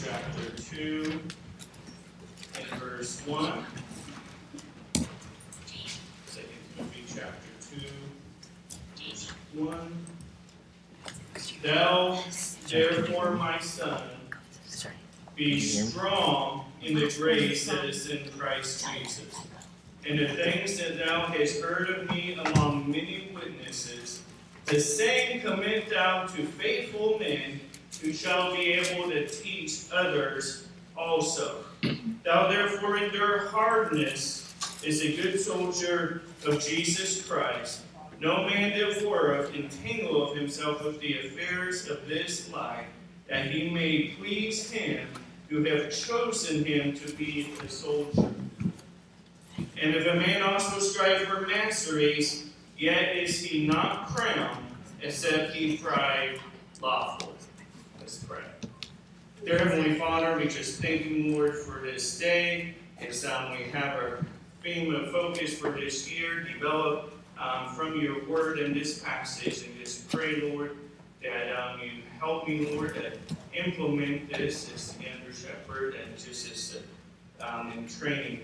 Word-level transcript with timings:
chapter 0.00 0.50
2 0.74 1.20
and 2.56 2.66
verse 2.80 3.20
1. 3.26 3.64
2 4.94 5.06
Timothy 6.76 7.04
chapter 7.06 7.50
2, 8.96 9.10
verse 9.10 9.28
1. 9.54 10.06
Thou, 11.62 12.22
therefore, 12.68 13.32
my 13.32 13.58
son, 13.58 14.02
be 15.34 15.60
strong 15.60 16.64
in 16.82 16.94
the 16.94 17.14
grace 17.18 17.66
that 17.66 17.84
is 17.84 18.08
in 18.08 18.28
Christ 18.38 18.86
Jesus. 18.86 19.34
And 20.08 20.18
the 20.18 20.28
things 20.28 20.78
that 20.78 20.98
thou 20.98 21.26
hast 21.26 21.60
heard 21.60 21.90
of 21.90 22.10
me 22.10 22.38
among 22.44 22.90
many 22.90 23.30
witnesses, 23.34 24.22
the 24.66 24.80
same 24.80 25.40
commit 25.40 25.90
thou 25.90 26.26
to 26.26 26.44
faithful 26.44 27.18
men 27.18 27.60
who 28.00 28.12
shall 28.12 28.54
be 28.54 28.72
able 28.72 29.08
to 29.10 29.28
teach 29.28 29.82
others 29.92 30.68
also. 30.96 31.64
Thou 32.24 32.48
therefore 32.48 32.98
endure 32.98 33.46
hardness 33.48 34.52
as 34.86 35.02
a 35.02 35.16
good 35.16 35.38
soldier 35.38 36.22
of 36.46 36.60
Jesus 36.60 37.26
Christ. 37.26 37.82
No 38.20 38.46
man 38.46 38.70
therefore 38.70 39.46
entangle 39.54 40.30
of 40.30 40.36
himself 40.36 40.84
with 40.84 41.00
the 41.00 41.18
affairs 41.18 41.88
of 41.88 42.06
this 42.06 42.52
life, 42.52 42.86
that 43.28 43.50
he 43.50 43.70
may 43.70 44.14
please 44.18 44.70
him 44.70 45.08
who 45.48 45.64
have 45.64 45.90
chosen 45.92 46.64
him 46.64 46.94
to 46.94 47.12
be 47.14 47.52
a 47.64 47.68
soldier. 47.68 48.32
And 49.80 49.94
if 49.94 50.06
a 50.06 50.14
man 50.14 50.42
also 50.42 50.78
strive 50.78 51.22
for 51.22 51.46
masteries, 51.46 52.50
yet 52.78 53.16
is 53.16 53.40
he 53.40 53.66
not 53.66 54.06
crowned, 54.06 54.64
except 55.02 55.54
he 55.54 55.76
thrive 55.76 56.40
lawful. 56.80 57.31
Dear 59.44 59.58
Heavenly 59.58 59.98
Father, 59.98 60.36
we 60.36 60.46
just 60.46 60.80
thank 60.80 61.06
you, 61.06 61.34
Lord, 61.34 61.56
for 61.56 61.80
this 61.80 62.18
day. 62.18 62.74
As 63.00 63.24
um, 63.24 63.50
we 63.52 63.64
have 63.64 63.96
our 63.96 64.24
theme 64.62 64.94
of 64.94 65.10
focus 65.10 65.58
for 65.58 65.70
this 65.70 66.10
year 66.12 66.44
developed 66.44 67.14
um, 67.38 67.74
from 67.74 68.00
your 68.00 68.24
word 68.28 68.58
in 68.58 68.72
this 68.72 69.00
passage, 69.00 69.64
and 69.64 69.76
just 69.78 70.08
pray, 70.10 70.40
Lord, 70.42 70.76
that 71.22 71.56
um, 71.56 71.80
you 71.80 71.90
help 72.20 72.46
me, 72.46 72.70
Lord, 72.74 72.94
to 72.94 73.12
implement 73.64 74.32
this 74.32 74.72
as 74.72 74.92
the 74.92 75.06
under 75.10 75.32
shepherd 75.32 75.94
and 75.94 76.16
just 76.16 76.52
as 76.52 76.78
um, 77.40 77.72
in 77.72 77.88
training 77.88 78.40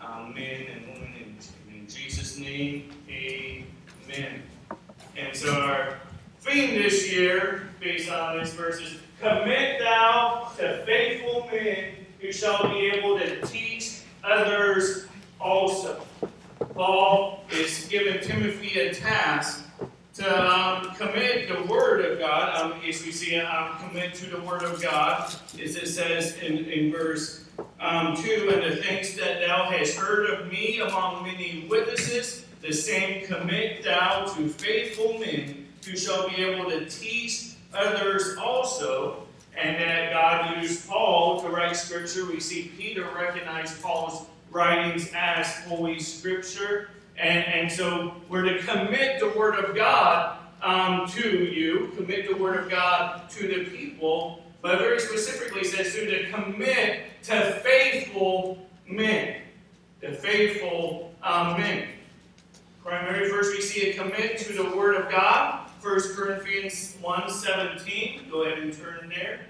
um, 0.00 0.32
men 0.34 0.66
and 0.72 0.86
women 0.86 1.12
in, 1.18 1.74
in 1.74 1.88
Jesus' 1.88 2.38
name, 2.38 2.90
amen. 3.10 4.42
And 5.16 5.34
so 5.34 5.52
our 5.52 5.98
theme 6.40 6.80
this 6.80 7.10
year, 7.12 7.70
based 7.80 8.10
on 8.10 8.38
this 8.38 8.54
verse, 8.54 8.98
commit 9.20 9.78
thou 9.80 10.50
to 10.58 10.84
faithful 10.84 11.48
men 11.50 11.94
who 12.20 12.32
shall 12.32 12.68
be 12.68 12.86
able 12.86 13.18
to 13.18 13.40
teach 13.46 14.00
others 14.22 15.06
also. 15.40 16.02
Paul 16.74 17.44
is 17.50 17.86
giving 17.88 18.20
Timothy 18.20 18.78
a 18.80 18.94
task 18.94 19.64
to 20.14 20.50
um, 20.50 20.94
commit 20.94 21.48
the 21.48 21.62
Word 21.64 22.04
of 22.04 22.18
God, 22.18 22.56
um, 22.56 22.80
as 22.86 23.04
we 23.04 23.12
see, 23.12 23.38
um, 23.38 23.76
commit 23.78 24.14
to 24.14 24.30
the 24.30 24.40
Word 24.40 24.62
of 24.62 24.80
God, 24.80 25.34
as 25.62 25.76
it 25.76 25.88
says 25.88 26.36
in, 26.38 26.64
in 26.64 26.90
verse 26.90 27.44
um, 27.80 28.16
2 28.16 28.50
And 28.52 28.72
the 28.72 28.76
things 28.76 29.14
that 29.16 29.40
thou 29.40 29.70
hast 29.70 29.96
heard 29.96 30.30
of 30.30 30.50
me 30.50 30.80
among 30.80 31.24
many 31.24 31.66
witnesses, 31.68 32.46
the 32.62 32.72
same 32.72 33.26
commit 33.26 33.84
thou 33.84 34.24
to 34.24 34.48
faithful 34.48 35.18
men 35.18 35.66
who 35.84 35.96
shall 35.96 36.28
be 36.28 36.36
able 36.36 36.70
to 36.70 36.86
teach 36.88 37.55
others 37.74 38.36
also. 38.36 39.22
And 39.58 39.76
that 39.76 40.12
God 40.12 40.62
used 40.62 40.86
Paul 40.86 41.40
to 41.40 41.48
write 41.48 41.76
Scripture. 41.76 42.26
We 42.26 42.40
see 42.40 42.72
Peter 42.76 43.08
recognize 43.16 43.78
Paul's 43.80 44.26
writings 44.50 45.10
as 45.14 45.46
Holy 45.64 45.98
Scripture. 45.98 46.90
And, 47.18 47.44
and 47.46 47.72
so 47.72 48.14
we're 48.28 48.42
to 48.42 48.58
commit 48.58 49.18
the 49.18 49.30
Word 49.30 49.54
of 49.54 49.74
God 49.74 50.38
um, 50.62 51.08
to 51.08 51.44
you, 51.44 51.92
commit 51.96 52.28
the 52.28 52.36
Word 52.36 52.58
of 52.58 52.70
God 52.70 53.30
to 53.30 53.48
the 53.48 53.64
people, 53.70 54.42
but 54.60 54.78
very 54.78 55.00
specifically 55.00 55.64
says 55.64 55.94
to, 55.94 56.06
to 56.06 56.30
commit 56.30 57.22
to 57.24 57.60
faithful 57.64 58.58
men. 58.86 59.40
The 60.00 60.12
faithful 60.12 61.14
um, 61.22 61.58
men. 61.58 61.88
Primary 62.84 63.30
verse 63.30 63.48
we 63.48 63.60
see 63.60 63.90
a 63.90 63.94
commit 63.94 64.38
to 64.38 64.52
the 64.52 64.76
Word 64.76 64.96
of 64.96 65.10
God. 65.10 65.65
1 65.86 66.16
Corinthians 66.16 66.96
1.17. 67.00 68.28
Go 68.28 68.42
ahead 68.42 68.58
and 68.58 68.72
turn 68.76 69.08
there. 69.14 69.46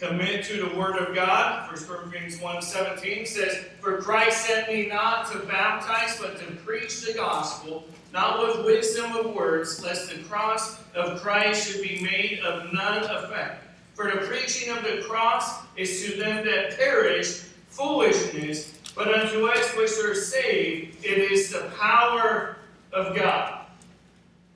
commit 0.00 0.44
to 0.44 0.68
the 0.68 0.76
Word 0.76 0.96
of 0.96 1.14
God. 1.14 1.68
1 1.68 1.84
Corinthians 1.84 2.38
1.17 2.38 3.26
says, 3.26 3.64
For 3.80 4.00
Christ 4.00 4.46
sent 4.46 4.68
me 4.68 4.86
not 4.86 5.30
to 5.30 5.38
baptize, 5.40 6.20
but 6.20 6.38
to 6.40 6.44
preach 6.64 7.04
the 7.04 7.14
gospel, 7.14 7.84
not 8.12 8.44
with 8.44 8.64
wisdom 8.64 9.12
of 9.16 9.32
words, 9.32 9.82
lest 9.82 10.10
the 10.10 10.22
cross 10.24 10.80
of 10.94 11.20
Christ 11.20 11.68
should 11.68 11.82
be 11.82 12.00
made 12.02 12.40
of 12.40 12.72
none 12.72 13.04
effect. 13.04 13.64
For 13.94 14.10
the 14.10 14.26
preaching 14.26 14.76
of 14.76 14.82
the 14.82 15.02
cross 15.08 15.62
is 15.76 16.04
to 16.04 16.16
them 16.16 16.44
that 16.46 16.76
perish 16.76 17.44
foolishness, 17.68 18.74
but 18.96 19.12
unto 19.12 19.46
us 19.46 19.76
which 19.76 19.92
are 20.04 20.14
saved, 20.14 21.04
it 21.04 21.18
is 21.18 21.50
the 21.50 21.70
power 21.78 22.57
of 22.92 23.16
God. 23.16 23.66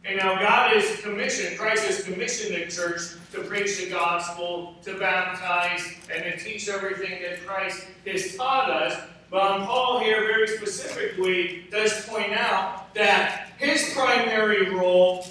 And 0.04 0.16
now 0.16 0.38
God 0.38 0.76
is 0.76 1.00
commissioned, 1.00 1.59
Christ 1.59 1.87
has 1.87 2.03
commissioned 2.03 2.54
the 2.56 2.66
church 2.66 3.03
to 3.32 3.43
preach 3.43 3.78
the 3.78 3.88
gospel, 3.88 4.75
to 4.82 4.98
baptize, 4.98 5.94
and 6.12 6.25
to 6.25 6.37
teach 6.37 6.69
everything 6.69 7.22
that 7.22 7.47
Christ 7.47 7.87
has 8.06 8.37
taught 8.37 8.69
us. 8.69 9.00
But 9.31 9.65
Paul 9.65 10.00
here 10.00 10.21
very 10.21 10.48
specifically 10.48 11.66
does 11.71 12.04
point 12.06 12.32
out 12.32 12.92
that 12.94 13.53
his 13.59 13.94
primary 13.94 14.71
role 14.71 15.26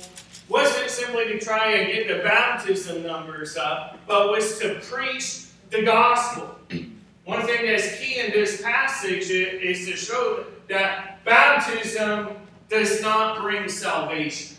wasn't 0.47 0.89
simply 0.89 1.25
to 1.25 1.39
try 1.39 1.73
and 1.73 1.91
get 1.91 2.07
the 2.07 2.23
baptism 2.23 3.03
numbers 3.03 3.57
up, 3.57 3.99
but 4.07 4.29
was 4.29 4.57
to 4.59 4.79
preach 4.81 5.47
the 5.69 5.83
gospel. 5.83 6.55
One 7.25 7.45
thing 7.45 7.65
that's 7.65 7.99
key 7.99 8.19
in 8.19 8.31
this 8.31 8.61
passage 8.61 9.29
is 9.29 9.85
to 9.85 9.95
show 9.95 10.45
that 10.67 11.23
baptism 11.23 12.29
does 12.71 13.01
not 13.01 13.41
bring 13.41 13.67
salvation. 13.67 14.55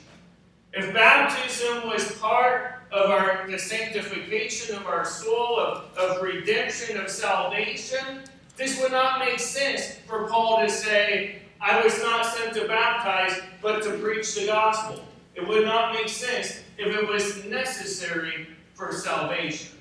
If 0.75 0.93
baptism 0.93 1.89
was 1.89 2.13
part 2.19 2.83
of 2.93 3.11
our 3.11 3.51
the 3.51 3.59
sanctification 3.59 4.77
of 4.77 4.87
our 4.87 5.07
soul, 5.07 5.59
of, 5.59 5.97
of 5.97 6.23
redemption, 6.23 6.99
of 6.99 7.09
salvation, 7.09 8.23
this 8.57 8.81
would 8.81 8.93
not 8.93 9.19
make 9.19 9.41
sense 9.41 9.97
for 10.07 10.29
Paul 10.29 10.61
to 10.61 10.71
say, 10.71 11.41
I 11.59 11.83
was 11.83 11.99
not 12.01 12.27
sent 12.27 12.55
to 12.55 12.69
baptize, 12.69 13.41
but 13.63 13.83
to 13.85 13.97
preach 13.99 14.35
the 14.35 14.47
gospel. 14.47 15.03
It 15.35 15.49
would 15.49 15.65
not 15.65 15.95
make 15.95 16.09
sense 16.09 16.61
if 16.77 16.95
it 16.95 17.09
was 17.09 17.45
necessary 17.47 18.49
for 18.75 18.93
salvation. 18.93 19.79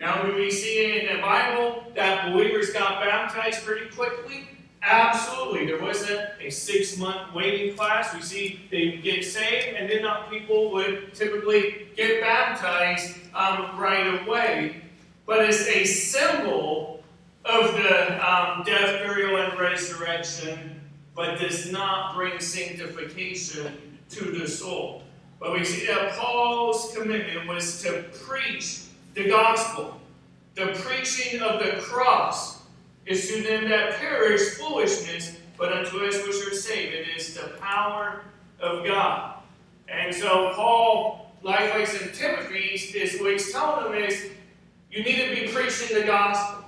Now, 0.00 0.22
do 0.22 0.34
we 0.34 0.50
see 0.50 1.00
in 1.00 1.14
the 1.14 1.20
Bible 1.20 1.84
that 1.94 2.32
believers 2.32 2.70
got 2.70 3.02
baptized 3.02 3.64
pretty 3.64 3.90
quickly? 3.94 4.48
Absolutely. 4.88 5.66
There 5.66 5.82
wasn't 5.82 6.20
a 6.40 6.48
six 6.48 6.96
month 6.96 7.34
waiting 7.34 7.76
class. 7.76 8.14
We 8.14 8.22
see 8.22 8.60
they 8.70 8.98
get 8.98 9.24
saved, 9.24 9.76
and 9.76 9.90
then 9.90 10.06
people 10.30 10.70
would 10.74 11.12
typically 11.12 11.88
get 11.96 12.20
baptized 12.20 13.16
um, 13.34 13.76
right 13.76 14.22
away. 14.22 14.82
But 15.26 15.44
it's 15.44 15.66
a 15.66 15.84
symbol 15.84 17.02
of 17.44 17.74
the 17.74 18.14
um, 18.24 18.62
death, 18.62 19.02
burial, 19.02 19.38
and 19.38 19.58
resurrection, 19.58 20.80
but 21.16 21.40
does 21.40 21.72
not 21.72 22.14
bring 22.14 22.38
sanctification 22.38 23.98
to 24.10 24.30
the 24.30 24.46
soul. 24.46 25.02
But 25.40 25.52
we 25.52 25.64
see 25.64 25.84
that 25.86 26.12
Paul's 26.12 26.94
commitment 26.96 27.48
was 27.48 27.82
to 27.82 28.04
preach 28.24 28.84
the 29.14 29.28
gospel, 29.28 30.00
the 30.54 30.66
preaching 30.66 31.42
of 31.42 31.58
the 31.58 31.80
cross 31.80 32.55
is 33.06 33.28
to 33.28 33.42
them 33.42 33.68
that 33.68 33.94
perish 33.94 34.54
foolishness, 34.54 35.36
but 35.56 35.72
unto 35.72 36.04
us 36.04 36.16
which 36.26 36.46
are 36.46 36.54
saved, 36.54 36.92
it 36.94 37.06
is 37.16 37.34
the 37.34 37.48
power 37.60 38.22
of 38.60 38.84
God. 38.84 39.36
And 39.88 40.14
so 40.14 40.52
Paul, 40.54 41.32
likewise 41.42 41.94
in 42.00 42.12
Timothy, 42.12 42.74
is 42.74 43.20
what 43.20 43.32
he's 43.32 43.52
telling 43.52 43.92
them 43.92 44.02
is 44.02 44.30
you 44.90 45.04
need 45.04 45.28
to 45.28 45.34
be 45.34 45.52
preaching 45.52 45.96
the 45.98 46.06
gospel. 46.06 46.64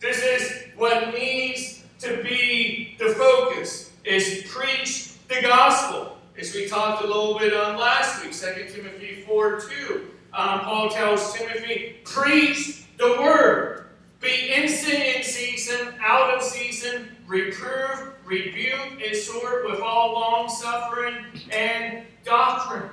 This 0.00 0.22
is 0.22 0.64
what 0.76 1.12
needs 1.14 1.82
to 2.00 2.22
be 2.22 2.96
the 2.98 3.10
focus, 3.10 3.90
is 4.04 4.44
preach 4.48 5.14
the 5.28 5.40
gospel. 5.42 6.18
As 6.38 6.52
we 6.54 6.66
talked 6.68 7.02
a 7.02 7.06
little 7.06 7.38
bit 7.38 7.54
on 7.54 7.78
last 7.78 8.22
week, 8.22 8.32
2 8.32 8.74
Timothy 8.74 9.22
4 9.26 9.60
2. 9.60 10.10
Um, 10.32 10.60
Paul 10.60 10.90
tells 10.90 11.32
Timothy, 11.32 11.96
preach 12.04 12.84
the 12.98 13.16
word. 13.20 13.83
Be 14.24 14.54
instant 14.54 15.02
in 15.02 15.22
season, 15.22 15.94
out 16.00 16.32
of 16.32 16.42
season, 16.42 17.14
reprove, 17.26 18.14
rebuke, 18.24 18.98
exhort 18.98 19.70
with 19.70 19.80
all 19.80 20.14
long 20.14 20.48
suffering 20.48 21.26
and 21.52 22.06
doctrine. 22.24 22.88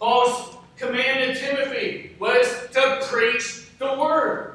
Paul's 0.00 0.56
command 0.78 1.34
to 1.34 1.38
Timothy 1.38 2.16
was 2.18 2.46
to 2.72 3.06
preach 3.10 3.66
the 3.78 3.94
word. 3.98 4.54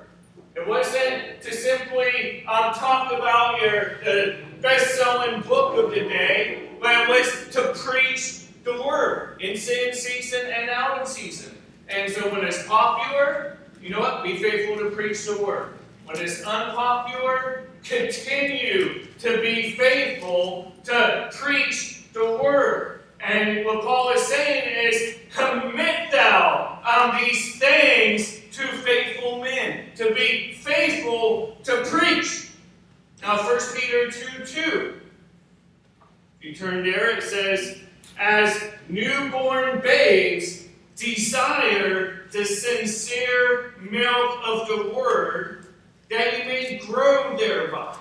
It 0.55 0.67
wasn't 0.67 1.43
to 1.43 1.53
simply 1.53 2.43
um, 2.47 2.73
talk 2.73 3.13
about 3.13 3.61
your 3.61 3.99
the 4.03 4.39
best-selling 4.61 5.41
book 5.41 5.77
of 5.77 5.91
the 5.91 6.01
day, 6.09 6.69
but 6.81 7.01
it 7.01 7.07
was 7.07 7.53
to 7.53 7.71
preach 7.87 8.47
the 8.63 8.81
word 8.81 9.39
in 9.39 9.55
sin 9.55 9.93
season 9.93 10.41
and 10.43 10.71
out 10.71 11.01
of 11.01 11.07
season. 11.07 11.55
And 11.87 12.11
so 12.11 12.31
when 12.31 12.43
it's 12.45 12.65
popular, 12.65 13.59
you 13.81 13.89
know 13.89 13.99
what? 13.99 14.23
Be 14.23 14.37
faithful 14.37 14.77
to 14.77 14.91
preach 14.91 15.25
the 15.25 15.41
word. 15.43 15.73
When 16.05 16.17
it's 16.19 16.43
unpopular, 16.43 17.63
continue 17.83 19.05
to 19.19 19.41
be 19.41 19.71
faithful 19.71 20.73
to 20.83 21.29
preach 21.33 22.03
the 22.13 22.39
word. 22.41 23.01
And 23.19 23.65
what 23.65 23.83
Paul 23.83 24.11
is 24.11 24.21
saying 24.23 24.91
is, 24.93 25.15
commit 25.33 26.11
thou 26.11 26.79
on 26.85 27.23
these 27.23 27.59
things 27.59 28.39
to 28.51 28.67
faithful 28.67 29.41
men, 29.41 29.85
to 29.95 30.13
be 30.13 30.53
faithful 30.53 31.57
to 31.63 31.83
preach. 31.85 32.51
Now, 33.21 33.37
1 33.37 33.59
Peter 33.75 34.11
2 34.11 34.45
2. 34.45 35.01
If 36.39 36.45
you 36.45 36.55
turn 36.55 36.83
there, 36.83 37.17
it 37.17 37.23
says, 37.23 37.79
As 38.17 38.59
newborn 38.89 39.79
babes 39.81 40.65
desire 40.95 42.27
the 42.31 42.45
sincere 42.45 43.75
milk 43.79 44.39
of 44.45 44.60
the 44.77 44.93
word, 44.93 45.67
that 46.09 46.39
you 46.39 46.45
may 46.45 46.81
grow 46.85 47.37
thereby. 47.37 47.95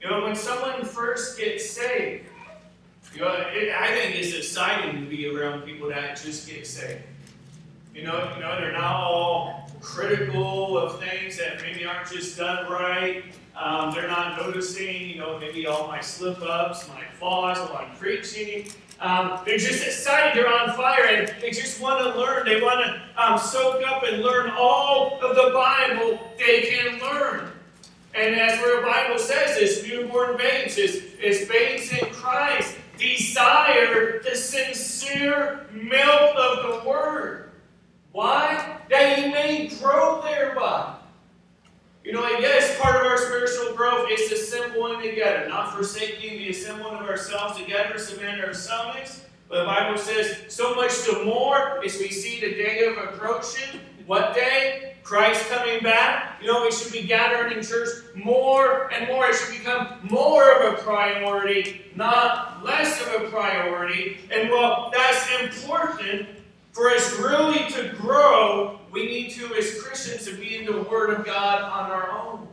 You 0.00 0.10
know, 0.10 0.22
when 0.22 0.34
someone 0.34 0.84
first 0.84 1.38
gets 1.38 1.70
saved, 1.70 2.24
you 3.14 3.20
know, 3.20 3.32
it, 3.52 3.72
I 3.72 3.88
think 3.88 4.16
it's 4.16 4.34
exciting 4.34 5.00
to 5.00 5.06
be 5.06 5.28
around 5.28 5.62
people 5.62 5.88
that 5.90 6.20
just 6.20 6.48
get 6.48 6.66
saved. 6.66 7.02
You 7.94 8.04
know, 8.04 8.32
you 8.34 8.42
know, 8.42 8.58
they're 8.58 8.72
not 8.72 8.94
all 8.94 9.70
critical 9.80 10.78
of 10.78 10.98
things 11.00 11.36
that 11.38 11.60
maybe 11.60 11.84
aren't 11.84 12.08
just 12.10 12.38
done 12.38 12.70
right. 12.70 13.24
Um, 13.54 13.92
they're 13.92 14.08
not 14.08 14.38
noticing, 14.38 15.10
you 15.10 15.18
know, 15.18 15.38
maybe 15.38 15.66
all 15.66 15.86
my 15.88 16.00
slip 16.00 16.40
ups, 16.40 16.88
my 16.88 17.04
flaws 17.18 17.58
while 17.58 17.84
I'm 17.84 17.94
preaching. 17.96 18.68
Um, 19.02 19.40
they're 19.44 19.58
just 19.58 19.84
excited, 19.84 20.36
they're 20.36 20.48
on 20.48 20.74
fire, 20.74 21.06
and 21.06 21.34
they 21.40 21.50
just 21.50 21.80
want 21.80 21.98
to 22.04 22.18
learn. 22.18 22.46
They 22.46 22.62
want 22.62 22.86
to 22.86 23.22
um, 23.22 23.36
soak 23.36 23.84
up 23.84 24.04
and 24.04 24.22
learn 24.22 24.50
all 24.56 25.18
of 25.20 25.34
the 25.34 25.50
Bible 25.52 26.20
they 26.38 26.62
can 26.62 27.00
learn. 27.00 27.50
And 28.14 28.36
as 28.36 28.60
where 28.60 28.80
the 28.80 28.86
Bible 28.86 29.18
says, 29.18 29.58
this 29.58 29.84
newborn 29.84 30.36
babes 30.36 30.78
is, 30.78 31.02
is 31.20 31.48
babes 31.48 31.90
in 31.90 32.12
Christ 32.12 32.76
desire 32.96 34.20
the 34.22 34.36
sincere 34.36 35.66
milk 35.72 36.36
of 36.36 36.62
the 36.62 36.88
Word. 36.88 37.50
Why? 38.12 38.78
That 38.88 39.18
you 39.18 39.32
may 39.32 39.66
grow 39.66 40.22
thereby. 40.22 40.94
You 42.04 42.12
know, 42.12 42.26
yes, 42.26 42.80
part 42.80 42.96
of 42.96 43.02
our 43.02 43.16
spiritual 43.16 43.76
growth 43.76 44.08
is 44.10 44.32
assembling 44.32 45.02
together, 45.02 45.48
not 45.48 45.72
forsaking 45.72 46.38
the 46.38 46.50
assembling 46.50 46.96
of 46.96 47.08
ourselves 47.08 47.56
together, 47.58 47.96
submitting 47.96 48.40
our 48.40 48.52
stomachs. 48.52 49.24
But 49.48 49.60
the 49.60 49.66
Bible 49.66 49.98
says, 49.98 50.38
so 50.48 50.74
much 50.74 50.92
the 51.04 51.24
more 51.24 51.84
as 51.84 51.98
we 51.98 52.08
see 52.08 52.40
the 52.40 52.54
day 52.54 52.86
of 52.86 52.96
approaching. 52.96 53.80
What 54.06 54.34
day? 54.34 54.96
Christ 55.04 55.48
coming 55.48 55.82
back. 55.82 56.40
You 56.40 56.48
know, 56.48 56.62
we 56.62 56.72
should 56.72 56.92
be 56.92 57.02
gathering 57.02 57.56
in 57.56 57.62
church 57.62 57.88
more 58.14 58.92
and 58.92 59.08
more. 59.08 59.26
It 59.26 59.36
should 59.36 59.56
become 59.58 59.98
more 60.02 60.52
of 60.52 60.74
a 60.74 60.82
priority, 60.82 61.82
not 61.94 62.64
less 62.64 63.00
of 63.02 63.22
a 63.22 63.28
priority. 63.28 64.18
And 64.32 64.50
well, 64.50 64.90
that's 64.92 65.28
important 65.40 66.26
for 66.72 66.88
us 66.90 67.18
really 67.18 67.70
to 67.72 67.94
grow, 67.96 68.80
we 68.92 69.06
need 69.06 69.30
to, 69.30 69.54
as 69.54 69.80
Christians, 69.80 70.26
to 70.26 70.36
be 70.36 70.58
in 70.58 70.66
the 70.66 70.82
Word 70.82 71.18
of 71.18 71.24
God 71.24 71.62
on 71.62 71.90
our 71.90 72.10
own. 72.10 72.46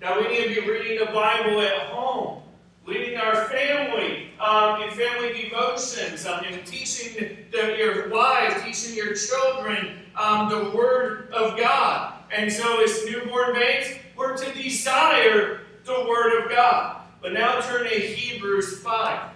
Now, 0.00 0.20
we 0.20 0.28
need 0.28 0.54
to 0.54 0.60
be 0.60 0.70
reading 0.70 1.04
the 1.04 1.12
Bible 1.12 1.60
at 1.60 1.88
home, 1.88 2.42
leading 2.86 3.18
our 3.18 3.46
family 3.46 4.30
um, 4.38 4.82
in 4.82 4.90
family 4.90 5.32
devotions, 5.32 6.26
um, 6.26 6.44
teaching 6.64 7.38
the, 7.50 7.76
your 7.76 8.08
wives, 8.08 8.62
teaching 8.62 8.96
your 8.96 9.14
children 9.14 9.98
um, 10.16 10.48
the 10.48 10.70
Word 10.76 11.32
of 11.32 11.58
God. 11.58 12.14
And 12.30 12.52
so, 12.52 12.82
as 12.82 13.04
newborn 13.04 13.54
babes, 13.54 13.98
we're 14.16 14.36
to 14.36 14.54
desire 14.54 15.62
the 15.84 16.06
Word 16.08 16.44
of 16.44 16.50
God. 16.50 17.02
But 17.20 17.32
now 17.32 17.60
turn 17.60 17.84
to 17.84 17.88
Hebrews 17.88 18.78
5. 18.80 19.30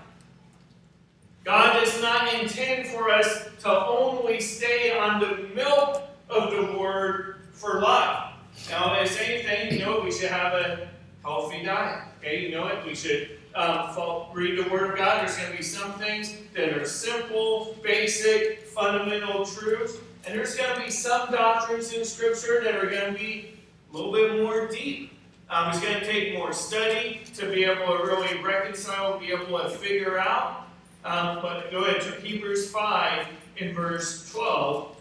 God 1.42 1.80
does 1.80 2.00
not 2.00 2.32
intend 2.34 2.86
for 2.88 3.10
us 3.10 3.48
to 3.60 3.70
only 3.70 4.38
stay 4.40 4.96
on 4.96 5.18
the 5.18 5.48
milk 5.54 6.07
of 6.28 6.50
the 6.50 6.78
Word 6.78 7.36
for 7.52 7.80
life. 7.80 8.32
Now, 8.70 8.94
as 8.94 9.16
anything, 9.16 9.78
you 9.78 9.84
know, 9.84 10.00
we 10.00 10.12
should 10.12 10.30
have 10.30 10.52
a 10.52 10.88
healthy 11.22 11.62
diet. 11.62 12.04
Okay, 12.18 12.40
you 12.40 12.50
know 12.50 12.66
it. 12.66 12.84
We 12.84 12.94
should 12.94 13.38
um, 13.54 13.94
read 14.32 14.64
the 14.64 14.68
Word 14.70 14.90
of 14.90 14.96
God. 14.96 15.22
There's 15.22 15.36
going 15.36 15.50
to 15.50 15.56
be 15.56 15.62
some 15.62 15.92
things 15.94 16.34
that 16.54 16.76
are 16.76 16.84
simple, 16.84 17.76
basic, 17.82 18.60
fundamental 18.68 19.44
truths, 19.44 19.98
and 20.26 20.38
there's 20.38 20.54
going 20.54 20.74
to 20.76 20.84
be 20.84 20.90
some 20.90 21.30
doctrines 21.30 21.92
in 21.92 22.04
Scripture 22.04 22.62
that 22.62 22.74
are 22.74 22.90
going 22.90 23.12
to 23.12 23.18
be 23.18 23.58
a 23.92 23.96
little 23.96 24.12
bit 24.12 24.42
more 24.42 24.68
deep. 24.68 25.12
Um, 25.50 25.70
it's 25.70 25.80
going 25.80 25.98
to 25.98 26.04
take 26.04 26.34
more 26.34 26.52
study 26.52 27.22
to 27.34 27.50
be 27.50 27.64
able 27.64 27.96
to 27.96 28.04
really 28.04 28.42
reconcile, 28.42 29.18
be 29.18 29.32
able 29.32 29.58
to 29.58 29.70
figure 29.70 30.18
out. 30.18 30.66
Um, 31.04 31.38
but 31.40 31.70
go 31.70 31.84
ahead 31.84 32.02
to 32.02 32.20
Hebrews 32.20 32.70
5 32.70 33.26
in 33.56 33.74
verse 33.74 34.30
12. 34.30 34.96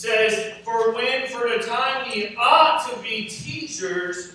Says, 0.00 0.54
For 0.64 0.94
when 0.94 1.26
for 1.26 1.46
the 1.46 1.62
time 1.62 2.10
ye 2.10 2.34
ought 2.38 2.88
to 2.88 3.02
be 3.02 3.28
teachers, 3.28 4.34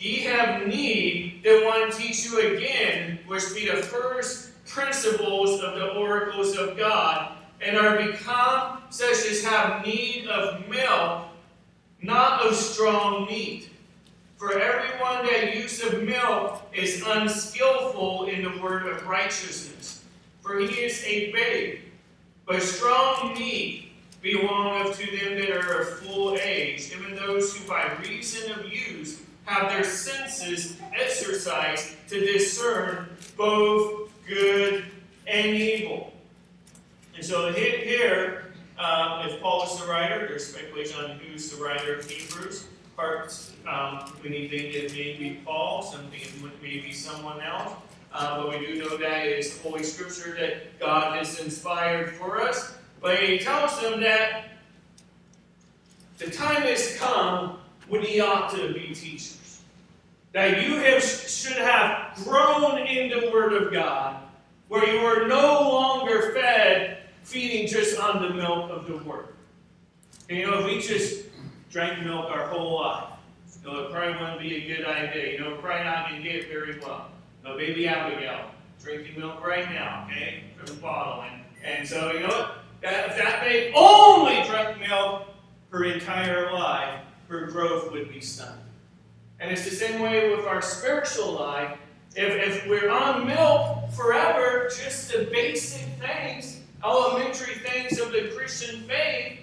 ye 0.00 0.24
have 0.24 0.66
need 0.66 1.44
that 1.44 1.64
one 1.64 1.92
teach 1.92 2.24
you 2.24 2.56
again, 2.56 3.20
which 3.28 3.54
be 3.54 3.68
the 3.68 3.76
first 3.76 4.50
principles 4.66 5.60
of 5.60 5.76
the 5.76 5.92
oracles 5.92 6.58
of 6.58 6.76
God, 6.76 7.30
and 7.60 7.76
are 7.76 7.96
become 7.96 8.82
such 8.90 9.24
as 9.24 9.44
have 9.44 9.86
need 9.86 10.26
of 10.26 10.68
milk, 10.68 11.28
not 12.02 12.44
of 12.44 12.56
strong 12.56 13.26
meat. 13.26 13.70
For 14.36 14.58
everyone 14.58 15.24
that 15.26 15.54
useth 15.54 16.02
milk 16.02 16.60
is 16.74 17.04
unskillful 17.06 18.24
in 18.24 18.42
the 18.42 18.60
word 18.60 18.88
of 18.88 19.06
righteousness, 19.06 20.02
for 20.40 20.58
he 20.58 20.66
is 20.66 21.04
a 21.04 21.30
babe. 21.30 21.78
But 22.46 22.62
strong 22.62 23.34
meat 23.34 23.91
belongeth 24.22 24.98
to 24.98 25.16
them 25.18 25.40
that 25.40 25.50
are 25.50 25.80
of 25.80 25.98
full 25.98 26.36
age, 26.36 26.92
even 26.92 27.16
those 27.16 27.56
who 27.56 27.68
by 27.68 27.92
reason 28.00 28.52
of 28.52 28.72
use 28.72 29.20
have 29.44 29.70
their 29.70 29.84
senses 29.84 30.76
exercised 30.94 31.94
to 32.08 32.20
discern 32.20 33.08
both 33.36 34.10
good 34.26 34.84
and 35.26 35.56
evil. 35.56 36.12
And 37.16 37.24
so 37.24 37.52
here, 37.52 38.52
um, 38.78 39.28
if 39.28 39.40
Paul 39.40 39.64
is 39.64 39.80
the 39.80 39.90
writer, 39.90 40.26
there's 40.26 40.46
speculation 40.46 41.04
on 41.04 41.18
who's 41.18 41.50
the 41.50 41.62
writer 41.62 41.96
of 41.96 42.08
Hebrews 42.08 42.68
parts. 42.96 43.52
Um, 43.68 44.12
we 44.22 44.48
think 44.48 44.74
it 44.74 44.92
may 44.92 45.16
be 45.16 45.40
Paul, 45.44 45.82
some 45.82 46.06
think 46.06 46.26
it 46.26 46.62
may 46.62 46.80
be 46.80 46.92
someone 46.92 47.40
else. 47.40 47.74
Uh, 48.14 48.42
but 48.42 48.50
we 48.50 48.66
do 48.66 48.78
know 48.78 48.96
that 48.98 49.26
it 49.26 49.38
is 49.38 49.60
Holy 49.62 49.82
Scripture 49.82 50.36
that 50.38 50.78
God 50.78 51.16
has 51.16 51.40
inspired 51.40 52.12
for 52.12 52.40
us. 52.42 52.74
But 53.02 53.18
he 53.18 53.38
tells 53.38 53.80
them 53.80 54.00
that 54.00 54.44
the 56.18 56.30
time 56.30 56.62
has 56.62 56.96
come 56.96 57.58
when 57.88 58.02
ye 58.02 58.20
ought 58.20 58.54
to 58.54 58.72
be 58.72 58.94
teachers. 58.94 59.60
That 60.32 60.62
you 60.62 60.76
have, 60.76 61.02
should 61.02 61.58
have 61.58 62.14
grown 62.24 62.78
in 62.78 63.10
the 63.10 63.30
Word 63.30 63.52
of 63.52 63.72
God, 63.72 64.22
where 64.68 64.88
you 64.88 65.00
are 65.00 65.26
no 65.28 65.68
longer 65.68 66.32
fed 66.32 66.98
feeding 67.24 67.66
just 67.66 68.00
on 68.00 68.22
the 68.22 68.30
milk 68.30 68.70
of 68.70 68.86
the 68.86 68.96
Word. 68.98 69.26
And, 70.30 70.38
you 70.38 70.46
know, 70.46 70.60
if 70.60 70.64
we 70.64 70.80
just 70.80 71.26
drank 71.72 72.04
milk 72.04 72.26
our 72.30 72.46
whole 72.46 72.80
life. 72.80 73.04
You 73.64 73.72
know, 73.72 73.80
it 73.84 73.92
probably 73.92 74.12
wouldn't 74.12 74.40
be 74.40 74.56
a 74.56 74.76
good 74.76 74.86
idea. 74.86 75.32
You 75.32 75.40
know, 75.40 75.56
probably 75.56 75.84
not 75.84 76.10
going 76.10 76.22
to 76.22 76.28
get 76.28 76.48
very 76.48 76.78
well. 76.80 77.08
No, 77.42 77.56
baby 77.56 77.88
Abigail, 77.88 78.50
drinking 78.82 79.18
milk 79.18 79.44
right 79.44 79.68
now, 79.70 80.06
okay, 80.06 80.44
from 80.56 80.66
the 80.66 80.80
bottle. 80.80 81.24
And, 81.24 81.42
and 81.64 81.88
so, 81.88 82.12
you 82.12 82.20
know 82.20 82.28
what? 82.28 82.61
That, 82.82 83.10
if 83.10 83.16
that 83.16 83.42
babe 83.42 83.72
only 83.76 84.42
drank 84.44 84.80
milk 84.80 85.28
her 85.70 85.84
entire 85.84 86.52
life, 86.52 87.00
her 87.28 87.46
growth 87.46 87.90
would 87.92 88.12
be 88.12 88.20
stunted. 88.20 88.58
And 89.40 89.50
it's 89.50 89.64
the 89.64 89.74
same 89.74 90.00
way 90.00 90.34
with 90.34 90.46
our 90.46 90.60
spiritual 90.60 91.32
life. 91.32 91.78
If, 92.14 92.34
if 92.34 92.66
we're 92.68 92.90
on 92.90 93.26
milk 93.26 93.90
forever, 93.90 94.68
just 94.68 95.10
the 95.10 95.28
basic 95.32 95.86
things, 95.98 96.60
elementary 96.84 97.54
things 97.54 97.98
of 97.98 98.12
the 98.12 98.32
Christian 98.36 98.82
faith, 98.82 99.38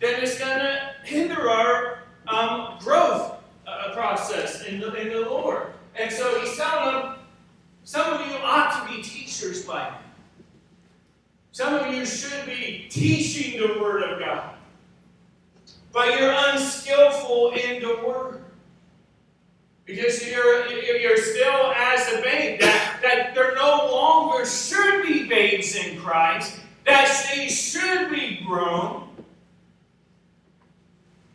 then 0.00 0.22
it's 0.22 0.38
going 0.38 0.58
to 0.58 0.94
hinder 1.04 1.50
our 1.50 2.04
um, 2.28 2.78
growth 2.78 3.34
uh, 3.66 3.92
process 3.92 4.64
in 4.64 4.80
the, 4.80 4.94
in 4.94 5.08
the 5.08 5.28
Lord. 5.28 5.66
And 5.96 6.10
so 6.10 6.40
he's 6.40 6.56
telling 6.56 6.94
them, 6.94 7.14
some 7.84 8.12
of 8.14 8.26
you 8.26 8.36
ought 8.38 8.86
to 8.86 8.94
be 8.94 9.02
teachers 9.02 9.64
by 9.64 9.90
now. 9.90 9.98
Some 11.58 11.74
of 11.74 11.92
you 11.92 12.06
should 12.06 12.46
be 12.46 12.86
teaching 12.88 13.60
the 13.60 13.80
Word 13.80 14.04
of 14.04 14.20
God. 14.20 14.54
But 15.92 16.16
you're 16.16 16.32
unskillful 16.32 17.50
in 17.50 17.82
the 17.82 17.96
Word. 18.06 18.44
Because 19.84 20.24
you're, 20.24 20.68
you're 20.70 21.16
still 21.16 21.72
as 21.72 22.12
a 22.12 22.22
babe. 22.22 22.60
That, 22.60 23.00
that 23.02 23.34
there 23.34 23.56
no 23.56 23.88
longer 23.90 24.46
should 24.46 25.04
be 25.04 25.28
babes 25.28 25.74
in 25.74 25.98
Christ. 25.98 26.60
That 26.86 27.28
they 27.34 27.48
should 27.48 28.08
be 28.08 28.40
grown, 28.46 29.08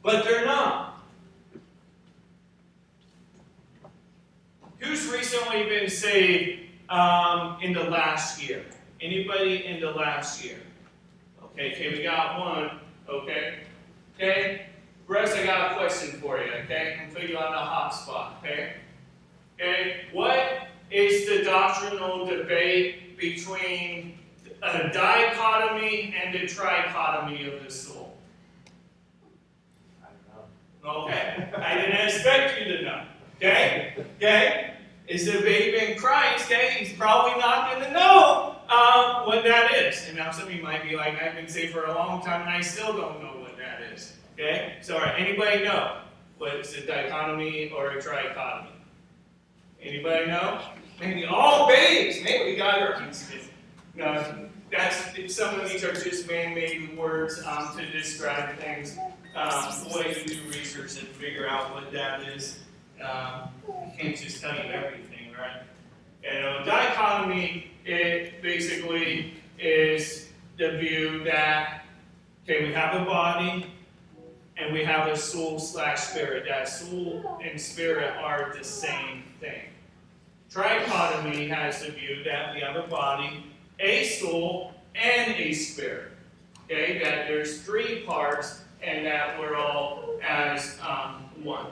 but 0.03 0.23
they're 0.23 0.45
not. 0.45 1.03
Who's 4.77 5.05
recently 5.07 5.63
been 5.65 5.89
saved 5.89 6.61
um, 6.87 7.57
in 7.61 7.73
the 7.73 7.83
last 7.83 8.41
year? 8.41 8.63
Anybody 9.03 9.65
in 9.65 9.81
the 9.81 9.91
last 9.91 10.45
year? 10.45 10.59
Okay, 11.43 11.73
okay, 11.73 11.91
we 11.91 12.03
got 12.03 12.39
one. 12.39 12.79
Okay, 13.09 13.55
okay. 14.15 14.67
Russ, 15.07 15.33
I 15.33 15.45
got 15.45 15.73
a 15.73 15.75
question 15.75 16.21
for 16.21 16.37
you. 16.37 16.49
Okay, 16.63 16.97
I'm 17.01 17.11
putting 17.11 17.31
you 17.31 17.37
on 17.37 17.51
the 17.51 17.57
hot 17.57 17.89
spot. 17.89 18.37
Okay, 18.39 18.75
okay. 19.59 20.05
What 20.13 20.69
is 20.89 21.27
the 21.27 21.43
doctrinal 21.43 22.25
debate 22.25 23.17
between 23.17 24.19
a 24.61 24.89
dichotomy 24.93 26.15
and 26.23 26.33
a 26.35 26.45
trichotomy 26.45 27.53
of 27.53 27.61
the 27.61 27.69
soul? 27.69 28.15
I 30.01 30.07
don't 30.33 30.81
know. 30.81 31.03
Okay, 31.03 31.51
I 31.57 31.75
didn't 31.75 32.07
expect 32.07 32.57
you 32.57 32.77
to 32.77 32.83
know. 32.83 33.03
Okay, 33.35 33.95
okay. 34.15 34.75
Is 35.09 35.25
the 35.25 35.41
babe 35.41 35.73
in 35.73 35.99
Christ? 35.99 36.45
Okay, 36.45 36.77
he's 36.79 36.97
probably 36.97 37.37
not 37.37 37.69
going 37.69 37.83
to 37.83 37.91
know 37.91 38.52
um, 38.69 39.25
what 39.25 39.43
that 39.43 39.73
is. 39.73 40.07
And 40.07 40.17
now 40.17 40.31
some 40.31 40.47
of 40.47 40.53
you 40.53 40.61
might 40.61 40.83
be 40.83 40.95
like, 40.95 41.21
I've 41.21 41.35
been 41.35 41.47
saved 41.47 41.73
for 41.73 41.85
a 41.85 41.93
long 41.93 42.23
time 42.23 42.41
and 42.41 42.49
I 42.49 42.61
still 42.61 42.93
don't 42.93 43.21
know 43.21 43.39
what 43.39 43.57
that 43.57 43.81
is. 43.93 44.13
Okay, 44.33 44.75
so 44.81 44.97
anybody 44.97 45.63
know 45.63 45.97
what's 46.37 46.73
a 46.75 46.85
dichotomy 46.85 47.69
or 47.69 47.91
a 47.91 48.01
trichotomy? 48.01 48.67
Anybody 49.81 50.27
know? 50.27 50.61
Maybe 50.99 51.25
all 51.25 51.67
babes. 51.67 52.17
Maybe 52.23 52.51
we 52.51 52.55
got 52.55 52.81
our 52.81 53.09
No, 53.95 54.49
that's 54.71 55.35
some 55.35 55.59
of 55.59 55.69
these 55.69 55.83
are 55.83 55.93
just 55.93 56.27
man-made 56.27 56.97
words 56.97 57.43
um, 57.45 57.75
to 57.77 57.85
describe 57.91 58.57
things. 58.57 58.97
Um, 59.35 59.73
the 59.87 59.97
way 59.97 60.15
you 60.19 60.25
do 60.25 60.39
research 60.49 60.99
and 60.99 61.07
figure 61.09 61.47
out 61.47 61.73
what 61.73 61.91
that 61.91 62.21
is. 62.29 62.59
Um, 63.03 63.49
can't 63.97 64.15
just 64.15 64.41
tell 64.41 64.55
you 64.55 64.71
everything, 64.71 65.31
right? 65.37 65.63
And 66.27 66.45
a 66.45 66.65
dichotomy, 66.65 67.71
it 67.85 68.41
basically 68.41 69.33
is 69.59 70.29
the 70.57 70.77
view 70.77 71.23
that 71.23 71.85
okay, 72.43 72.67
we 72.67 72.73
have 72.73 73.01
a 73.01 73.05
body 73.05 73.65
and 74.57 74.73
we 74.73 74.83
have 74.83 75.07
a 75.07 75.17
soul 75.17 75.59
slash 75.59 75.99
spirit. 75.99 76.45
That 76.47 76.69
soul 76.69 77.39
and 77.43 77.59
spirit 77.59 78.15
are 78.17 78.53
the 78.57 78.63
same 78.63 79.23
thing. 79.39 79.63
Trichotomy 80.51 81.49
has 81.49 81.83
the 81.83 81.91
view 81.91 82.23
that 82.23 82.53
we 82.53 82.61
have 82.61 82.75
a 82.75 82.87
body, 82.87 83.43
a 83.79 84.05
soul, 84.05 84.73
and 84.93 85.33
a 85.35 85.53
spirit. 85.53 86.11
Okay, 86.65 86.99
that 87.03 87.27
there's 87.27 87.61
three 87.61 88.01
parts 88.01 88.61
and 88.81 89.05
that 89.05 89.39
we're 89.39 89.55
all 89.55 90.19
as 90.21 90.77
um, 90.87 91.25
one. 91.43 91.65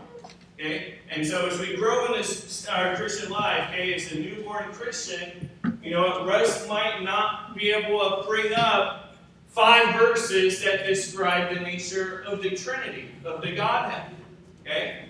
Okay, 0.61 0.99
and 1.09 1.25
so 1.25 1.47
as 1.47 1.59
we 1.59 1.75
grow 1.75 2.05
in 2.05 2.11
this 2.11 2.67
our 2.67 2.95
Christian 2.95 3.31
life, 3.31 3.71
okay, 3.71 3.95
as 3.95 4.11
a 4.11 4.19
newborn 4.19 4.71
Christian, 4.71 5.49
you 5.81 5.89
know, 5.89 6.23
Russ 6.23 6.67
might 6.67 7.01
not 7.01 7.55
be 7.55 7.71
able 7.71 7.97
to 7.97 8.27
bring 8.27 8.53
up 8.53 9.15
five 9.47 9.95
verses 9.95 10.63
that 10.63 10.85
describe 10.85 11.51
the 11.51 11.61
nature 11.61 12.23
of 12.27 12.43
the 12.43 12.51
Trinity, 12.51 13.09
of 13.25 13.41
the 13.41 13.55
Godhead. 13.55 14.11
Okay? 14.61 15.05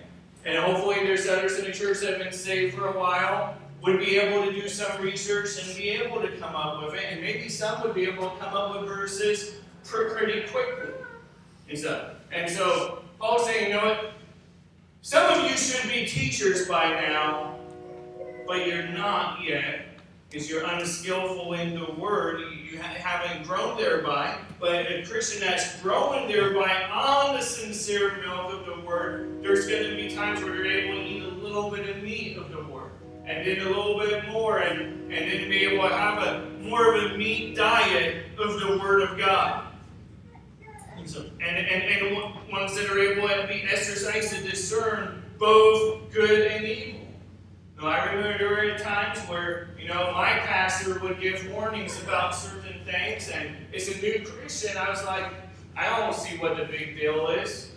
And 0.46 0.56
hopefully 0.56 1.04
there's 1.04 1.28
others 1.28 1.58
in 1.58 1.66
the 1.66 1.72
church 1.72 2.00
that 2.00 2.14
have 2.14 2.18
been 2.18 2.32
saved 2.32 2.74
for 2.74 2.88
a 2.88 2.98
while 2.98 3.54
would 3.82 3.98
be 3.98 4.16
able 4.16 4.46
to 4.46 4.58
do 4.58 4.66
some 4.70 5.02
research 5.02 5.62
and 5.62 5.76
be 5.76 5.90
able 5.90 6.22
to 6.22 6.34
come 6.38 6.56
up 6.56 6.82
with 6.82 6.94
it. 6.94 7.04
And 7.10 7.20
maybe 7.20 7.50
some 7.50 7.82
would 7.82 7.94
be 7.94 8.04
able 8.04 8.30
to 8.30 8.36
come 8.38 8.54
up 8.54 8.80
with 8.80 8.88
verses 8.88 9.56
pretty 9.84 10.48
quickly. 10.48 10.94
And 11.68 11.78
so, 11.78 12.14
and 12.32 12.50
so 12.50 13.02
Paul's 13.18 13.44
saying, 13.44 13.68
you 13.68 13.76
know 13.76 13.84
what? 13.84 14.12
Some 15.04 15.32
of 15.32 15.50
you 15.50 15.56
should 15.56 15.90
be 15.90 16.06
teachers 16.06 16.68
by 16.68 16.88
now, 16.92 17.58
but 18.46 18.68
you're 18.68 18.86
not 18.86 19.42
yet 19.42 19.80
because 20.30 20.48
you're 20.48 20.64
unskillful 20.64 21.54
in 21.54 21.74
the 21.74 21.90
word. 22.00 22.40
You 22.70 22.78
haven't 22.78 23.44
grown 23.44 23.76
thereby. 23.76 24.38
But 24.60 24.86
a 24.92 25.04
Christian 25.04 25.40
that's 25.40 25.82
growing 25.82 26.28
thereby 26.28 26.84
on 26.84 27.34
the 27.34 27.42
sincere 27.42 28.22
milk 28.24 28.52
of 28.52 28.64
the 28.64 28.80
word, 28.86 29.42
there's 29.42 29.66
going 29.66 29.90
to 29.90 29.96
be 29.96 30.14
times 30.14 30.40
where 30.40 30.54
you're 30.54 30.66
able 30.66 30.94
to 30.94 31.02
eat 31.02 31.24
a 31.24 31.34
little 31.34 31.68
bit 31.68 31.88
of 31.88 32.00
meat 32.00 32.36
of 32.36 32.52
the 32.52 32.62
word 32.62 32.92
and 33.26 33.44
then 33.44 33.66
a 33.66 33.68
little 33.68 33.98
bit 33.98 34.28
more, 34.30 34.58
and, 34.58 35.12
and 35.12 35.30
then 35.30 35.48
be 35.48 35.64
able 35.64 35.88
to 35.88 35.94
have 35.94 36.22
a 36.22 36.48
more 36.60 36.94
of 36.94 37.10
a 37.10 37.18
meat 37.18 37.56
diet 37.56 38.26
of 38.38 38.60
the 38.60 38.78
Word 38.78 39.02
of 39.02 39.18
God. 39.18 39.71
And, 41.02 41.10
so, 41.10 41.22
and, 41.40 41.56
and, 41.56 41.82
and 41.82 42.52
ones 42.52 42.76
that 42.76 42.88
are 42.88 43.00
able 43.00 43.26
to 43.26 43.44
be 43.48 43.64
exercised 43.68 44.36
to 44.36 44.48
discern 44.48 45.24
both 45.36 46.12
good 46.12 46.46
and 46.46 46.64
evil. 46.64 47.00
Now, 47.76 47.88
I 47.88 48.04
remember 48.12 48.38
there 48.38 48.50
were 48.50 48.78
times 48.78 49.18
where, 49.28 49.70
you 49.76 49.88
know, 49.88 50.12
my 50.12 50.28
pastor 50.28 51.00
would 51.00 51.20
give 51.20 51.50
warnings 51.50 52.00
about 52.04 52.36
certain 52.36 52.84
things, 52.84 53.30
and 53.30 53.56
as 53.74 53.88
a 53.88 54.00
new 54.00 54.24
Christian, 54.24 54.76
I 54.76 54.90
was 54.90 55.04
like, 55.04 55.24
I 55.76 55.98
don't 55.98 56.14
see 56.14 56.36
what 56.38 56.56
the 56.56 56.66
big 56.66 56.96
deal 56.96 57.26
is. 57.30 57.71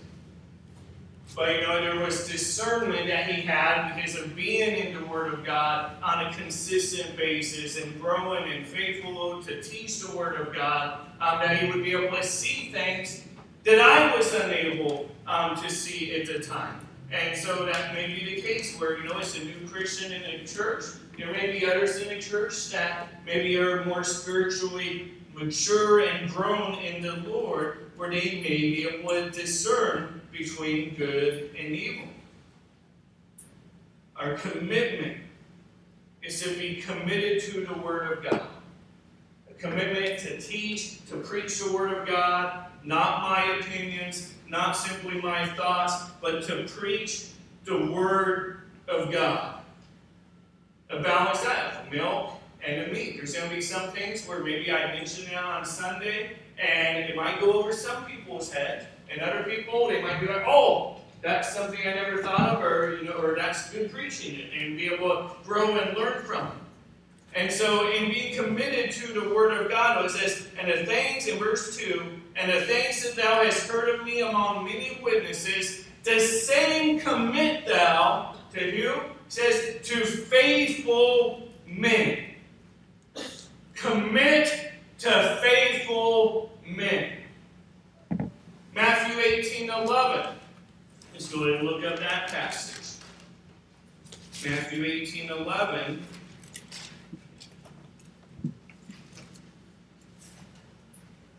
But 1.35 1.55
you 1.55 1.61
know, 1.63 1.81
there 1.81 1.99
was 1.99 2.29
discernment 2.29 3.07
that 3.07 3.25
he 3.25 3.41
had 3.41 3.93
because 3.93 4.15
of 4.15 4.35
being 4.35 4.77
in 4.77 4.93
the 4.93 5.05
Word 5.05 5.33
of 5.33 5.43
God 5.43 5.91
on 6.01 6.27
a 6.27 6.33
consistent 6.33 7.17
basis 7.17 7.77
and 7.81 7.99
growing 7.99 8.49
and 8.53 8.65
faithful 8.65 9.43
to 9.43 9.61
teach 9.61 9.99
the 9.99 10.15
Word 10.15 10.39
of 10.39 10.53
God, 10.55 10.99
um, 11.19 11.39
that 11.39 11.57
he 11.57 11.69
would 11.69 11.83
be 11.83 11.91
able 11.91 12.15
to 12.15 12.23
see 12.23 12.71
things 12.71 13.23
that 13.65 13.79
I 13.81 14.15
was 14.15 14.33
unable 14.33 15.09
um, 15.27 15.57
to 15.57 15.69
see 15.69 16.15
at 16.21 16.27
the 16.27 16.39
time. 16.39 16.79
And 17.11 17.37
so 17.37 17.65
that 17.65 17.93
may 17.93 18.07
be 18.07 18.35
the 18.35 18.41
case 18.41 18.79
where, 18.79 18.97
you 18.97 19.03
know, 19.09 19.19
it's 19.19 19.37
a 19.37 19.43
new 19.43 19.67
Christian 19.67 20.13
in 20.13 20.23
a 20.23 20.45
church, 20.45 20.85
there 21.17 21.31
may 21.31 21.51
be 21.51 21.65
others 21.65 21.97
in 21.97 22.09
the 22.09 22.19
church 22.19 22.69
that 22.71 23.09
maybe 23.25 23.57
are 23.57 23.83
more 23.85 24.03
spiritually 24.03 25.13
mature 25.33 26.01
and 26.01 26.29
grown 26.29 26.75
in 26.79 27.01
the 27.01 27.17
Lord, 27.29 27.91
where 27.97 28.09
they 28.09 28.41
may 28.41 28.41
be 28.41 28.87
able 28.87 29.09
to 29.09 29.29
discern 29.29 30.14
between 30.37 30.95
good 30.95 31.55
and 31.57 31.73
evil. 31.73 32.07
Our 34.15 34.35
commitment 34.35 35.17
is 36.23 36.41
to 36.41 36.49
be 36.57 36.81
committed 36.81 37.41
to 37.43 37.65
the 37.65 37.73
Word 37.73 38.17
of 38.17 38.23
God. 38.23 38.47
A 39.49 39.53
commitment 39.53 40.19
to 40.19 40.39
teach, 40.39 41.05
to 41.07 41.17
preach 41.17 41.59
the 41.59 41.71
Word 41.71 41.97
of 41.97 42.07
God, 42.07 42.65
not 42.83 43.21
my 43.21 43.57
opinions, 43.59 44.33
not 44.47 44.73
simply 44.73 45.21
my 45.21 45.47
thoughts, 45.47 46.11
but 46.21 46.43
to 46.43 46.65
preach 46.67 47.27
the 47.65 47.91
Word 47.91 48.61
of 48.87 49.11
God. 49.11 49.59
A 50.89 50.99
balanced 50.99 51.43
diet, 51.43 51.91
milk 51.91 52.33
and 52.65 52.91
meat. 52.91 53.17
There's 53.17 53.33
going 53.33 53.49
to 53.49 53.55
be 53.55 53.61
some 53.61 53.89
things 53.91 54.27
where 54.27 54.39
maybe 54.39 54.71
I 54.71 54.93
mention 54.93 55.27
it 55.27 55.37
on 55.37 55.65
Sunday, 55.65 56.37
and 56.59 57.09
it 57.09 57.15
might 57.15 57.39
go 57.39 57.53
over 57.53 57.73
some 57.73 58.05
people's 58.05 58.51
heads. 58.51 58.85
And 59.11 59.21
other 59.21 59.43
people, 59.43 59.87
they 59.87 60.01
might 60.01 60.19
be 60.19 60.27
like, 60.27 60.43
oh, 60.47 60.97
that's 61.21 61.55
something 61.55 61.79
I 61.81 61.93
never 61.93 62.21
thought 62.21 62.55
of, 62.55 62.63
or, 62.63 62.97
you 62.97 63.05
know, 63.05 63.13
or 63.13 63.35
that's 63.35 63.69
good 63.71 63.91
preaching, 63.91 64.47
and 64.55 64.77
be 64.77 64.87
able 64.87 65.09
to 65.09 65.29
grow 65.43 65.75
and 65.77 65.97
learn 65.97 66.23
from 66.23 66.47
it. 66.47 66.53
And 67.35 67.51
so, 67.51 67.91
in 67.91 68.11
being 68.11 68.35
committed 68.35 68.91
to 68.91 69.19
the 69.19 69.33
Word 69.33 69.51
of 69.51 69.69
God, 69.69 70.05
it 70.05 70.11
says, 70.11 70.47
And 70.57 70.71
the 70.71 70.85
things, 70.85 71.27
in 71.27 71.37
verse 71.37 71.75
2, 71.75 72.01
and 72.37 72.51
the 72.51 72.61
things 72.61 73.03
that 73.03 73.15
thou 73.15 73.43
hast 73.43 73.67
heard 73.67 73.89
of 73.89 74.05
me 74.05 74.21
among 74.21 74.65
many 74.65 74.99
witnesses, 75.03 75.85
the 76.03 76.19
same 76.19 76.99
commit 76.99 77.65
thou 77.65 78.35
to 78.53 78.59
who? 78.59 79.01
Says, 79.27 79.79
To 79.83 80.05
faithful 80.05 81.49
men. 81.67 82.19
Commit 83.73 84.71
to 84.99 85.39
faithful 85.41 86.57
men. 86.65 87.14
Matthew 88.75 89.17
18 89.21 89.69
11. 89.69 90.35
Let's 91.13 91.31
go 91.31 91.45
ahead 91.45 91.61
and 91.61 91.67
look 91.67 91.85
up 91.85 91.97
that 91.97 92.27
passage. 92.27 93.01
Matthew 94.45 94.83
18 94.83 95.31
11. 95.31 96.05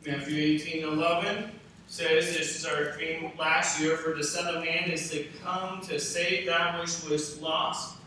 Matthew 0.07 0.43
18 0.43 0.85
11 0.85 1.50
says, 1.88 2.35
This 2.35 2.57
is 2.57 2.64
our 2.64 2.93
theme 2.93 3.31
last 3.38 3.83
year, 3.83 3.99
for 3.99 4.14
the 4.14 4.25
Son 4.25 4.55
of 4.55 4.64
Man 4.64 4.90
is 4.90 5.11
to 5.11 5.26
come 5.45 5.83
to 5.83 6.00
save 6.00 6.47
that 6.47 6.81
which 6.81 7.05
was 7.05 7.38
lost. 7.43 7.99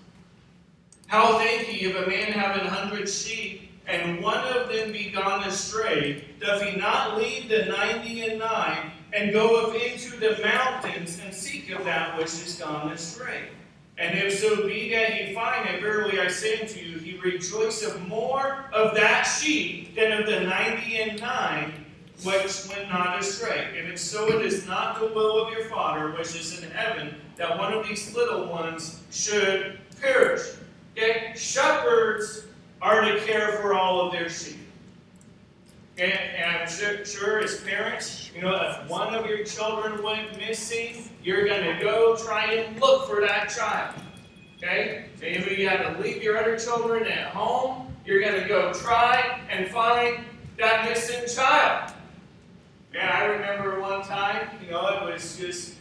How 1.05 1.37
think 1.37 1.67
ye 1.71 1.87
if 1.87 1.95
a 1.95 2.09
man 2.09 2.31
have 2.31 2.55
an 2.55 2.65
hundred 2.65 3.07
sheep, 3.07 3.69
and 3.85 4.23
one 4.23 4.39
of 4.47 4.69
them 4.69 4.91
be 4.91 5.11
gone 5.11 5.43
astray, 5.43 6.25
doth 6.39 6.63
he 6.63 6.79
not 6.79 7.19
leave 7.19 7.47
the 7.47 7.65
ninety 7.65 8.21
and 8.21 8.39
nine? 8.39 8.91
And 9.13 9.33
goeth 9.33 9.75
into 9.75 10.17
the 10.17 10.41
mountains 10.43 11.19
and 11.23 11.33
seeketh 11.33 11.83
that 11.85 12.17
which 12.17 12.27
is 12.27 12.55
gone 12.59 12.91
astray. 12.91 13.49
And 13.97 14.17
if 14.17 14.39
so 14.39 14.65
be 14.65 14.89
that 14.91 15.13
he 15.13 15.33
find 15.33 15.67
it, 15.69 15.81
verily 15.81 16.19
I 16.19 16.27
say 16.27 16.61
unto 16.61 16.79
you, 16.79 16.99
he 16.99 17.17
rejoiceth 17.17 17.99
more 18.07 18.65
of 18.71 18.95
that 18.95 19.23
sheep 19.23 19.95
than 19.95 20.13
of 20.13 20.25
the 20.25 20.39
ninety 20.39 20.97
and 20.97 21.19
nine 21.19 21.85
which 22.23 22.67
went 22.69 22.89
not 22.89 23.19
astray. 23.19 23.77
And 23.77 23.87
if 23.91 23.99
so, 23.99 24.27
it 24.27 24.45
is 24.45 24.65
not 24.65 24.99
the 24.99 25.07
will 25.07 25.45
of 25.45 25.53
your 25.53 25.65
Father 25.65 26.11
which 26.11 26.35
is 26.35 26.61
in 26.61 26.69
heaven 26.71 27.15
that 27.37 27.57
one 27.57 27.73
of 27.73 27.87
these 27.87 28.13
little 28.15 28.45
ones 28.47 29.03
should 29.11 29.79
perish. 30.01 30.41
Okay? 30.97 31.33
Shepherds 31.35 32.45
are 32.81 33.01
to 33.01 33.19
care 33.25 33.53
for 33.53 33.73
all 33.73 34.05
of 34.05 34.11
their 34.11 34.29
sheep. 34.29 34.57
Okay? 35.99 36.33
And 36.37 36.57
I'm 36.57 36.67
sure, 36.69 37.03
sure 37.03 37.39
as 37.39 37.59
parents, 37.59 38.31
you 38.33 38.41
know, 38.41 38.55
if 38.55 38.89
one 38.89 39.13
of 39.13 39.25
your 39.25 39.43
children 39.43 40.01
went 40.01 40.37
missing, 40.37 41.09
you're 41.21 41.45
going 41.45 41.75
to 41.75 41.83
go 41.83 42.15
try 42.15 42.53
and 42.53 42.79
look 42.79 43.09
for 43.09 43.19
that 43.19 43.49
child. 43.49 43.95
Okay? 44.57 45.07
Maybe 45.19 45.55
you 45.55 45.67
have 45.67 45.97
to 45.97 46.01
leave 46.01 46.23
your 46.23 46.37
other 46.37 46.57
children 46.57 47.05
at 47.05 47.33
home. 47.33 47.93
You're 48.05 48.21
going 48.21 48.41
to 48.41 48.47
go 48.47 48.71
try 48.71 49.41
and 49.49 49.67
find 49.67 50.23
that 50.57 50.87
missing 50.87 51.27
child. 51.27 51.91
Man, 52.93 53.09
I 53.09 53.25
remember 53.25 53.81
one 53.81 54.01
time, 54.01 54.47
you 54.63 54.71
know, 54.71 54.87
it 54.87 55.13
was 55.13 55.37
just 55.37 55.75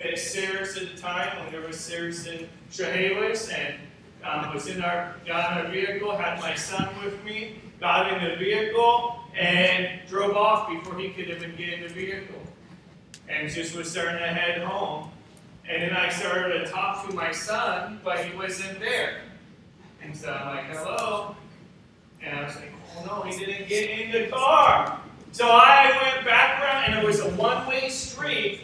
at 0.00 0.18
Sears 0.18 0.76
at 0.76 0.94
the 0.94 1.00
time 1.00 1.42
when 1.42 1.52
there 1.52 1.66
was 1.66 1.78
Sears 1.78 2.26
in 2.26 2.48
Chehalis, 2.70 3.50
and 3.50 3.74
um, 4.22 4.54
was 4.54 4.68
in 4.68 4.80
our 4.82 5.16
got 5.26 5.60
in 5.60 5.66
a 5.66 5.70
vehicle, 5.70 6.16
had 6.16 6.40
my 6.40 6.54
son 6.54 6.88
with 7.04 7.22
me, 7.22 7.60
got 7.80 8.12
in 8.12 8.30
the 8.30 8.36
vehicle, 8.36 9.20
and 9.36 10.00
drove 10.08 10.36
off 10.36 10.68
before 10.68 10.98
he 10.98 11.10
could 11.10 11.28
even 11.28 11.56
get 11.56 11.70
in 11.70 11.82
the 11.82 11.88
vehicle, 11.88 12.40
and 13.28 13.50
just 13.50 13.74
was 13.76 13.90
starting 13.90 14.18
to 14.18 14.28
head 14.28 14.62
home. 14.62 15.10
And 15.68 15.82
then 15.82 15.92
I 15.92 16.08
started 16.10 16.64
to 16.64 16.70
talk 16.70 17.08
to 17.08 17.14
my 17.14 17.32
son, 17.32 18.00
but 18.04 18.18
he 18.18 18.36
wasn't 18.36 18.78
there. 18.80 19.22
And 20.02 20.14
so 20.14 20.30
I'm 20.30 20.56
like, 20.56 20.66
hello. 20.66 21.34
And 22.22 22.38
I 22.38 22.44
was 22.44 22.54
like, 22.56 22.72
oh 22.96 23.04
no, 23.06 23.22
he 23.22 23.44
didn't 23.44 23.68
get 23.68 23.90
in 23.90 24.12
the 24.12 24.28
car. 24.28 25.00
So 25.32 25.48
I 25.48 25.90
went 26.02 26.24
back 26.26 26.62
around, 26.62 26.84
and 26.84 27.02
it 27.02 27.06
was 27.06 27.20
a 27.20 27.30
one-way 27.30 27.88
street. 27.88 28.60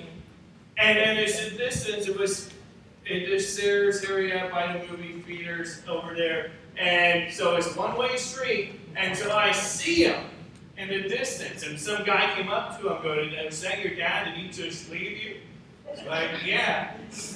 And 0.77 0.97
then 0.97 1.17
in 1.17 1.25
a 1.25 1.57
distance, 1.59 2.07
it 2.07 2.19
was 2.19 2.51
in 3.07 3.25
this 3.25 3.57
Sears 3.57 4.05
area 4.05 4.49
by 4.53 4.79
the 4.79 4.87
movie 4.87 5.21
theaters 5.23 5.83
over 5.89 6.15
there. 6.15 6.53
And 6.79 7.33
so 7.33 7.57
it's 7.57 7.75
one-way 7.75 8.17
street. 8.17 8.80
So 9.15 9.31
I 9.33 9.53
see 9.53 10.05
him 10.05 10.25
in 10.77 10.89
the 10.89 11.09
distance. 11.09 11.63
And 11.63 11.79
some 11.79 12.05
guy 12.05 12.35
came 12.35 12.49
up 12.49 12.81
to 12.81 12.89
him, 12.89 13.03
going, 13.03 13.33
"Is 13.33 13.61
that 13.63 13.81
your 13.81 13.95
dad? 13.95 14.25
Did 14.27 14.35
he 14.37 14.49
just 14.49 14.91
leave 14.91 15.23
you?" 15.23 15.37
Like, 16.07 16.31
yeah, 16.45 16.93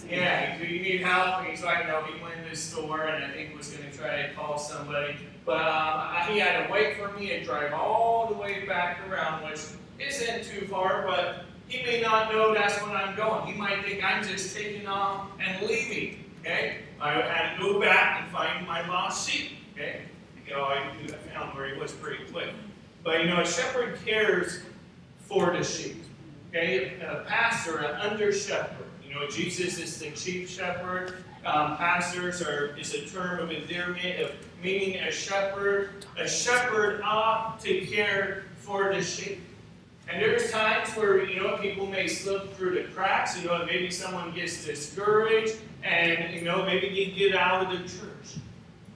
yeah, 0.08 0.58
do 0.58 0.64
you 0.64 0.80
need 0.80 1.00
help? 1.02 1.40
And 1.40 1.48
he's 1.48 1.62
like, 1.62 1.86
no, 1.86 2.02
he 2.04 2.22
went 2.22 2.42
to 2.44 2.50
the 2.50 2.56
store 2.56 3.06
and 3.06 3.24
I 3.24 3.30
think 3.32 3.56
was 3.56 3.68
going 3.68 3.90
to 3.90 3.96
try 3.96 4.22
to 4.22 4.32
call 4.34 4.58
somebody. 4.58 5.16
But 5.44 5.66
um, 5.66 6.32
he 6.32 6.38
had 6.38 6.66
to 6.66 6.72
wait 6.72 6.96
for 6.96 7.12
me 7.18 7.32
and 7.32 7.44
drive 7.44 7.72
all 7.72 8.28
the 8.28 8.34
way 8.34 8.64
back 8.66 9.00
around, 9.08 9.44
which 9.44 9.60
isn't 9.98 10.44
too 10.44 10.66
far, 10.66 11.04
but 11.06 11.44
he 11.68 11.82
may 11.82 12.00
not 12.00 12.32
know 12.32 12.54
that's 12.54 12.80
when 12.82 12.92
I'm 12.92 13.16
going. 13.16 13.46
He 13.46 13.58
might 13.58 13.84
think 13.84 14.04
I'm 14.04 14.22
just 14.22 14.56
taking 14.56 14.86
off 14.86 15.28
and 15.40 15.66
leaving. 15.66 16.24
Okay? 16.40 16.78
I 17.00 17.12
had 17.12 17.56
to 17.56 17.62
go 17.62 17.80
back 17.80 18.22
and 18.22 18.30
find 18.30 18.66
my 18.66 18.86
lost 18.88 19.28
sheep. 19.28 19.52
Okay? 19.74 20.02
You 20.46 20.52
know, 20.52 20.64
I, 20.64 20.92
found 21.32 21.56
where 21.56 21.72
he 21.72 21.80
was 21.80 21.92
pretty 21.92 22.24
quick. 22.30 22.50
But 23.02 23.20
you 23.20 23.28
know, 23.28 23.40
a 23.40 23.46
shepherd 23.46 23.98
cares 24.04 24.60
for 25.20 25.52
the 25.52 25.64
sheep. 25.64 26.04
Okay, 26.50 27.00
a 27.00 27.24
pastor, 27.26 27.78
an 27.78 27.96
under 27.96 28.32
shepherd. 28.32 28.86
You 29.06 29.14
know, 29.14 29.28
Jesus 29.28 29.78
is 29.78 29.98
the 29.98 30.10
chief 30.10 30.48
shepherd. 30.48 31.16
Um, 31.44 31.76
pastors 31.76 32.40
are 32.40 32.76
is 32.78 32.94
a 32.94 33.06
term 33.06 33.40
of 33.40 33.50
endearment 33.50 34.20
of 34.20 34.32
meaning 34.62 35.00
a 35.00 35.10
shepherd. 35.10 36.06
A 36.18 36.28
shepherd 36.28 37.00
ought 37.02 37.60
to 37.60 37.84
care 37.86 38.44
for 38.56 38.94
the 38.94 39.02
sheep. 39.02 39.40
And 40.08 40.20
there's 40.20 40.50
times 40.50 40.90
where 40.90 41.24
you 41.24 41.42
know 41.42 41.56
people 41.58 41.86
may 41.86 42.06
slip 42.06 42.54
through 42.54 42.74
the 42.74 42.84
cracks. 42.92 43.38
You 43.40 43.48
know, 43.48 43.64
maybe 43.64 43.90
someone 43.90 44.34
gets 44.34 44.64
discouraged, 44.64 45.56
and 45.82 46.34
you 46.34 46.42
know 46.42 46.64
maybe 46.64 46.88
you 46.88 47.12
get 47.12 47.34
out 47.34 47.66
of 47.66 47.78
the 47.78 47.88
church. 47.88 48.38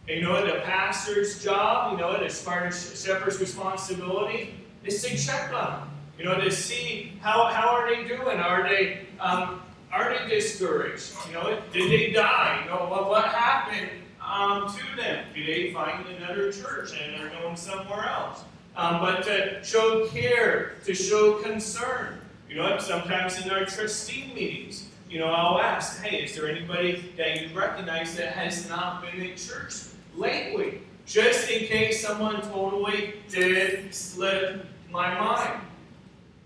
You 0.09 0.23
know, 0.23 0.37
a 0.37 0.61
pastor's 0.61 1.43
job, 1.45 1.93
you 1.93 1.99
know, 1.99 2.13
as 2.13 2.41
far 2.41 2.65
as 2.65 3.03
shepherd's 3.05 3.39
responsibility, 3.39 4.55
is 4.85 5.03
to 5.03 5.17
check 5.17 5.53
on 5.53 5.81
them 5.81 5.89
you 6.19 6.25
know, 6.25 6.39
to 6.39 6.51
see 6.51 7.13
how, 7.21 7.47
how 7.47 7.69
are 7.69 7.95
they 7.95 8.07
doing? 8.07 8.39
Are 8.39 8.69
they 8.69 9.07
um, 9.21 9.63
are 9.93 10.15
they 10.19 10.29
discouraged? 10.29 11.13
You 11.29 11.35
know, 11.35 11.61
did 11.73 11.91
they 11.91 12.13
die? 12.13 12.63
You 12.65 12.71
know, 12.71 12.87
what, 12.91 13.09
what 13.09 13.25
happened 13.27 13.91
um, 14.21 14.69
to 14.69 14.97
them? 14.97 15.25
Did 15.35 15.47
they 15.47 15.73
find 15.73 16.05
another 16.07 16.53
church 16.53 16.91
and 17.01 17.23
are 17.23 17.31
going 17.41 17.57
somewhere 17.57 18.09
else? 18.09 18.43
Um, 18.77 19.01
but 19.01 19.23
to 19.25 19.65
show 19.65 20.07
care, 20.09 20.75
to 20.85 20.95
show 20.95 21.41
concern. 21.43 22.21
You 22.51 22.57
know, 22.57 22.79
sometimes 22.79 23.45
in 23.45 23.51
our 23.51 23.65
trustee 23.65 24.33
meetings, 24.35 24.89
you 25.09 25.19
know, 25.19 25.29
I'll 25.29 25.61
ask, 25.61 26.03
hey, 26.03 26.25
is 26.25 26.35
there 26.35 26.49
anybody 26.49 27.13
that 27.17 27.41
you 27.41 27.57
recognize 27.57 28.17
that 28.17 28.33
has 28.33 28.69
not 28.69 29.03
been 29.03 29.21
in 29.21 29.37
church 29.37 29.75
lately? 30.17 30.81
Just 31.07 31.51
in 31.51 31.67
case 31.67 32.07
someone 32.07 32.43
totally 32.43 33.15
did 33.31 33.95
slip 33.95 34.67
my 34.91 35.19
mind. 35.19 35.61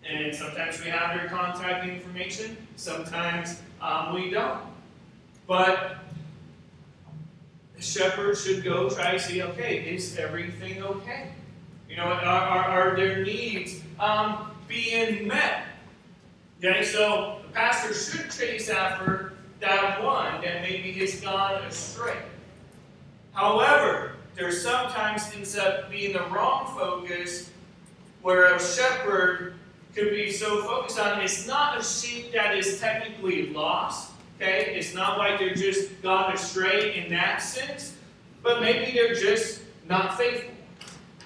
And 0.09 0.35
sometimes 0.35 0.81
we 0.83 0.91
have 0.91 1.17
their 1.17 1.29
contact 1.29 1.87
information, 1.89 2.57
sometimes 2.77 3.61
um, 3.81 4.15
we 4.15 4.31
don't. 4.31 4.61
But 5.47 5.97
the 7.77 7.83
shepherd 7.83 8.37
should 8.37 8.65
go 8.65 8.89
try 8.89 9.13
to 9.13 9.19
see, 9.19 9.43
okay, 9.43 9.95
is 9.95 10.17
everything 10.19 10.83
okay? 10.83 11.33
You 11.89 11.97
know, 11.97 12.05
are, 12.05 12.23
are, 12.23 12.65
are 12.65 12.97
their 12.97 13.25
needs 13.25 13.81
um, 14.01 14.51
being 14.67 15.29
met? 15.29 15.65
Okay, 16.59 16.85
so 16.85 17.41
the 17.47 17.53
pastor 17.53 17.93
should 17.93 18.31
chase 18.31 18.71
after 18.71 19.35
that 19.61 20.03
one 20.03 20.41
that 20.43 20.63
maybe 20.63 20.93
has 20.93 21.21
gone 21.21 21.63
astray. 21.63 22.19
However, 23.33 24.17
there 24.35 24.53
sometimes 24.53 25.31
ends 25.35 25.57
up 25.57 25.91
being 25.91 26.13
the 26.13 26.25
wrong 26.29 26.73
focus 26.77 27.51
where 28.23 28.55
a 28.55 28.61
shepherd 28.61 29.55
could 29.95 30.11
be 30.11 30.31
so 30.31 30.63
focused 30.63 30.99
on 30.99 31.21
it's 31.21 31.47
not 31.47 31.79
a 31.79 31.83
sheep 31.83 32.33
that 32.33 32.57
is 32.57 32.81
technically 32.81 33.51
lost. 33.51 34.13
Okay? 34.37 34.75
It's 34.77 34.95
not 34.95 35.19
like 35.19 35.39
they're 35.39 35.55
just 35.55 36.01
gone 36.03 36.33
astray 36.33 36.99
in 36.99 37.11
that 37.11 37.43
sense, 37.43 37.97
but 38.43 38.61
maybe 38.61 38.93
they're 38.93 39.15
just 39.15 39.63
not 39.89 40.17
faithful. 40.17 40.51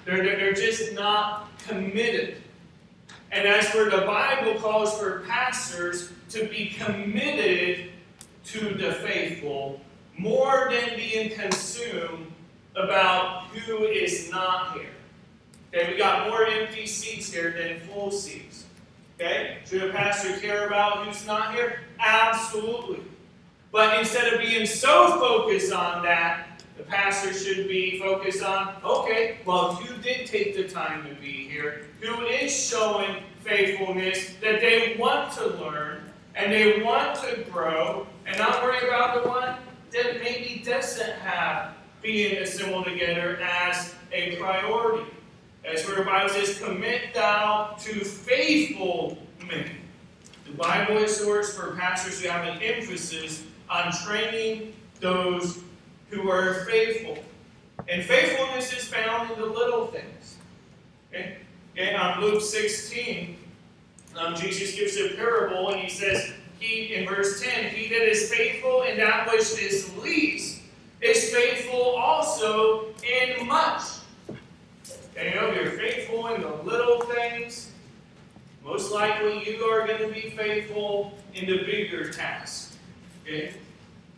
They're, 0.05 0.23
they're 0.23 0.53
just 0.53 0.93
not 0.93 1.49
committed. 1.59 2.37
And 3.31 3.45
that's 3.45 3.73
where 3.73 3.89
the 3.89 4.05
Bible 4.05 4.59
calls 4.59 4.97
for 4.97 5.19
pastors 5.27 6.11
to 6.29 6.47
be 6.47 6.67
committed 6.67 7.89
to 8.45 8.73
the 8.75 8.93
faithful 8.93 9.81
more 10.17 10.69
than 10.71 10.95
being 10.95 11.31
consumed 11.31 12.31
about 12.75 13.47
who 13.47 13.85
is 13.85 14.29
not 14.31 14.73
here. 14.73 14.89
Okay, 15.73 15.91
we 15.91 15.97
got 15.97 16.29
more 16.29 16.45
empty 16.45 16.85
seats 16.85 17.31
here 17.31 17.51
than 17.51 17.79
full 17.87 18.11
seats. 18.11 18.65
Okay? 19.15 19.59
Should 19.65 19.83
a 19.83 19.91
pastor 19.91 20.37
care 20.39 20.67
about 20.67 21.05
who's 21.05 21.25
not 21.25 21.53
here? 21.53 21.81
Absolutely. 21.99 23.01
But 23.71 23.99
instead 23.99 24.33
of 24.33 24.39
being 24.39 24.65
so 24.65 25.19
focused 25.19 25.73
on 25.73 26.03
that, 26.03 26.63
the 26.77 26.83
pastor 26.83 27.33
should 27.33 27.67
be 27.67 27.99
focused 27.99 28.43
on, 28.43 28.75
okay, 28.83 29.39
well, 29.45 29.81
you 29.83 29.97
did 30.01 30.27
take 30.27 30.55
the 30.55 30.67
time 30.67 31.07
to 31.07 31.13
be 31.15 31.47
here, 31.49 31.87
who 31.99 32.25
is 32.25 32.55
showing 32.55 33.23
faithfulness, 33.43 34.33
that 34.41 34.61
they 34.61 34.95
want 34.97 35.31
to 35.33 35.47
learn, 35.57 36.01
and 36.35 36.51
they 36.51 36.81
want 36.83 37.15
to 37.21 37.43
grow, 37.51 38.05
and 38.25 38.37
not 38.37 38.63
worry 38.63 38.87
about 38.87 39.23
the 39.23 39.29
one 39.29 39.55
that 39.91 40.19
maybe 40.21 40.63
doesn't 40.63 41.13
have 41.19 41.73
being 42.01 42.37
assembled 42.37 42.85
together 42.85 43.37
as 43.41 43.93
a 44.11 44.35
priority. 44.37 45.11
That's 45.63 45.85
where 45.85 45.97
the 45.97 46.03
Bible 46.03 46.29
says, 46.29 46.59
Commit 46.59 47.13
thou 47.13 47.75
to 47.79 48.03
faithful 48.03 49.17
men. 49.45 49.71
The 50.45 50.53
Bible 50.53 51.07
source 51.07 51.53
for 51.53 51.75
pastors 51.75 52.21
who 52.21 52.29
have 52.29 52.47
an 52.47 52.61
emphasis 52.61 53.43
on 53.69 53.91
training 54.05 54.73
those 55.01 55.59
who 56.09 56.29
are 56.29 56.65
faithful. 56.65 57.17
And 57.89 58.03
faithfulness 58.03 58.73
is 58.73 58.85
found 58.85 59.31
in 59.31 59.39
the 59.39 59.45
little 59.45 59.87
things. 59.87 60.37
Okay? 61.13 61.37
okay 61.73 61.95
on 61.95 62.21
Luke 62.21 62.41
16, 62.41 63.37
um, 64.17 64.35
Jesus 64.35 64.75
gives 64.75 64.97
a 64.97 65.15
parable 65.15 65.69
and 65.69 65.81
he 65.81 65.89
says, 65.89 66.31
he 66.59 66.95
in 66.95 67.07
verse 67.07 67.41
10, 67.41 67.73
he 67.73 67.89
that 67.89 68.09
is 68.09 68.31
faithful 68.31 68.83
in 68.83 68.97
that 68.97 69.31
which 69.31 69.41
is 69.59 69.95
least 69.97 70.61
is 71.01 71.33
faithful 71.33 71.95
also 71.95 72.87
in 73.03 73.45
much. 73.47 73.83
And 75.15 75.33
you 75.33 75.35
know, 75.35 75.47
if 75.49 75.55
you're 75.55 75.71
faithful 75.71 76.27
in 76.27 76.41
the 76.41 76.53
little 76.63 77.01
things, 77.01 77.71
most 78.63 78.91
likely 78.91 79.47
you 79.49 79.63
are 79.63 79.87
going 79.87 79.99
to 79.99 80.13
be 80.13 80.31
faithful 80.31 81.17
in 81.33 81.45
the 81.45 81.63
bigger 81.63 82.11
task. 82.11 82.75
Okay? 83.23 83.53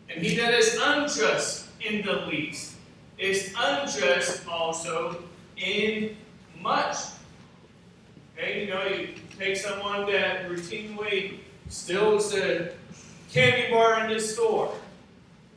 And 0.09 0.23
he 0.23 0.35
that 0.37 0.53
is 0.53 0.77
unjust 0.81 1.67
in 1.81 2.05
the 2.05 2.25
least 2.27 2.75
is 3.17 3.53
unjust 3.57 4.47
also 4.47 5.23
in 5.57 6.15
much. 6.61 6.95
Okay, 8.37 8.65
you 8.65 8.73
know, 8.73 8.83
you 8.85 9.09
take 9.37 9.57
someone 9.57 10.09
that 10.11 10.49
routinely 10.49 11.39
steals 11.69 12.35
a 12.35 12.71
candy 13.31 13.71
bar 13.71 14.01
in 14.01 14.09
this 14.09 14.33
store. 14.33 14.73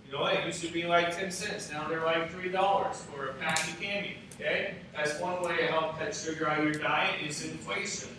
You 0.07 0.13
know, 0.13 0.27
it 0.27 0.45
used 0.47 0.63
to 0.63 0.71
be 0.71 0.85
like 0.85 1.17
10 1.17 1.31
cents. 1.31 1.71
Now 1.71 1.89
they're 1.89 2.05
like 2.05 2.31
$3 2.31 2.95
for 2.95 3.31
a 3.31 3.33
pack 3.35 3.67
of 3.69 3.81
candy. 3.81 4.17
Okay? 4.35 4.75
That's 4.95 5.19
one 5.19 5.43
way 5.43 5.57
to 5.57 5.67
help 5.67 5.99
cut 5.99 6.15
sugar 6.15 6.49
out 6.49 6.59
of 6.59 6.65
your 6.65 6.75
diet 6.75 7.27
is 7.27 7.45
inflation. 7.45 8.11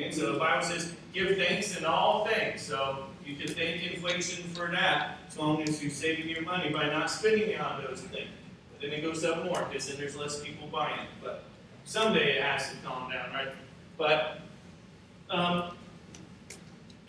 And 0.00 0.14
so 0.14 0.32
the 0.32 0.38
Bible 0.38 0.64
says, 0.64 0.92
give 1.12 1.36
thanks 1.36 1.76
in 1.76 1.84
all 1.84 2.26
things. 2.26 2.62
So 2.62 3.06
you 3.24 3.36
can 3.36 3.48
thank 3.48 3.82
inflation 3.84 4.44
for 4.50 4.68
that 4.70 5.18
as 5.28 5.38
long 5.38 5.62
as 5.62 5.82
you're 5.82 5.90
saving 5.90 6.28
your 6.28 6.42
money 6.42 6.70
by 6.70 6.86
not 6.88 7.10
spending 7.10 7.50
it 7.50 7.60
on 7.60 7.84
those 7.84 8.00
things. 8.00 8.28
But 8.72 8.82
then 8.82 8.98
it 8.98 9.02
goes 9.02 9.24
up 9.24 9.44
more 9.44 9.64
because 9.64 9.88
then 9.88 9.96
there's 9.98 10.16
less 10.16 10.42
people 10.42 10.68
buying 10.68 11.00
it. 11.00 11.08
But 11.22 11.44
someday 11.84 12.36
it 12.36 12.42
has 12.42 12.70
to 12.70 12.76
calm 12.84 13.10
down, 13.10 13.32
right? 13.32 13.54
But 13.96 14.40
um, 15.30 15.72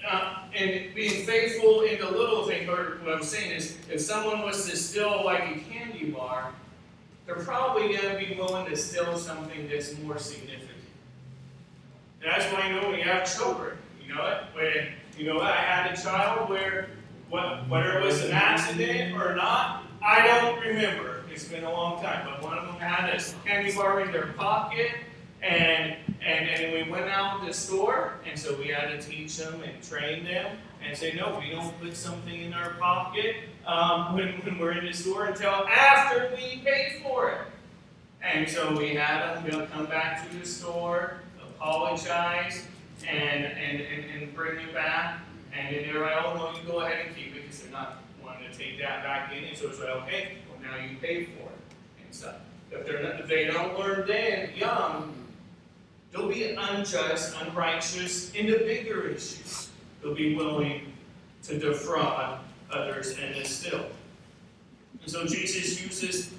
uh, 0.07 0.43
and 0.55 0.93
being 0.95 1.25
faithful 1.25 1.81
in 1.81 1.99
the 1.99 2.09
little 2.09 2.47
thing, 2.47 2.69
or 2.69 2.99
what 3.03 3.15
I'm 3.15 3.23
saying 3.23 3.51
is, 3.51 3.77
if 3.91 4.01
someone 4.01 4.41
was 4.41 4.69
to 4.69 4.77
steal 4.77 5.23
like 5.25 5.41
a 5.41 5.59
candy 5.71 6.11
bar, 6.11 6.53
they're 7.25 7.35
probably 7.35 7.95
going 7.95 8.17
to 8.17 8.17
be 8.17 8.35
willing 8.35 8.65
to 8.67 8.75
steal 8.75 9.17
something 9.17 9.67
that's 9.67 9.97
more 9.99 10.17
significant. 10.17 10.69
And 12.21 12.31
that's 12.31 12.51
why 12.51 12.67
you 12.67 12.79
know 12.79 12.89
when 12.89 12.97
you 12.97 13.05
have 13.05 13.31
children, 13.31 13.77
you 14.05 14.13
know 14.13 14.25
it. 14.25 14.43
When 14.53 14.87
you 15.17 15.31
know 15.31 15.39
I 15.39 15.55
had 15.55 15.93
a 15.93 16.01
child 16.01 16.49
where, 16.49 16.89
whether 17.29 17.99
it 17.99 18.05
was 18.05 18.23
an 18.23 18.31
accident 18.31 19.15
or 19.15 19.35
not, 19.35 19.83
I 20.01 20.25
don't 20.27 20.59
remember. 20.59 21.23
It's 21.31 21.47
been 21.47 21.63
a 21.63 21.71
long 21.71 22.01
time, 22.01 22.25
but 22.25 22.41
one 22.41 22.57
of 22.57 22.65
them 22.65 22.75
had 22.75 23.13
a 23.13 23.21
candy 23.45 23.73
bar 23.73 24.01
in 24.01 24.11
their 24.11 24.33
pocket, 24.33 24.91
and 25.41 25.95
and, 26.25 26.49
and 26.49 26.73
we 26.73 26.91
went 26.91 27.09
out 27.09 27.39
to 27.39 27.47
the 27.47 27.53
store, 27.53 28.15
and 28.29 28.37
so 28.37 28.55
we 28.57 28.67
had 28.67 28.87
to 28.89 29.01
teach 29.01 29.37
them 29.37 29.61
and 29.63 29.81
train 29.81 30.25
them 30.25 30.57
and 30.85 30.97
say, 30.97 31.13
no, 31.13 31.39
we 31.39 31.51
don't 31.51 31.79
put 31.81 31.95
something 31.95 32.41
in 32.41 32.53
our 32.53 32.71
pocket 32.71 33.35
um, 33.65 34.15
when, 34.15 34.33
when 34.41 34.57
we're 34.57 34.73
in 34.73 34.85
the 34.85 34.93
store 34.93 35.25
until 35.25 35.49
after 35.67 36.29
we 36.35 36.61
pay 36.63 37.01
for 37.03 37.31
it. 37.31 37.41
And 38.21 38.49
so 38.49 38.77
we 38.77 38.95
had 38.95 39.35
them 39.35 39.45
you 39.45 39.51
know, 39.51 39.65
come 39.67 39.85
back 39.85 40.29
to 40.29 40.37
the 40.37 40.45
store, 40.45 41.21
apologize, 41.41 42.65
and, 43.07 43.45
and, 43.45 43.81
and, 43.81 44.05
and 44.11 44.35
bring 44.35 44.59
it 44.59 44.73
back. 44.73 45.19
And 45.57 45.75
then 45.75 45.83
they're 45.87 46.01
like, 46.01 46.17
oh, 46.23 46.35
no, 46.35 46.59
you 46.59 46.67
go 46.67 46.81
ahead 46.81 47.05
and 47.07 47.15
keep 47.15 47.35
it 47.35 47.43
because 47.43 47.61
they're 47.61 47.71
not 47.71 48.03
wanting 48.23 48.51
to 48.51 48.57
take 48.57 48.79
that 48.79 49.03
back 49.03 49.33
in. 49.33 49.45
And 49.45 49.57
so 49.57 49.69
it's 49.69 49.79
like, 49.79 49.89
okay, 49.89 50.37
well, 50.49 50.59
now 50.61 50.83
you 50.83 50.97
pay 50.97 51.25
for 51.25 51.43
it 51.43 52.05
and 52.05 52.13
stuff. 52.13 52.35
If, 52.71 52.85
they're 52.85 53.01
not, 53.01 53.21
if 53.21 53.27
they 53.27 53.45
don't 53.45 53.79
learn 53.79 54.05
then, 54.05 54.51
young, 54.55 55.15
They'll 56.11 56.29
be 56.29 56.43
unjust, 56.51 57.35
unrighteous 57.41 58.33
in 58.33 58.47
the 58.47 58.57
bigger 58.57 59.09
issues. 59.09 59.69
They'll 60.01 60.15
be 60.15 60.35
willing 60.35 60.93
to 61.43 61.59
defraud 61.59 62.39
others 62.71 63.15
and 63.17 63.45
still. 63.45 63.85
And 65.01 65.11
so 65.11 65.25
Jesus 65.25 65.81
uses 65.81 66.33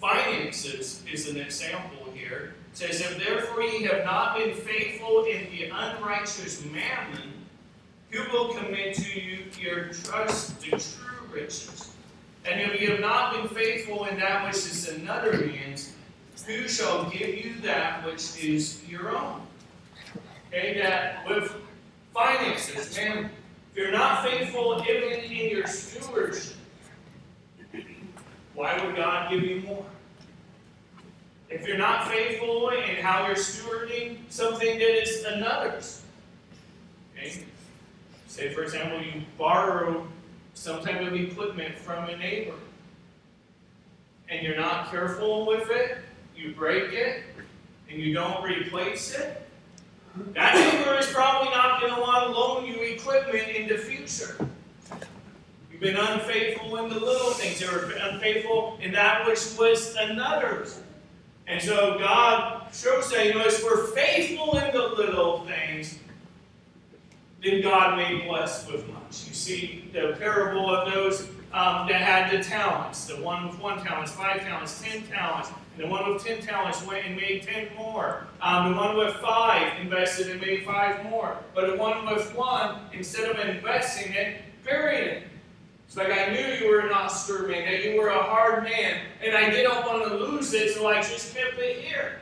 finances 0.00 1.02
as 1.12 1.28
an 1.28 1.38
example 1.38 2.12
here. 2.14 2.54
It 2.72 2.76
says, 2.76 3.00
If 3.00 3.18
therefore 3.18 3.62
ye 3.62 3.84
have 3.84 4.04
not 4.04 4.36
been 4.36 4.54
faithful 4.54 5.24
in 5.24 5.50
the 5.50 5.70
unrighteous 5.70 6.64
mammon, 6.66 7.32
who 8.10 8.22
will 8.32 8.54
commit 8.54 8.94
to 8.96 9.20
you 9.20 9.44
your 9.58 9.88
trust 9.88 10.60
to 10.62 10.70
true 10.70 11.26
riches? 11.32 11.92
And 12.44 12.60
if 12.60 12.80
ye 12.80 12.86
have 12.86 13.00
not 13.00 13.32
been 13.32 13.48
faithful 13.48 14.04
in 14.04 14.18
that 14.18 14.46
which 14.46 14.56
is 14.56 14.88
another 14.88 15.32
man's, 15.32 15.95
who 16.44 16.68
shall 16.68 17.08
give 17.10 17.44
you 17.44 17.54
that 17.62 18.04
which 18.04 18.42
is 18.42 18.82
your 18.88 19.16
own? 19.16 19.40
Okay, 20.48 20.78
that 20.82 21.28
with 21.28 21.52
finances, 22.14 22.96
man, 22.96 23.30
if 23.72 23.76
you're 23.76 23.92
not 23.92 24.24
faithful 24.24 24.80
in 24.82 25.50
your 25.50 25.66
stewardship, 25.66 26.56
why 28.54 28.82
would 28.84 28.96
God 28.96 29.30
give 29.30 29.42
you 29.42 29.60
more? 29.60 29.84
If 31.48 31.66
you're 31.66 31.78
not 31.78 32.08
faithful 32.08 32.70
in 32.70 32.96
how 32.96 33.26
you're 33.26 33.36
stewarding 33.36 34.18
something 34.28 34.78
that 34.78 35.02
is 35.02 35.24
another's, 35.24 36.02
okay? 37.14 37.44
Say, 38.26 38.52
for 38.52 38.62
example, 38.62 39.00
you 39.00 39.22
borrow 39.38 40.06
some 40.54 40.82
type 40.82 41.00
of 41.02 41.14
equipment 41.14 41.78
from 41.78 42.08
a 42.08 42.16
neighbor, 42.16 42.56
and 44.28 44.44
you're 44.44 44.56
not 44.56 44.90
careful 44.90 45.46
with 45.46 45.70
it, 45.70 45.98
you 46.36 46.54
break 46.54 46.92
it, 46.92 47.22
and 47.90 48.00
you 48.00 48.14
don't 48.14 48.42
replace 48.44 49.14
it, 49.14 49.42
that 50.32 50.54
neighbor 50.54 50.98
is 50.98 51.06
probably 51.08 51.50
not 51.50 51.80
going 51.80 51.94
to 51.94 52.00
want 52.00 52.24
to 52.24 52.30
loan 52.30 52.66
you 52.66 52.80
equipment 52.82 53.48
in 53.48 53.68
the 53.68 53.76
future. 53.76 54.36
You've 55.70 55.80
been 55.80 55.96
unfaithful 55.96 56.76
in 56.76 56.88
the 56.88 56.98
little 56.98 57.32
things. 57.32 57.60
You 57.60 57.70
were 57.70 57.92
unfaithful 58.00 58.78
in 58.80 58.92
that 58.92 59.26
which 59.26 59.40
was 59.58 59.94
another's. 59.96 60.80
And 61.46 61.62
so 61.62 61.98
God 61.98 62.66
shows 62.72 63.10
that, 63.10 63.26
you 63.26 63.34
know, 63.34 63.44
if 63.44 63.62
we're 63.62 63.86
faithful 63.88 64.56
in 64.58 64.72
the 64.72 64.82
little 64.82 65.40
things, 65.40 65.98
then 67.44 67.60
God 67.60 67.96
may 67.96 68.26
bless 68.26 68.66
with 68.66 68.88
much. 68.88 69.28
You 69.28 69.34
see 69.34 69.90
the 69.92 70.16
parable 70.18 70.74
of 70.74 70.92
those 70.92 71.28
um, 71.52 71.86
that 71.88 72.00
had 72.00 72.30
the 72.32 72.42
talents. 72.42 73.04
The 73.06 73.16
one 73.16 73.48
with 73.48 73.60
one 73.60 73.84
talent, 73.84 74.08
five 74.08 74.40
talents, 74.40 74.82
ten 74.82 75.02
talents. 75.02 75.50
The 75.78 75.86
one 75.86 76.12
with 76.12 76.24
ten 76.24 76.40
talents 76.40 76.84
went 76.86 77.06
and 77.06 77.16
made 77.16 77.42
ten 77.42 77.68
more. 77.76 78.26
Um, 78.40 78.72
the 78.72 78.78
one 78.78 78.96
with 78.96 79.14
five 79.16 79.78
invested 79.80 80.30
and 80.30 80.40
made 80.40 80.64
five 80.64 81.04
more. 81.04 81.36
But 81.54 81.70
the 81.70 81.76
one 81.76 82.06
with 82.06 82.34
one, 82.34 82.80
instead 82.92 83.30
of 83.30 83.38
investing 83.38 84.14
it, 84.14 84.40
buried 84.64 85.06
it. 85.06 85.22
It's 85.86 85.96
like 85.96 86.10
I 86.10 86.30
knew 86.30 86.66
you 86.66 86.70
were 86.70 86.80
an 86.80 86.92
Oscar 86.92 87.46
man, 87.46 87.64
that 87.66 87.84
you 87.84 88.00
were 88.00 88.08
a 88.08 88.22
hard 88.22 88.64
man, 88.64 89.02
and 89.22 89.36
I 89.36 89.50
didn't 89.50 89.86
want 89.86 90.08
to 90.08 90.16
lose 90.16 90.52
it, 90.52 90.74
so 90.74 90.88
I 90.88 90.96
just 90.96 91.34
kept 91.34 91.58
it 91.58 91.84
here. 91.84 92.20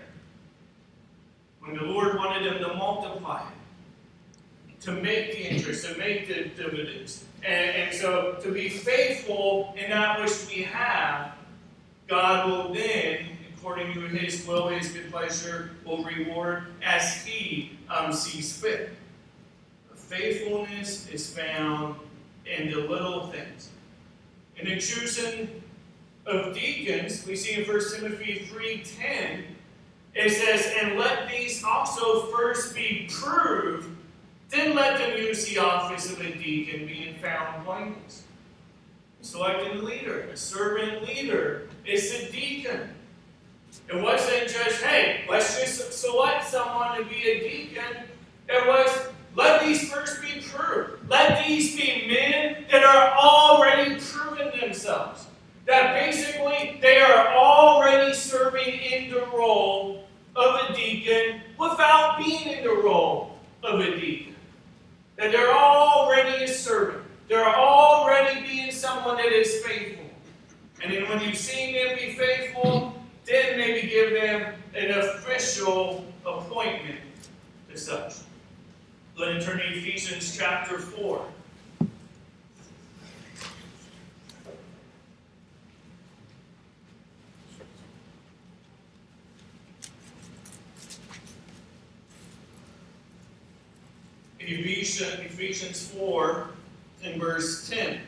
When 1.61 1.77
the 1.77 1.85
Lord 1.85 2.17
wanted 2.17 2.45
him 2.45 2.59
to 2.59 2.75
multiply 2.75 3.43
it, 3.49 4.81
to 4.83 4.93
make 4.93 5.33
the 5.33 5.51
interest, 5.51 5.87
to 5.87 5.97
make 5.97 6.29
the 6.29 6.51
dividends. 6.63 7.25
And, 7.43 7.71
and 7.71 7.95
so 7.95 8.39
to 8.43 8.53
be 8.53 8.69
faithful 8.69 9.75
in 9.79 9.91
that 9.91 10.21
which 10.21 10.47
we 10.49 10.63
have, 10.65 11.33
God 12.07 12.51
will 12.51 12.75
then 12.75 13.34
according 13.65 13.95
to 13.95 14.01
his 14.01 14.47
will, 14.47 14.69
his 14.69 14.93
good 14.93 15.11
pleasure, 15.11 15.71
will 15.87 16.05
reward 16.05 16.65
as 16.83 17.25
he 17.25 17.79
um, 17.89 18.13
sees 18.13 18.61
fit. 18.61 18.91
Faithfulness 19.95 21.09
is 21.09 21.35
found 21.35 21.97
in 22.45 22.71
the 22.71 22.77
little 22.77 23.29
things. 23.29 23.71
In 24.59 24.69
the 24.69 24.79
choosing 24.79 25.63
of 26.27 26.55
deacons, 26.55 27.27
we 27.27 27.35
see 27.35 27.63
in 27.63 27.67
1 27.67 27.81
Timothy 27.95 28.47
3.10, 28.53 29.45
it 30.15 30.31
says, 30.31 30.71
And 30.83 30.99
let 30.99 31.31
these 31.31 31.65
also 31.65 32.27
first 32.27 32.75
be 32.75 33.09
proved, 33.11 33.89
then 34.51 34.75
let 34.75 34.99
them 34.99 35.17
use 35.17 35.47
the 35.47 35.59
office 35.59 36.13
of 36.13 36.21
a 36.21 36.35
deacon, 36.35 36.87
being 36.87 37.15
found 37.17 37.65
blameless. 37.65 38.25
Selecting 39.23 39.79
a 39.79 39.83
leader, 39.83 40.29
a 40.31 40.37
servant 40.37 41.05
leader, 41.09 41.71
is 41.87 42.13
a 42.13 42.31
deacon. 42.31 42.91
It 43.89 44.03
wasn't 44.03 44.49
just, 44.49 44.83
hey, 44.83 45.25
let's 45.29 45.61
just 45.61 45.93
select 45.93 46.47
someone 46.47 46.99
to 46.99 47.05
be 47.05 47.29
a 47.29 47.41
deacon. 47.41 48.05
It 48.49 48.67
was, 48.67 49.09
let 49.37 49.63
these 49.63 49.91
first 49.91 50.23
be 50.23 50.43
proved. 50.43 51.09
Let 51.09 51.47
these 51.47 51.77
be 51.77 52.07
men 52.09 52.65
that 52.71 52.85
are 52.85 53.17
already 53.17 54.01
proven 54.01 54.59
themselves. 54.59 55.27
That 55.67 55.95
basically 55.95 56.79
they 56.81 57.01
are 57.01 57.35
already 57.35 58.15
serving 58.15 58.75
in 58.75 59.11
the 59.11 59.27
role 59.27 60.05
of 60.37 60.71
a 60.71 60.75
deacon 60.75 61.41
without 61.59 62.19
being 62.19 62.49
in 62.49 62.65
the 62.65 62.75
role 62.75 63.39
of 63.63 63.81
a 63.81 63.99
deacon. 63.99 64.35
That 65.17 65.33
they're 65.33 65.53
already 65.53 66.45
a 66.45 66.49
servant. 66.49 67.05
They're 67.29 67.55
already 67.57 68.43
being 68.43 68.73
someone 68.73 69.17
that 69.17 69.33
is 69.33 69.65
faithful. 69.65 70.05
And 70.83 70.93
then 70.93 71.09
when 71.09 71.21
you've 71.21 71.39
seen 71.39 71.75
them 71.75 71.97
be 71.97 72.13
faithful, 72.13 72.94
then 73.25 73.59
maybe 73.59 73.89
give 73.89 74.11
them 74.13 74.55
an 74.75 74.91
official 74.91 76.05
appointment 76.27 77.01
to 77.71 77.79
such. 77.79 78.15
Let 79.17 79.37
us 79.37 79.45
turn 79.45 79.59
to 79.59 79.65
Ephesians 79.65 80.37
chapter 80.37 80.79
4. 80.79 81.25
Ephesians 95.45 95.89
4 95.89 96.49
in 97.03 97.21
verse 97.21 97.69
10. 97.69 98.01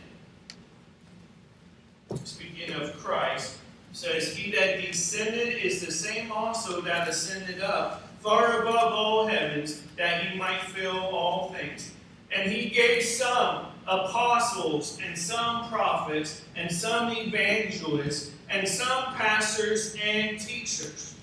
Speaking 2.25 2.75
of 2.75 2.97
Christ, 2.99 3.57
says, 3.97 4.37
He 4.37 4.51
that 4.53 4.83
descended 4.83 5.55
is 5.65 5.85
the 5.85 5.91
same 5.91 6.31
also 6.31 6.83
that 6.83 7.09
ascended 7.09 7.63
up 7.63 8.03
far 8.21 8.63
above 8.63 8.93
all 8.93 9.27
heavens, 9.27 9.83
that 9.97 10.27
he 10.27 10.39
might 10.39 10.61
fill 10.61 10.99
all 10.99 11.55
things. 11.55 11.93
And 12.31 12.51
he 12.51 12.69
gave 12.69 13.03
some 13.03 13.67
apostles, 13.87 14.99
and 15.03 15.17
some 15.17 15.69
prophets, 15.69 16.43
and 16.57 16.71
some 16.71 17.11
evangelists, 17.13 18.33
and 18.51 18.69
some 18.69 19.15
pastors 19.15 19.97
and 20.05 20.39
teachers. 20.39 21.15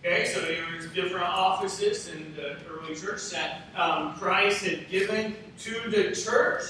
Okay, 0.00 0.26
so 0.26 0.40
there 0.42 0.64
was 0.76 0.86
different 0.92 1.24
offices 1.24 2.08
in 2.08 2.34
the 2.36 2.56
early 2.70 2.94
church 2.94 3.30
that 3.30 3.62
um, 3.74 4.14
Christ 4.14 4.64
had 4.66 4.88
given 4.90 5.34
to 5.60 5.90
the 5.90 6.14
church, 6.14 6.64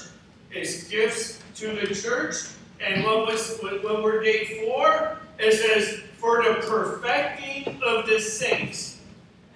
his 0.49 0.85
gifts 0.85 1.41
to 1.55 1.75
the 1.75 1.93
church. 1.93 2.35
And 2.79 3.03
what 3.03 3.27
was 3.27 3.59
what, 3.59 3.83
what 3.83 4.01
were 4.01 4.23
they 4.23 4.65
for? 4.65 5.19
It 5.39 5.53
says, 5.53 6.01
for 6.17 6.43
the 6.43 6.55
perfecting 6.67 7.81
of 7.83 8.07
the 8.07 8.19
saints 8.19 8.95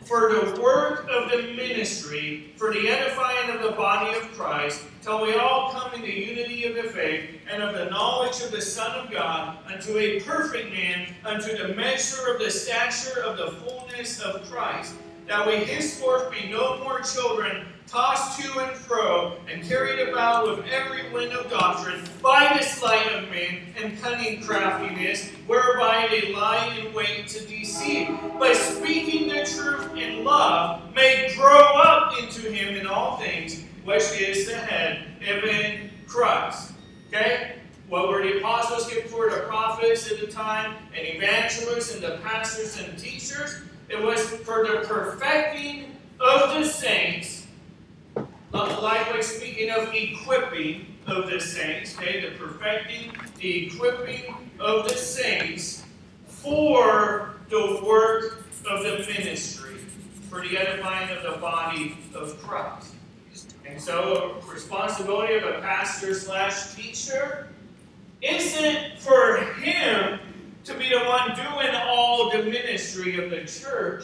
for 0.09 0.33
the 0.33 0.59
work 0.59 1.07
of 1.07 1.29
the 1.29 1.53
ministry, 1.53 2.51
for 2.57 2.73
the 2.73 2.89
edifying 2.89 3.51
of 3.51 3.61
the 3.61 3.73
body 3.73 4.17
of 4.17 4.23
Christ, 4.33 4.81
till 5.03 5.21
we 5.21 5.35
all 5.35 5.69
come 5.71 5.93
in 5.93 6.01
the 6.01 6.11
unity 6.11 6.65
of 6.65 6.73
the 6.73 6.89
faith 6.89 7.29
and 7.47 7.61
of 7.61 7.75
the 7.75 7.85
knowledge 7.91 8.41
of 8.41 8.49
the 8.49 8.61
Son 8.61 8.89
of 8.99 9.11
God, 9.11 9.59
unto 9.71 9.99
a 9.99 10.19
perfect 10.21 10.73
man, 10.73 11.13
unto 11.23 11.55
the 11.55 11.75
measure 11.75 12.33
of 12.33 12.39
the 12.39 12.49
stature 12.49 13.21
of 13.21 13.37
the 13.37 13.51
fullness 13.51 14.19
of 14.19 14.49
Christ, 14.49 14.95
that 15.29 15.45
we 15.45 15.63
henceforth 15.63 16.31
be 16.31 16.49
no 16.49 16.83
more 16.83 17.01
children 17.01 17.63
tossed 17.85 18.39
to 18.39 18.59
and 18.59 18.75
fro, 18.75 19.37
and 19.51 19.63
carried 19.63 20.09
about 20.09 20.47
with 20.47 20.65
every 20.67 21.11
wind 21.11 21.31
of 21.33 21.49
doctrine, 21.49 22.03
by 22.21 22.55
the 22.57 22.63
sleight 22.63 23.11
of 23.13 23.29
men 23.29 23.59
and 23.81 23.99
cunning 24.01 24.41
craftiness, 24.41 25.29
whereby 25.47 26.07
they 26.09 26.33
lie 26.33 26.75
in 26.79 26.93
wait 26.93 27.27
to 27.27 27.45
deceive. 27.47 28.09
But 28.37 28.55
speaking 28.55 29.27
the 29.27 29.45
truth 29.45 29.95
in 29.95 30.23
love, 30.23 30.93
may 30.95 31.31
grow 31.35 31.59
up 31.59 32.19
into 32.19 32.51
him 32.51 32.75
in 32.75 32.87
all 32.87 33.17
things, 33.17 33.63
which 33.85 34.03
is 34.19 34.47
the 34.47 34.55
head, 34.55 35.05
even 35.21 35.91
Christ. 36.07 36.73
Okay? 37.07 37.55
What 37.87 38.09
were 38.09 38.21
the 38.21 38.37
apostles 38.37 38.91
given 38.91 39.09
for 39.09 39.29
the 39.29 39.41
prophets 39.41 40.11
at 40.11 40.19
the 40.19 40.27
time, 40.27 40.75
and 40.95 41.07
evangelists, 41.07 41.93
and 41.93 42.03
the 42.03 42.17
pastors 42.23 42.79
and 42.79 42.97
teachers? 42.97 43.61
It 43.89 44.01
was 44.01 44.21
for 44.29 44.65
the 44.65 44.85
perfecting 44.87 45.95
of 46.19 46.53
the 46.53 46.63
saints 46.63 47.39
Likewise, 48.51 49.27
speaking 49.27 49.69
of 49.69 49.93
equipping 49.93 50.95
of 51.05 51.29
the 51.29 51.39
saints, 51.39 51.95
okay, 51.97 52.21
the 52.21 52.37
perfecting, 52.37 53.11
the 53.37 53.67
equipping 53.67 54.33
of 54.59 54.87
the 54.87 54.95
saints 54.95 55.83
for 56.25 57.35
the 57.49 57.79
work 57.83 58.45
of 58.69 58.83
the 58.83 59.05
ministry, 59.07 59.75
for 60.29 60.41
the 60.41 60.57
edifying 60.57 61.15
of 61.15 61.23
the 61.23 61.39
body 61.39 61.97
of 62.15 62.41
Christ. 62.41 62.95
And 63.65 63.79
so, 63.79 64.41
responsibility 64.51 65.35
of 65.35 65.43
a 65.43 65.59
pastor 65.61 66.13
slash 66.15 66.73
teacher 66.73 67.49
isn't 68.21 68.99
for 68.99 69.37
him 69.61 70.19
to 70.69 70.77
be 70.77 70.89
the 70.89 70.99
one 70.99 71.35
doing 71.35 71.75
all 71.87 72.29
the 72.29 72.43
ministry 72.43 73.23
of 73.23 73.31
the 73.31 73.43
church. 73.45 74.03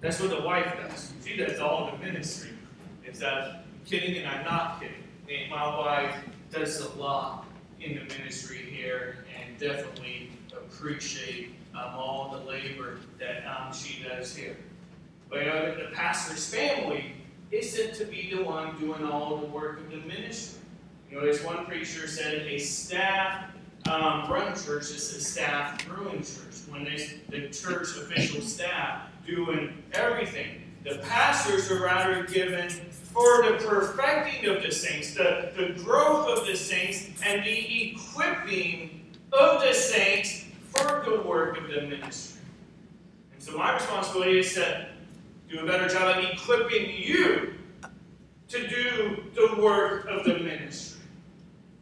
That's 0.00 0.20
what 0.20 0.28
the 0.28 0.42
wife 0.42 0.76
does. 0.86 1.12
She 1.24 1.34
does 1.34 1.58
all 1.60 1.90
the 1.90 2.04
ministry. 2.04 2.50
Is 3.06 3.20
that 3.20 3.64
kidding? 3.86 4.18
And 4.18 4.26
I'm 4.26 4.44
not 4.44 4.80
kidding. 4.80 5.48
My 5.48 5.78
wife 5.78 6.14
does 6.52 6.80
a 6.80 6.98
lot 6.98 7.46
in 7.80 7.94
the 7.94 8.14
ministry 8.14 8.58
here, 8.70 9.24
and 9.40 9.58
definitely 9.58 10.30
appreciate 10.52 11.54
um, 11.74 11.94
all 11.94 12.36
the 12.38 12.50
labor 12.50 12.98
that 13.18 13.44
um, 13.46 13.72
she 13.72 14.02
does 14.02 14.36
here. 14.36 14.58
But 15.30 15.48
uh, 15.48 15.74
the 15.76 15.88
pastor's 15.94 16.52
family 16.52 17.14
isn't 17.50 17.94
to 17.94 18.04
be 18.04 18.30
the 18.34 18.42
one 18.42 18.78
doing 18.78 19.04
all 19.04 19.38
the 19.38 19.46
work 19.46 19.80
of 19.80 19.90
the 19.90 19.98
ministry. 20.06 20.60
You 21.10 21.18
know, 21.18 21.26
as 21.26 21.42
one 21.42 21.64
preacher 21.64 22.06
said, 22.06 22.42
a 22.42 22.58
staff 22.58 23.50
um, 23.88 24.30
run 24.30 24.54
church 24.54 24.90
is 24.90 25.14
a 25.16 25.20
staff 25.20 25.88
ruin 25.88 26.18
church. 26.18 26.56
When 26.68 26.84
they, 26.84 27.20
the 27.28 27.48
church 27.48 27.88
official 27.96 28.40
staff 28.40 29.08
doing 29.26 29.82
everything, 29.92 30.62
the 30.84 30.98
pastors 30.98 31.70
are 31.70 31.82
rather 31.82 32.24
given 32.24 32.70
for 32.70 33.42
the 33.42 33.64
perfecting 33.66 34.48
of 34.48 34.62
the 34.62 34.70
saints, 34.70 35.14
the, 35.14 35.52
the 35.56 35.82
growth 35.82 36.38
of 36.38 36.46
the 36.46 36.56
saints, 36.56 37.08
and 37.24 37.44
the 37.44 37.90
equipping 37.90 39.12
of 39.32 39.60
the 39.60 39.72
saints 39.72 40.44
for 40.70 41.04
the 41.04 41.22
work 41.22 41.58
of 41.58 41.68
the 41.68 41.82
ministry. 41.82 42.40
And 43.32 43.42
so 43.42 43.56
my 43.58 43.74
responsibility 43.74 44.38
is 44.38 44.54
to 44.54 44.88
do 45.48 45.60
a 45.60 45.66
better 45.66 45.88
job 45.88 46.18
of 46.18 46.24
equipping 46.24 46.94
you 46.96 47.54
to 48.48 48.66
do 48.66 49.24
the 49.34 49.60
work 49.62 50.06
of 50.06 50.24
the 50.24 50.38
ministry, 50.38 50.89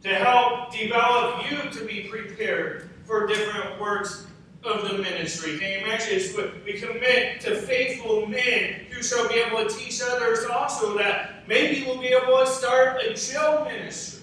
to 0.01 0.09
help 0.09 0.71
develop 0.71 1.49
you 1.49 1.69
to 1.71 1.85
be 1.85 2.03
prepared 2.03 2.89
for 3.05 3.27
different 3.27 3.79
works 3.79 4.27
of 4.63 4.89
the 4.89 4.97
ministry. 4.97 5.57
Can 5.57 5.71
you 5.71 5.77
imagine 5.79 6.09
this? 6.09 6.37
We 6.65 6.73
commit 6.79 7.41
to 7.41 7.55
faithful 7.61 8.25
men 8.25 8.85
who 8.91 9.01
shall 9.01 9.27
be 9.27 9.35
able 9.35 9.67
to 9.67 9.75
teach 9.75 10.01
others 10.01 10.45
also 10.45 10.97
that 10.97 11.47
maybe 11.47 11.85
we'll 11.85 11.99
be 11.99 12.07
able 12.07 12.39
to 12.39 12.47
start 12.47 13.01
a 13.03 13.13
jail 13.13 13.65
ministry. 13.65 14.18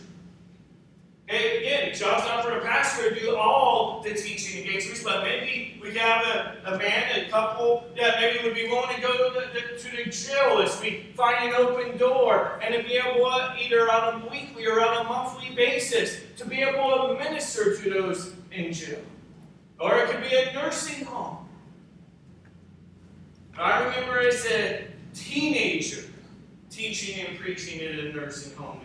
Again, 1.29 1.93
job's 1.93 2.25
not 2.25 2.45
for 2.45 2.57
a 2.59 2.61
pastor 2.61 3.13
to 3.13 3.21
do 3.21 3.37
all 3.37 4.01
the 4.01 4.15
teaching 4.15 4.63
engagements, 4.63 5.03
but 5.03 5.25
maybe 5.25 5.77
we 5.83 5.93
have 5.97 6.25
a, 6.25 6.75
a 6.75 6.79
man, 6.79 7.27
a 7.27 7.29
couple 7.29 7.85
that 7.97 8.21
maybe 8.21 8.45
would 8.45 8.55
be 8.55 8.69
willing 8.69 8.95
to 8.95 9.03
go 9.03 9.31
to 9.31 9.49
the, 9.53 9.77
to 9.77 9.97
the 9.97 10.09
jail 10.09 10.61
as 10.61 10.81
we 10.81 11.09
find 11.17 11.49
an 11.49 11.55
open 11.55 11.99
door 11.99 12.61
and 12.63 12.73
to 12.73 12.83
be 12.89 12.95
able 12.95 13.25
to, 13.25 13.55
either 13.61 13.91
on 13.91 14.23
a 14.23 14.29
weekly 14.29 14.67
or 14.67 14.81
on 14.81 15.05
a 15.05 15.09
monthly 15.09 15.53
basis, 15.57 16.21
to 16.37 16.47
be 16.47 16.63
able 16.63 17.09
to 17.09 17.15
minister 17.19 17.77
to 17.77 17.91
those 17.91 18.33
in 18.53 18.73
jail. 18.73 19.01
Or 19.81 19.99
it 19.99 20.09
could 20.09 20.23
be 20.23 20.37
a 20.37 20.53
nursing 20.53 21.05
home. 21.07 21.49
I 23.59 23.83
remember 23.85 24.21
as 24.21 24.47
a 24.47 24.87
teenager 25.13 26.05
teaching 26.71 27.27
and 27.27 27.37
preaching 27.37 27.81
in 27.81 27.99
a 27.99 28.13
nursing 28.13 28.57
home. 28.57 28.81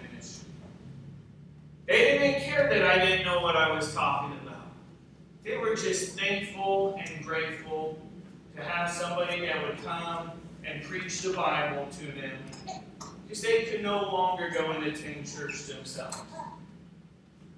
They 1.92 2.18
didn't 2.18 2.44
care 2.44 2.70
that 2.70 2.86
I 2.86 3.06
didn't 3.06 3.26
know 3.26 3.42
what 3.42 3.58
I 3.58 3.76
was 3.76 3.94
talking 3.94 4.40
about. 4.48 4.68
They 5.44 5.58
were 5.58 5.76
just 5.76 6.18
thankful 6.18 6.98
and 6.98 7.26
grateful 7.26 8.00
to 8.56 8.64
have 8.64 8.90
somebody 8.90 9.46
that 9.46 9.62
would 9.68 9.84
come 9.84 10.32
and 10.66 10.82
preach 10.84 11.22
the 11.22 11.34
Bible 11.34 11.90
to 11.92 12.06
them 12.06 12.38
because 13.28 13.42
they 13.42 13.64
could 13.64 13.84
no 13.84 14.04
longer 14.04 14.50
go 14.50 14.72
and 14.72 14.86
attend 14.86 15.30
church 15.30 15.66
themselves. 15.66 16.20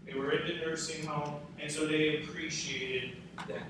They 0.08 0.16
were 0.16 0.32
in 0.32 0.48
the 0.48 0.66
nursing 0.66 1.06
home, 1.06 1.36
and 1.60 1.72
so 1.72 1.86
they 1.86 2.24
appreciated 2.24 3.18
that. 3.48 3.68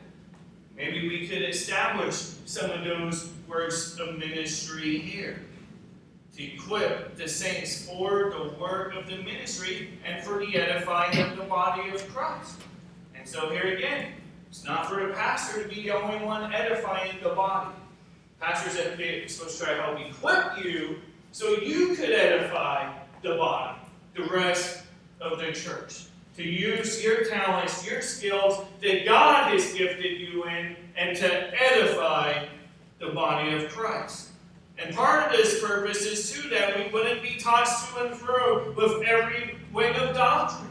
Maybe 0.77 1.09
we 1.09 1.27
could 1.27 1.41
establish 1.41 2.15
some 2.45 2.71
of 2.71 2.85
those 2.85 3.33
works 3.49 3.99
of 3.99 4.17
ministry 4.17 4.97
here 4.97 5.41
to 6.35 6.43
equip 6.43 7.15
the 7.15 7.27
saints 7.27 7.85
for 7.85 8.31
the 8.31 8.55
work 8.59 8.95
of 8.95 9.07
the 9.07 9.17
ministry 9.17 9.99
and 10.05 10.23
for 10.23 10.39
the 10.39 10.55
edifying 10.55 11.19
of 11.19 11.37
the 11.37 11.43
body 11.43 11.89
of 11.89 12.07
Christ. 12.13 12.59
And 13.15 13.27
so 13.27 13.49
here 13.49 13.75
again, 13.75 14.13
it's 14.49 14.63
not 14.63 14.89
for 14.89 15.05
the 15.07 15.13
pastor 15.13 15.63
to 15.63 15.69
be 15.69 15.83
the 15.83 15.91
only 15.91 16.25
one 16.25 16.53
edifying 16.53 17.17
the 17.21 17.29
body. 17.29 17.75
Pastors 18.39 18.79
are 18.79 19.27
supposed 19.27 19.59
to 19.59 19.65
try 19.65 19.75
to 19.75 19.81
help 19.81 19.99
equip 19.99 20.63
you 20.65 20.97
so 21.31 21.49
you 21.61 21.95
could 21.95 22.11
edify 22.11 22.93
the 23.21 23.35
body, 23.35 23.79
the 24.15 24.23
rest 24.25 24.83
of 25.21 25.39
the 25.39 25.51
church 25.51 26.05
to 26.35 26.43
use 26.43 27.03
your 27.03 27.23
talents, 27.25 27.87
your 27.87 28.01
skills 28.01 28.65
that 28.81 29.05
God 29.05 29.51
has 29.51 29.73
gifted 29.73 30.19
you 30.19 30.45
in, 30.45 30.75
and 30.97 31.15
to 31.17 31.61
edify 31.61 32.45
the 32.99 33.09
body 33.09 33.53
of 33.53 33.69
Christ. 33.69 34.29
And 34.77 34.95
part 34.95 35.25
of 35.25 35.31
this 35.31 35.61
purpose 35.61 36.01
is 36.01 36.31
too 36.31 36.49
that 36.49 36.77
we 36.77 36.91
wouldn't 36.91 37.21
be 37.21 37.35
tossed 37.37 37.93
to 37.93 38.05
and 38.05 38.15
fro 38.15 38.73
with 38.75 39.07
every 39.07 39.57
wing 39.71 39.95
of 39.95 40.15
doctrine. 40.15 40.69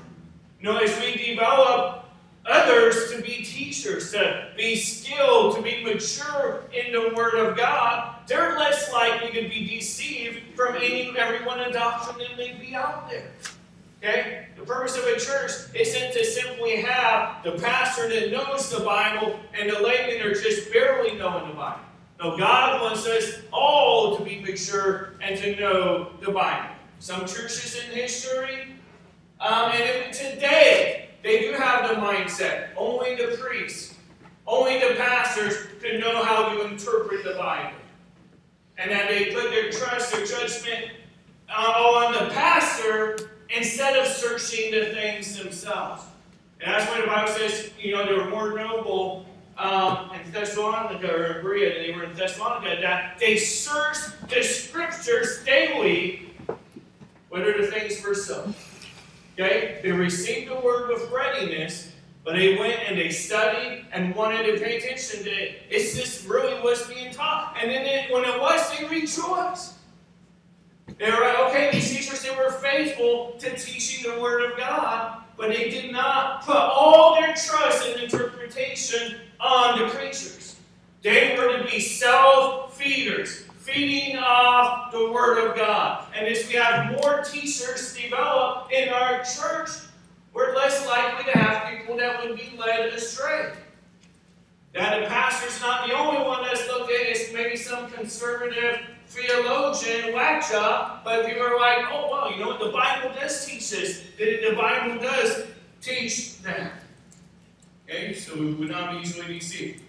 You 0.61 0.73
know, 0.73 0.79
as 0.79 0.99
we 1.01 1.17
develop 1.17 2.05
others 2.45 3.13
to 3.13 3.23
be 3.23 3.45
teachers, 3.45 4.11
to 4.13 4.49
be 4.57 4.77
skilled, 4.77 5.57
to 5.57 5.63
be 5.63 5.85
mature 5.85 6.65
in 6.73 6.93
the 6.93 7.15
Word 7.15 7.35
of 7.35 7.57
God, 7.57 8.17
they're 8.27 8.59
less 8.59 8.93
likely 8.93 9.31
to 9.41 9.49
be 9.49 9.67
deceived 9.67 10.41
from 10.57 10.77
any 10.77 11.17
every 11.17 11.45
one 11.45 11.61
of 11.61 11.73
doctrine 11.73 12.19
that 12.19 12.37
may 12.37 12.55
be 12.55 12.75
out 12.75 13.09
there. 13.09 13.31
Okay? 13.99 14.47
The 14.57 14.65
purpose 14.65 14.97
of 14.97 15.05
a 15.05 15.19
church 15.19 15.53
isn't 15.75 16.13
to 16.13 16.25
simply 16.25 16.83
have 16.83 17.43
the 17.45 17.53
pastor 17.53 18.09
that 18.09 18.33
knows 18.33 18.71
the 18.71 18.85
Bible 18.85 19.39
and 19.59 19.71
the 19.71 19.81
laymen 19.81 20.27
are 20.27 20.35
just 20.35 20.73
barely 20.73 21.17
knowing 21.17 21.49
the 21.49 21.55
Bible. 21.55 21.81
No, 22.23 22.37
God 22.37 22.81
wants 22.81 23.05
us 23.07 23.41
all 23.53 24.17
to 24.17 24.25
be 24.25 24.41
mature 24.41 25.15
and 25.21 25.37
to 25.41 25.57
know 25.57 26.11
the 26.21 26.31
Bible. 26.31 26.69
Some 27.01 27.23
churches 27.23 27.77
in 27.85 27.91
history, 27.97 28.77
um, 29.41 29.73
and 29.73 29.83
even 29.83 30.13
today, 30.13 31.09
they 31.25 31.41
do 31.41 31.53
have 31.55 31.89
the 31.89 31.97
mindset 31.97 32.69
only 32.77 33.17
the 33.17 33.37
priests, 33.39 33.97
only 34.47 34.79
the 34.79 34.95
pastors 34.95 35.67
can 35.83 35.99
know 35.99 36.23
how 36.23 36.51
to 36.51 36.67
interpret 36.67 37.25
the 37.25 37.35
Bible. 37.35 37.77
and 38.79 38.91
that 38.91 39.09
they 39.09 39.33
put 39.33 39.51
their 39.51 39.71
trust, 39.71 40.13
their 40.13 40.25
judgment 40.25 40.93
uh, 41.49 41.53
on 41.53 42.13
the 42.13 42.31
pastor 42.33 43.17
instead 43.51 43.97
of 43.97 44.07
searching 44.07 44.71
the 44.73 44.87
things 44.87 45.37
themselves. 45.37 46.05
And 46.61 46.73
that's 46.73 46.91
why 46.91 47.01
the 47.01 47.07
Bible 47.07 47.33
says, 47.33 47.71
you 47.79 47.95
know, 47.95 48.07
they 48.07 48.15
were 48.15 48.31
more 48.31 48.57
noble 48.57 49.27
um, 49.63 50.11
in 50.13 50.33
Thessalonica 50.33 51.09
or 51.09 51.43
Berea 51.43 51.75
than 51.75 51.83
they 51.85 51.93
were 51.93 52.05
in 52.05 52.15
Thessalonica, 52.15 52.81
that 52.81 53.19
they 53.21 53.37
searched 53.37 54.29
the 54.29 54.43
scriptures 54.43 55.45
daily 55.45 56.31
whether 57.29 57.57
the 57.57 57.69
things 57.69 58.05
were 58.05 58.15
so. 58.15 58.53
Okay? 59.39 59.81
They 59.83 59.93
received 59.93 60.51
the 60.51 60.57
word 60.57 60.89
with 60.89 61.11
readiness, 61.11 61.93
but 62.25 62.35
they 62.35 62.59
went 62.59 62.81
and 62.87 62.99
they 62.99 63.09
studied 63.11 63.87
and 63.93 64.15
wanted 64.15 64.53
to 64.53 64.63
pay 64.63 64.79
attention 64.79 65.25
to 65.25 65.31
it. 65.31 65.63
It's 65.71 65.97
just 65.97 66.29
really 66.29 66.55
what's 66.61 66.87
being 66.89 67.13
taught. 67.13 67.57
And 67.61 67.71
then 67.71 67.87
it, 67.87 68.13
when 68.13 68.25
it 68.25 68.39
was, 68.41 68.77
they 68.77 68.85
rejoiced. 68.87 69.75
They 70.99 71.11
were 71.11 71.21
like, 71.21 71.39
okay, 71.39 71.71
these 71.73 71.89
teachers, 71.89 72.23
they 72.23 72.35
were 72.35 72.51
faithful 72.51 73.37
to 73.39 73.57
teaching 73.57 74.13
the 74.13 74.21
Word 74.21 74.51
of 74.51 74.59
God, 74.59 75.23
but 75.39 75.49
they 75.49 75.71
did 75.71 75.91
not 75.91 76.45
put 76.45 76.57
all 76.57 77.15
their 77.15 77.35
trust 77.35 77.89
in 77.89 78.01
interpretation 78.01 79.21
on 79.43 79.79
the 79.79 79.87
preachers. 79.87 80.57
They 81.03 81.37
were 81.37 81.59
to 81.59 81.65
be 81.65 81.81
self 81.81 82.77
feeders, 82.77 83.43
feeding 83.59 84.17
off 84.19 84.93
the 84.93 85.11
Word 85.11 85.49
of 85.49 85.57
God. 85.57 86.07
And 86.17 86.27
as 86.27 86.47
we 86.49 86.55
have 86.55 86.93
more 86.93 87.23
teachers 87.23 87.97
develop 87.97 88.71
in 88.73 88.89
our 88.89 89.23
church, 89.25 89.71
we're 90.33 90.55
less 90.55 90.87
likely 90.87 91.33
to 91.33 91.39
have 91.39 91.77
people 91.77 91.97
that 91.97 92.23
would 92.23 92.37
be 92.37 92.55
led 92.57 92.93
astray. 92.93 93.53
That 94.75 95.01
the 95.01 95.07
pastor's 95.07 95.61
not 95.61 95.87
the 95.87 95.95
only 95.95 96.23
one 96.23 96.45
that's 96.45 96.67
looked 96.69 96.91
at 96.91 97.09
as 97.09 97.33
maybe 97.35 97.57
some 97.57 97.91
conservative 97.91 98.81
theologian 99.09 100.15
whack 100.15 100.49
job, 100.49 101.01
but 101.05 101.27
people 101.27 101.43
are 101.43 101.59
like, 101.59 101.85
oh, 101.91 102.09
well, 102.11 102.33
you 102.33 102.39
know 102.39 102.47
what? 102.49 102.61
The 102.61 102.71
Bible 102.71 103.15
does 103.15 103.45
teach 103.45 103.71
this. 103.71 104.03
The 104.17 104.55
Bible 104.57 105.03
does 105.03 105.45
teach 105.83 106.41
that. 106.43 106.82
Okay, 107.93 108.15
so 108.15 108.35
we 108.35 108.55
would 108.55 108.71
not 108.71 108.93
be 108.93 109.01
easily 109.01 109.39
deceived. 109.39 109.83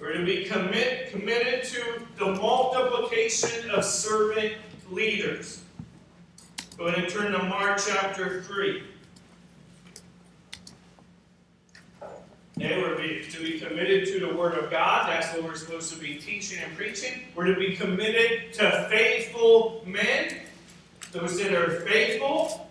We're 0.00 0.14
to 0.14 0.24
be 0.24 0.46
commit, 0.46 1.12
committed 1.12 1.62
to 1.62 2.02
the 2.18 2.32
multiplication 2.32 3.70
of 3.70 3.84
servant 3.84 4.54
leaders. 4.90 5.62
Go 6.76 6.86
ahead 6.86 7.04
and 7.04 7.12
turn 7.12 7.30
to 7.32 7.42
Mark 7.44 7.78
chapter 7.86 8.42
3. 8.42 8.82
Okay, 12.58 12.82
we're 12.82 12.96
to 12.96 13.38
be 13.38 13.60
committed 13.60 14.08
to 14.08 14.26
the 14.26 14.34
Word 14.34 14.54
of 14.54 14.68
God. 14.68 15.08
That's 15.08 15.32
what 15.34 15.44
we're 15.44 15.54
supposed 15.54 15.92
to 15.92 16.00
be 16.00 16.16
teaching 16.16 16.58
and 16.64 16.76
preaching. 16.76 17.22
We're 17.36 17.44
to 17.44 17.54
be 17.54 17.76
committed 17.76 18.52
to 18.54 18.88
faithful 18.90 19.84
men, 19.86 20.34
those 21.12 21.40
that 21.40 21.52
are 21.52 21.82
faithful. 21.82 22.65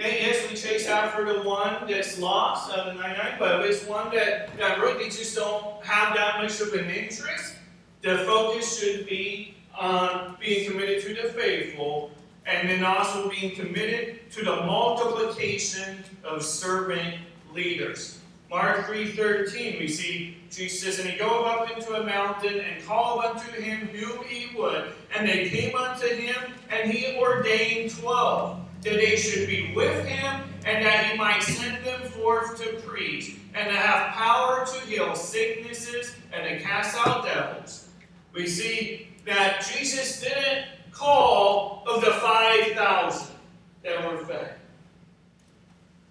Okay, 0.00 0.20
yes, 0.20 0.48
we 0.48 0.56
chase 0.56 0.86
after 0.86 1.24
the 1.24 1.42
one 1.42 1.88
that's 1.88 2.20
lost 2.20 2.70
of 2.70 2.86
the 2.86 3.02
99, 3.02 3.34
but 3.36 3.66
it's 3.66 3.84
one 3.84 4.14
that, 4.14 4.56
that 4.56 4.78
really 4.78 5.06
just 5.06 5.34
don't 5.34 5.84
have 5.84 6.14
that 6.14 6.40
much 6.40 6.60
of 6.60 6.72
an 6.72 6.88
interest. 6.88 7.56
The 8.02 8.18
focus 8.18 8.78
should 8.78 9.06
be 9.08 9.56
on 9.76 10.36
being 10.38 10.70
committed 10.70 11.02
to 11.02 11.20
the 11.20 11.32
faithful 11.32 12.12
and 12.46 12.68
then 12.68 12.84
also 12.84 13.28
being 13.28 13.56
committed 13.56 14.30
to 14.30 14.44
the 14.44 14.56
multiplication 14.56 16.04
of 16.22 16.44
servant 16.44 17.16
leaders. 17.52 18.20
Mark 18.50 18.86
3.13, 18.86 19.80
we 19.80 19.88
see 19.88 20.36
Jesus 20.50 20.98
And 21.00 21.10
he 21.10 21.18
goeth 21.18 21.46
up 21.46 21.70
into 21.76 21.94
a 21.94 22.04
mountain, 22.06 22.60
and 22.60 22.84
called 22.86 23.24
unto 23.24 23.60
him 23.60 23.88
whom 23.88 24.24
he 24.24 24.56
would. 24.56 24.92
And 25.14 25.28
they 25.28 25.50
came 25.50 25.76
unto 25.76 26.06
him, 26.06 26.54
and 26.70 26.90
he 26.90 27.18
ordained 27.18 27.90
twelve, 27.90 28.60
that 28.82 28.94
they 28.94 29.16
should 29.16 29.46
be 29.46 29.72
with 29.74 30.06
him, 30.06 30.42
and 30.64 30.84
that 30.84 31.06
he 31.06 31.18
might 31.18 31.42
send 31.42 31.84
them 31.84 32.02
forth 32.10 32.60
to 32.62 32.80
preach, 32.80 33.36
and 33.54 33.68
to 33.68 33.76
have 33.76 34.14
power 34.14 34.64
to 34.66 34.80
heal 34.86 35.14
sicknesses, 35.14 36.14
and 36.32 36.44
to 36.44 36.64
cast 36.64 36.96
out 36.96 37.24
devils. 37.24 37.88
We 38.32 38.46
see 38.46 39.08
that 39.26 39.66
Jesus 39.72 40.20
didn't 40.20 40.66
call 40.92 41.84
of 41.88 42.04
the 42.04 42.12
5,000 42.12 43.34
that 43.82 44.04
were 44.04 44.24
fed. 44.24 44.54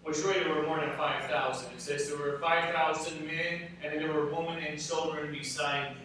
Which 0.04 0.18
really 0.20 0.40
there 0.40 0.56
were 0.56 0.64
more 0.64 0.80
than 0.80 0.96
5,000. 0.96 1.72
It 1.74 1.82
says 1.82 2.10
there 2.10 2.18
were 2.18 2.40
5,000 2.40 3.26
men, 3.26 3.62
and 3.84 3.94
then 3.94 4.00
there 4.00 4.14
were 4.14 4.28
women 4.28 4.64
and 4.64 4.82
children 4.82 5.32
beside 5.32 5.88
them. 5.88 5.98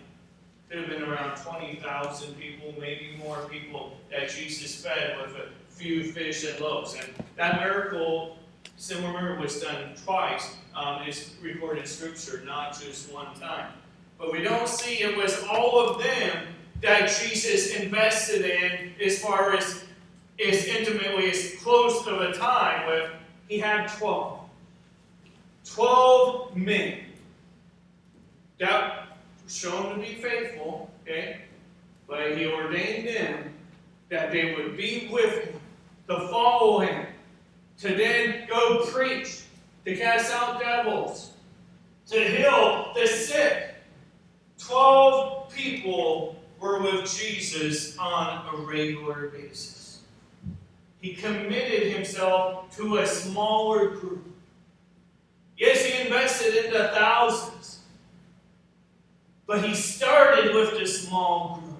Could 0.68 0.80
have 0.80 0.88
been 0.88 1.02
around 1.02 1.36
20,000 1.36 2.34
people, 2.34 2.74
maybe 2.80 3.16
more 3.22 3.46
people 3.48 3.96
that 4.10 4.30
Jesus 4.30 4.74
fed 4.82 5.18
with 5.18 5.36
a 5.36 5.48
few 5.82 6.04
fish 6.04 6.48
and 6.48 6.60
loaves. 6.60 6.94
And 6.94 7.08
that 7.36 7.60
miracle, 7.60 8.38
similar 8.76 9.12
miracle, 9.20 9.42
was 9.42 9.60
done 9.60 9.94
twice. 10.04 10.56
Um, 10.76 11.02
it's 11.04 11.34
recorded 11.42 11.80
in 11.80 11.86
Scripture, 11.86 12.42
not 12.46 12.78
just 12.80 13.12
one 13.12 13.34
time. 13.38 13.72
But 14.18 14.32
we 14.32 14.42
don't 14.42 14.68
see 14.68 15.02
it 15.02 15.16
was 15.16 15.42
all 15.50 15.80
of 15.80 16.02
them 16.02 16.46
that 16.80 17.10
Jesus 17.20 17.74
invested 17.74 18.44
in 18.44 18.92
as 19.04 19.18
far 19.18 19.54
as 19.54 19.84
as 20.44 20.64
intimately 20.66 21.30
as 21.30 21.54
close 21.60 22.06
of 22.06 22.20
a 22.20 22.32
time 22.32 22.86
with 22.86 23.10
he 23.48 23.58
had 23.58 23.86
12. 23.98 24.40
12 25.64 26.56
men 26.56 26.98
that 28.58 29.08
shown 29.46 29.94
to 29.94 30.00
be 30.00 30.14
faithful, 30.14 30.90
okay? 31.02 31.42
But 32.08 32.36
he 32.36 32.46
ordained 32.46 33.08
them 33.08 33.52
that 34.08 34.32
they 34.32 34.54
would 34.54 34.76
be 34.76 35.08
with 35.12 35.44
him, 35.44 35.60
to 36.08 36.28
follow 36.28 36.80
him, 36.80 37.06
to 37.78 37.94
then 37.94 38.46
go 38.48 38.84
preach, 38.86 39.42
to 39.84 39.96
cast 39.96 40.32
out 40.32 40.60
devils, 40.60 41.32
to 42.06 42.20
heal 42.20 42.92
the 42.94 43.06
sick. 43.06 43.74
12 44.58 45.52
people 45.52 46.36
were 46.60 46.80
with 46.80 47.12
Jesus 47.12 47.96
on 47.98 48.54
a 48.54 48.56
regular 48.62 49.28
basis. 49.28 50.02
He 51.00 51.14
committed 51.14 51.92
himself 51.92 52.74
to 52.76 52.98
a 52.98 53.06
smaller 53.06 53.90
group. 53.90 54.24
Yes, 55.56 55.84
he 55.84 56.06
invested 56.06 56.64
into 56.64 56.78
thousands, 56.94 57.80
but 59.46 59.64
he 59.64 59.74
started 59.74 60.54
with 60.54 60.74
a 60.74 60.86
small 60.86 61.60
group 61.60 61.72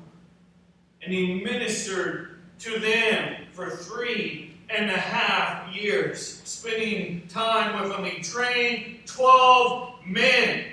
and 1.03 1.13
he 1.13 1.43
ministered 1.43 2.41
to 2.61 2.79
them 2.79 3.42
for 3.53 3.71
three 3.71 4.55
and 4.71 4.91
a 4.91 4.97
half 4.97 5.75
years, 5.75 6.41
spending 6.45 7.27
time 7.29 7.81
with 7.81 7.91
them. 7.91 8.05
He 8.05 8.23
trained 8.23 9.07
12 9.07 10.07
men. 10.07 10.65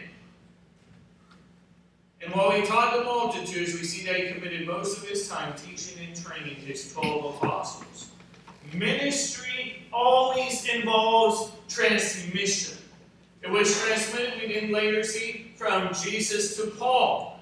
And 2.22 2.34
while 2.34 2.52
he 2.52 2.65
taught 2.65 2.98
the 2.98 3.04
multitudes, 3.04 3.74
we 3.74 3.84
see 3.84 4.06
that 4.06 4.15
he 4.15 4.34
committed 4.34 4.68
most 4.68 4.98
of 4.98 5.08
his 5.08 5.28
time 5.28 5.54
teaching 5.56 6.06
and 6.06 6.15
training 6.15 6.56
his 6.56 6.94
12 6.94 7.36
apostles. 7.36 8.10
Ministry 8.74 9.88
always 9.92 10.68
involves 10.68 11.52
transmission. 11.68 12.78
It 13.42 13.50
was 13.50 13.82
transmitted, 13.82 14.42
we 14.42 14.48
didn't 14.48 14.72
later 14.72 15.04
see, 15.04 15.54
from 15.56 15.94
Jesus 15.94 16.58
to 16.58 16.67
Paul, 16.67 17.40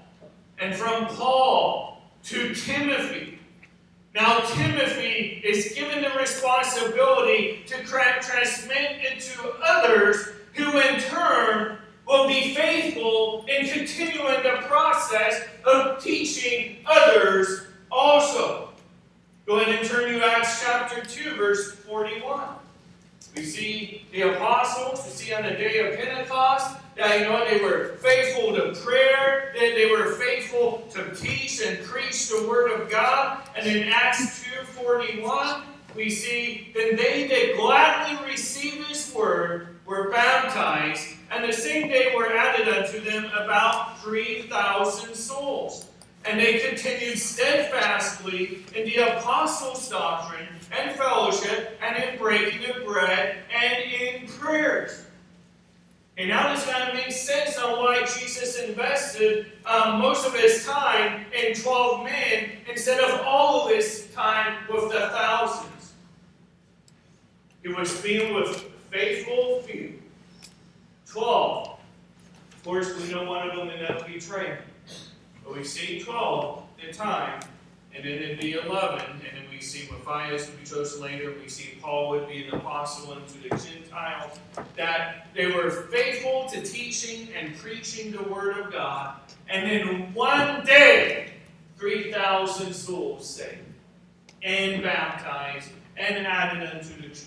and 0.60 0.76
from 0.76 1.08
Paul 1.08 2.02
to 2.26 2.54
Timothy. 2.54 3.37
Now, 4.18 4.40
Timothy 4.40 5.44
is 5.44 5.74
given 5.74 6.02
the 6.02 6.10
responsibility 6.18 7.60
to 7.68 7.84
transmit 7.84 8.98
it 9.00 9.20
to 9.20 9.54
others 9.64 10.30
who, 10.54 10.76
in 10.80 11.00
turn, 11.02 11.78
will 12.08 12.28
be 12.28 12.56
faithful 12.56 13.46
in 13.48 13.68
continuing 13.68 14.42
the 14.42 14.64
process 14.64 15.46
of 15.64 16.04
teaching 16.04 16.78
others 16.88 17.68
also. 17.92 18.70
Go 19.46 19.60
ahead 19.60 19.76
and 19.76 19.88
turn 19.88 20.12
to 20.12 20.26
Acts 20.26 20.64
chapter 20.64 21.06
2, 21.06 21.36
verse 21.36 21.74
41. 21.74 22.42
We 23.36 23.44
see 23.44 24.08
the 24.12 24.34
apostles, 24.34 25.06
we 25.06 25.12
see 25.12 25.34
on 25.36 25.44
the 25.44 25.52
day 25.52 25.88
of 25.88 26.00
Pentecost, 26.00 26.76
that 26.96 27.20
you 27.20 27.26
know 27.26 27.48
they 27.48 27.62
were 27.62 27.98
faithful 28.02 28.56
to 28.56 28.74
prayer, 28.82 29.54
that 29.54 29.76
they 29.76 29.92
were 29.92 29.97
to 30.98 31.16
teach 31.16 31.62
and 31.62 31.84
preach 31.86 32.30
the 32.30 32.48
word 32.48 32.72
of 32.72 32.90
God. 32.90 33.48
And 33.56 33.66
in 33.66 33.90
Acts 33.90 34.44
2:41, 34.44 35.64
we 35.96 36.10
see 36.10 36.72
then 36.76 36.96
they 36.96 37.28
that 37.28 37.58
gladly 37.58 38.30
receive 38.30 38.86
his 38.88 39.14
word 39.14 39.80
were 39.86 40.10
baptized, 40.10 41.08
and 41.32 41.48
the 41.48 41.54
same 41.54 41.88
day 41.88 42.14
were 42.16 42.36
added 42.36 42.68
unto 42.68 43.00
them 43.00 43.26
about 43.26 44.02
3,000 44.02 45.16
souls. 45.16 45.86
And 46.26 46.40
they 46.40 46.60
continued 46.60 47.18
steadfastly 47.18 48.66
in 48.76 48.86
the 48.86 48.96
apostles' 48.96 49.88
doctrine 49.88 50.48
and 50.78 50.96
fellowship 50.98 51.80
and 51.82 51.96
in 52.04 52.20
breaking 52.20 52.70
of 52.70 52.84
bread 52.86 53.38
and 53.50 53.92
in 53.92 54.28
prayers. 54.28 55.07
And 56.18 56.30
now 56.30 56.54
this 56.54 56.66
kind 56.66 56.90
of 56.90 56.96
makes 56.96 57.22
sense 57.22 57.60
on 57.60 57.78
why 57.78 58.04
Jesus 58.06 58.60
invested 58.60 59.52
um, 59.68 60.02
most 60.02 60.26
of 60.26 60.34
his 60.34 60.66
time 60.66 61.26
in 61.32 61.54
12 61.54 62.06
men 62.06 62.50
instead 62.68 63.00
of 63.00 63.22
all 63.22 63.66
of 63.68 63.76
his 63.76 64.08
time 64.16 64.58
with 64.68 64.92
the 64.92 65.10
thousands. 65.12 65.94
He 67.62 67.70
was 67.70 68.02
being 68.02 68.34
with 68.34 68.64
faithful 68.90 69.62
few. 69.62 70.02
12. 71.06 71.80
Of 72.54 72.64
course, 72.64 72.98
we 72.98 73.12
know 73.12 73.24
one 73.24 73.48
of 73.48 73.56
them 73.56 73.70
ended 73.70 73.92
up 73.92 74.08
betraying. 74.08 74.58
But 75.44 75.56
we 75.56 75.64
see 75.64 76.00
12 76.00 76.64
the 76.84 76.94
time, 76.94 77.42
and 77.94 78.04
then 78.04 78.14
it'd 78.14 78.40
be 78.40 78.54
11, 78.54 79.02
and 79.12 79.22
then 79.22 79.47
we 79.58 79.64
see 79.64 79.90
Matthias 79.92 80.48
would 80.50 80.60
be 80.60 80.66
chosen 80.66 81.02
later. 81.02 81.34
We 81.42 81.50
see 81.50 81.80
Paul 81.82 82.10
would 82.10 82.28
be 82.28 82.46
an 82.46 82.54
apostle 82.54 83.14
unto 83.14 83.42
the 83.42 83.50
Gentiles. 83.50 84.40
That 84.76 85.28
they 85.34 85.48
were 85.48 85.72
faithful 85.92 86.48
to 86.50 86.62
teaching 86.62 87.30
and 87.36 87.58
preaching 87.58 88.12
the 88.12 88.22
Word 88.22 88.60
of 88.60 88.72
God. 88.72 89.16
And 89.50 89.70
in 89.70 90.14
one 90.14 90.64
day, 90.64 91.32
3,000 91.78 92.72
souls 92.72 93.28
saved 93.28 93.58
and 94.44 94.84
baptized 94.84 95.72
and 95.96 96.28
added 96.28 96.70
unto 96.70 96.96
the 97.02 97.08
church. 97.08 97.26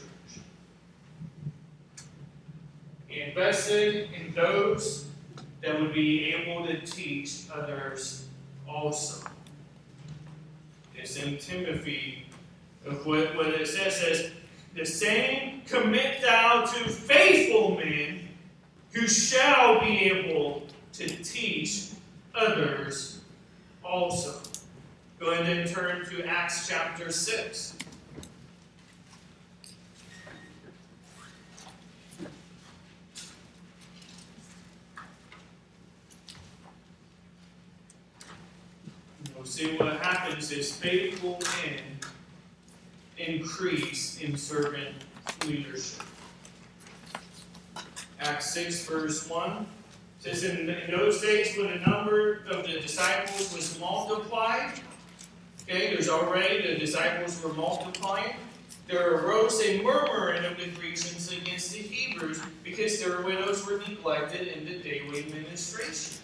He 3.08 3.22
invested 3.22 4.08
in 4.12 4.32
those 4.34 5.06
that 5.62 5.80
would 5.80 5.92
be 5.92 6.32
able 6.32 6.64
to 6.66 6.80
teach 6.82 7.46
others 7.52 8.26
also. 8.68 9.29
It's 11.00 11.16
in 11.16 11.38
Timothy, 11.38 12.26
what, 12.84 13.34
what 13.34 13.46
it 13.46 13.66
says 13.66 13.96
says, 13.96 14.32
the 14.74 14.84
same 14.84 15.62
commit 15.66 16.20
thou 16.20 16.66
to 16.66 16.90
faithful 16.90 17.76
men 17.76 18.28
who 18.92 19.08
shall 19.08 19.80
be 19.80 20.10
able 20.10 20.64
to 20.92 21.08
teach 21.24 21.88
others 22.34 23.20
also. 23.82 24.42
Go 25.18 25.30
ahead 25.30 25.56
and 25.56 25.70
turn 25.70 26.04
to 26.10 26.22
Acts 26.26 26.68
chapter 26.68 27.10
6. 27.10 27.76
See 39.60 39.76
what 39.76 40.00
happens 40.00 40.52
is 40.52 40.74
faithful 40.74 41.38
men 41.62 41.80
increase 43.18 44.18
in 44.22 44.34
servant 44.34 44.94
leadership. 45.44 46.02
Acts 48.20 48.54
6, 48.54 48.86
verse 48.86 49.28
1 49.28 49.66
says, 50.20 50.44
in, 50.44 50.66
those 50.90 51.20
days 51.20 51.54
when 51.58 51.68
the 51.72 51.90
number 51.90 52.44
of 52.50 52.66
the 52.66 52.80
disciples 52.80 53.54
was 53.54 53.78
multiplied, 53.78 54.80
okay, 55.68 55.92
there's 55.92 56.08
already 56.08 56.62
the 56.66 56.78
disciples 56.78 57.42
were 57.44 57.52
multiplying, 57.52 58.36
there 58.88 59.14
arose 59.14 59.60
a 59.60 59.82
murmuring 59.82 60.42
of 60.46 60.56
the 60.56 60.68
Grecians 60.68 61.32
against 61.32 61.72
the 61.72 61.80
Hebrews 61.80 62.40
because 62.64 62.98
their 62.98 63.20
widows 63.20 63.66
were 63.66 63.78
neglected 63.86 64.48
in 64.48 64.64
the 64.64 64.78
daily 64.78 65.26
ministration. 65.30 66.19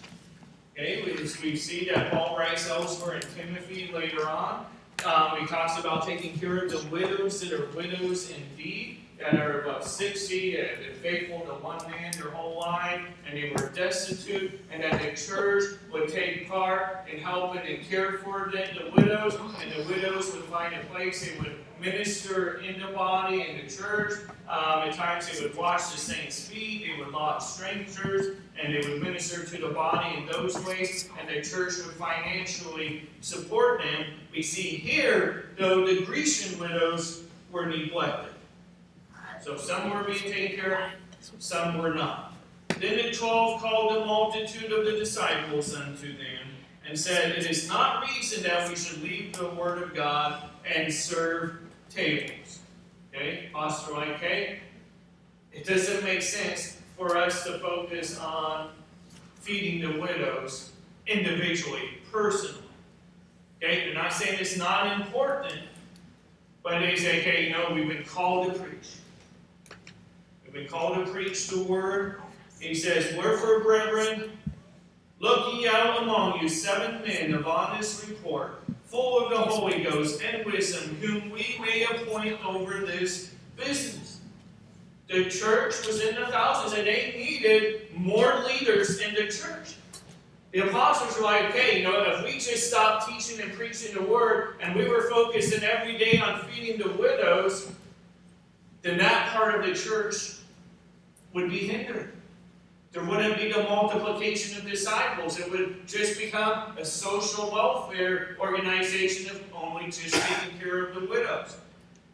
Okay, 0.79 1.01
we, 1.03 1.13
we 1.41 1.55
see 1.55 1.89
that 1.91 2.11
Paul 2.11 2.37
writes 2.37 2.69
elsewhere 2.69 3.15
in 3.15 3.23
Timothy 3.35 3.89
later 3.91 4.29
on. 4.29 4.63
Um, 5.07 5.39
he 5.39 5.47
talks 5.47 5.79
about 5.79 6.05
taking 6.05 6.37
care 6.37 6.65
of 6.65 6.71
the 6.71 6.87
widows 6.91 7.41
that 7.41 7.51
are 7.51 7.65
widows 7.75 8.29
indeed, 8.29 8.99
that 9.19 9.39
are 9.39 9.61
above 9.61 9.83
60 9.83 10.59
and 10.59 10.69
been 10.79 10.93
faithful 11.01 11.39
to 11.41 11.53
one 11.63 11.79
man 11.89 12.11
their 12.11 12.29
whole 12.29 12.59
life, 12.59 13.01
and 13.27 13.35
they 13.35 13.49
were 13.49 13.69
destitute, 13.69 14.59
and 14.71 14.83
that 14.83 15.01
the 15.01 15.19
church 15.19 15.79
would 15.91 16.09
take 16.09 16.47
part 16.47 17.07
in 17.11 17.21
helping 17.21 17.61
and 17.61 17.83
care 17.89 18.19
for 18.19 18.51
them, 18.53 18.67
the 18.77 19.01
widows, 19.01 19.35
and 19.59 19.71
the 19.71 19.91
widows 19.91 20.31
would 20.31 20.43
find 20.43 20.75
a 20.75 20.85
place 20.93 21.27
they 21.27 21.39
would 21.39 21.55
minister 21.81 22.59
in 22.59 22.79
the 22.79 22.87
body, 22.87 23.47
in 23.49 23.65
the 23.65 23.71
church. 23.71 24.13
Um, 24.47 24.87
at 24.87 24.93
times 24.93 25.27
they 25.27 25.41
would 25.41 25.55
wash 25.55 25.87
the 25.87 25.97
saints' 25.97 26.47
feet, 26.47 26.85
they 26.85 27.03
would 27.03 27.11
lodge 27.11 27.41
strangers, 27.41 28.37
and 28.59 28.73
they 28.73 28.87
would 28.87 29.01
minister 29.01 29.45
to 29.45 29.57
the 29.61 29.69
body 29.69 30.17
in 30.17 30.25
those 30.25 30.57
ways, 30.65 31.09
and 31.19 31.29
the 31.29 31.41
church 31.41 31.73
would 31.85 31.95
financially 31.95 33.07
support 33.21 33.81
them. 33.81 34.05
We 34.31 34.41
see 34.41 34.69
here, 34.69 35.49
though, 35.57 35.85
the 35.85 36.03
Grecian 36.05 36.59
widows 36.59 37.23
were 37.51 37.65
neglected. 37.65 38.33
So 39.41 39.57
some 39.57 39.91
were 39.91 40.03
being 40.03 40.19
taken 40.19 40.57
care 40.57 40.81
of, 40.81 40.91
some 41.39 41.77
were 41.77 41.93
not. 41.93 42.33
Then 42.79 42.97
the 42.97 43.11
twelve 43.11 43.61
called 43.61 43.95
the 43.95 44.05
multitude 44.05 44.71
of 44.71 44.85
the 44.85 44.91
disciples 44.91 45.73
unto 45.73 46.17
them, 46.17 46.47
and 46.87 46.99
said, 46.99 47.37
It 47.37 47.49
is 47.49 47.67
not 47.67 48.07
reason 48.07 48.43
that 48.43 48.67
we 48.69 48.75
should 48.75 49.01
leave 49.01 49.33
the 49.33 49.49
word 49.49 49.81
of 49.81 49.95
God 49.95 50.49
and 50.65 50.93
serve 50.93 51.59
tables. 51.89 52.59
Okay, 53.13 53.49
Pastor 53.53 53.95
okay? 53.95 54.59
It 55.51 55.65
doesn't 55.65 56.03
make 56.03 56.21
sense 56.21 56.76
for 56.97 57.15
us 57.15 57.43
to 57.43 57.59
focus 57.59 58.19
on 58.19 58.71
feeding 59.39 59.81
the 59.81 59.99
widows 59.99 60.71
individually, 61.05 61.99
personally. 62.11 62.63
Okay, 63.63 63.85
they're 63.85 63.93
not 63.93 64.13
saying 64.13 64.37
it's 64.39 64.57
not 64.57 64.99
important, 64.99 65.61
but 66.63 66.79
they 66.79 66.95
say, 66.95 67.21
okay, 67.21 67.45
you 67.45 67.51
know, 67.51 67.71
we've 67.73 67.87
been 67.87 68.03
called 68.03 68.53
to 68.53 68.59
preach. 68.59 68.95
We've 70.43 70.53
been 70.53 70.67
called 70.67 71.05
to 71.05 71.11
preach 71.11 71.47
the 71.47 71.63
word. 71.63 72.21
He 72.59 72.73
says, 72.73 73.15
Wherefore, 73.15 73.61
brethren, 73.61 74.31
look 75.19 75.53
ye 75.53 75.67
out 75.67 76.03
among 76.03 76.39
you 76.39 76.49
seven 76.49 77.01
men 77.03 77.33
of 77.33 77.47
honest 77.47 78.07
report 78.07 78.61
full 78.85 79.25
of 79.25 79.29
the 79.29 79.37
Holy 79.37 79.83
Ghost 79.83 80.21
and 80.23 80.45
wisdom, 80.45 80.95
whom 81.01 81.29
we 81.29 81.57
may 81.61 81.83
appoint 81.83 82.43
over 82.45 82.79
this 82.79 83.33
business. 83.55 84.06
The 85.07 85.29
church 85.29 85.85
was 85.87 86.01
in 86.01 86.15
the 86.15 86.27
thousands, 86.27 86.77
and 86.77 86.85
they 86.85 87.13
needed 87.17 87.95
more 87.95 88.43
leaders 88.45 88.99
in 88.99 89.13
the 89.13 89.31
church. 89.31 89.75
The 90.51 90.67
apostles 90.67 91.17
were 91.17 91.23
like, 91.23 91.49
okay, 91.51 91.77
you 91.77 91.83
know, 91.83 92.03
if 92.03 92.23
we 92.23 92.33
just 92.33 92.69
stopped 92.69 93.09
teaching 93.09 93.41
and 93.41 93.53
preaching 93.53 93.95
the 93.95 94.01
word, 94.01 94.55
and 94.61 94.75
we 94.75 94.87
were 94.87 95.09
focusing 95.09 95.63
every 95.63 95.97
day 95.97 96.19
on 96.19 96.41
feeding 96.47 96.77
the 96.77 96.89
widows, 96.97 97.71
then 98.81 98.97
that 98.97 99.33
part 99.33 99.55
of 99.55 99.65
the 99.65 99.73
church 99.73 100.37
would 101.33 101.49
be 101.49 101.59
hindered. 101.59 102.13
There 102.91 103.03
wouldn't 103.03 103.37
be 103.37 103.51
the 103.51 103.63
multiplication 103.63 104.57
of 104.57 104.69
disciples. 104.69 105.39
It 105.39 105.51
would 105.51 105.87
just 105.87 106.17
become 106.17 106.77
a 106.77 106.85
social 106.85 107.51
welfare 107.51 108.37
organization 108.39 109.29
of 109.29 109.43
only 109.53 109.85
just 109.85 110.15
taking 110.15 110.57
care 110.59 110.85
of 110.85 110.95
the 110.95 111.07
widows. 111.07 111.57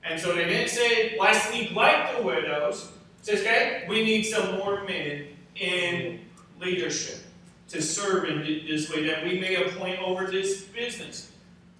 And 0.05 0.19
so 0.19 0.33
they 0.35 0.45
didn't 0.45 0.69
say, 0.69 1.17
let's 1.19 1.49
like 1.73 2.15
the 2.15 2.23
widows. 2.23 2.91
It 3.21 3.25
says, 3.25 3.39
okay, 3.41 3.85
we 3.87 4.03
need 4.03 4.23
some 4.23 4.57
more 4.57 4.83
men 4.83 5.27
in 5.55 6.19
leadership 6.59 7.19
to 7.69 7.81
serve 7.81 8.25
in 8.25 8.41
this 8.67 8.91
way, 8.91 9.05
that 9.07 9.23
we 9.23 9.39
may 9.39 9.55
appoint 9.55 9.99
over 9.99 10.27
this 10.27 10.63
business. 10.63 11.31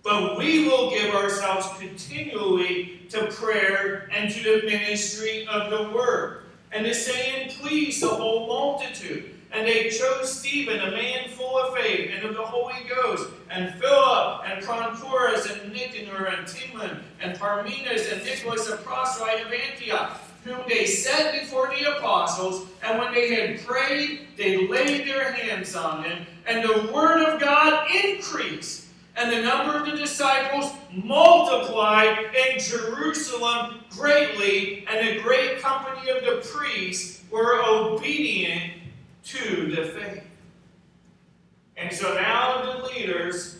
But 0.03 0.37
we 0.37 0.67
will 0.67 0.89
give 0.89 1.13
ourselves 1.13 1.67
continually 1.79 3.01
to 3.09 3.27
prayer 3.27 4.09
and 4.11 4.33
to 4.33 4.43
the 4.43 4.65
ministry 4.65 5.47
of 5.47 5.69
the 5.69 5.95
word 5.95 6.43
and 6.71 6.85
the 6.85 6.93
saying 6.93 7.51
please 7.51 8.01
the 8.01 8.07
whole 8.07 8.47
multitude. 8.47 9.32
And 9.53 9.67
they 9.67 9.89
chose 9.89 10.39
Stephen, 10.39 10.79
a 10.79 10.89
man 10.89 11.29
full 11.29 11.59
of 11.59 11.75
faith 11.77 12.09
and 12.11 12.25
of 12.25 12.33
the 12.33 12.41
Holy 12.41 12.83
Ghost, 12.89 13.29
and 13.51 13.71
Philip, 13.75 14.41
and 14.47 14.63
Prochorus, 14.63 15.47
and 15.51 15.71
Nicanor, 15.71 16.25
and 16.25 16.47
Timon, 16.47 17.03
and 17.21 17.37
Parmenas, 17.37 18.11
and 18.11 18.23
Nicholas, 18.25 18.67
a 18.67 18.77
proselyte 18.77 19.45
of 19.45 19.53
Antioch, 19.53 20.19
whom 20.43 20.57
they 20.67 20.87
set 20.87 21.39
before 21.39 21.69
the 21.69 21.97
apostles. 21.97 22.67
And 22.83 22.97
when 22.97 23.13
they 23.13 23.35
had 23.35 23.63
prayed, 23.63 24.21
they 24.37 24.67
laid 24.67 25.07
their 25.07 25.31
hands 25.33 25.75
on 25.75 26.01
them, 26.01 26.25
and 26.47 26.67
the 26.67 26.91
word 26.91 27.21
of 27.21 27.39
God 27.39 27.87
increased 28.03 28.83
and 29.15 29.31
the 29.31 29.41
number 29.41 29.77
of 29.77 29.85
the 29.85 29.95
disciples 29.95 30.71
multiplied 30.91 32.17
in 32.35 32.59
Jerusalem 32.59 33.81
greatly, 33.91 34.87
and 34.89 35.07
a 35.07 35.21
great 35.21 35.59
company 35.59 36.09
of 36.09 36.23
the 36.23 36.43
priests 36.51 37.21
were 37.29 37.61
obedient 37.63 38.73
to 39.25 39.75
the 39.75 39.85
faith. 39.85 40.23
And 41.77 41.93
so 41.93 42.13
now 42.13 42.77
the 42.77 42.83
leaders 42.87 43.57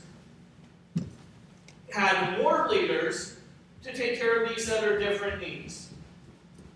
had 1.92 2.40
more 2.40 2.68
leaders 2.70 3.38
to 3.84 3.94
take 3.94 4.20
care 4.20 4.44
of 4.44 4.50
these 4.50 4.72
other 4.72 4.98
different 5.00 5.42
needs. 5.42 5.90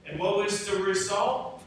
And 0.05 0.19
what 0.19 0.37
was 0.37 0.67
the 0.67 0.77
result? 0.77 1.57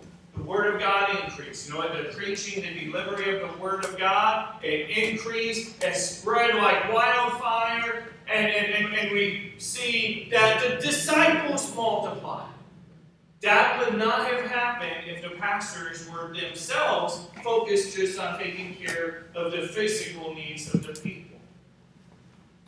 the 0.41 0.43
Word 0.43 0.75
of 0.75 0.81
God 0.81 1.25
increased. 1.25 1.69
You 1.69 1.75
know, 1.75 2.03
the 2.03 2.09
preaching, 2.11 2.63
the 2.63 2.87
delivery 2.87 3.41
of 3.41 3.53
the 3.53 3.59
Word 3.59 3.85
of 3.85 3.99
God, 3.99 4.63
it 4.63 4.91
increased, 4.91 5.83
it 5.83 5.95
spread 5.97 6.55
like 6.57 6.93
wildfire, 6.93 8.05
and, 8.29 8.47
and, 8.47 8.75
and, 8.75 8.95
and 8.95 9.13
we 9.13 9.55
see 9.59 10.29
that 10.31 10.63
the 10.63 10.87
disciples 10.87 11.75
multiplied. 11.75 12.49
That 13.43 13.79
would 13.79 13.99
not 13.99 14.27
have 14.27 14.45
happened 14.51 15.07
if 15.07 15.23
the 15.23 15.31
pastors 15.31 16.07
were 16.11 16.35
themselves 16.35 17.27
focused 17.43 17.97
just 17.97 18.19
on 18.19 18.39
taking 18.39 18.75
care 18.75 19.25
of 19.35 19.53
the 19.53 19.63
physical 19.69 20.35
needs 20.35 20.73
of 20.75 20.87
the 20.87 20.93
people. 20.93 21.39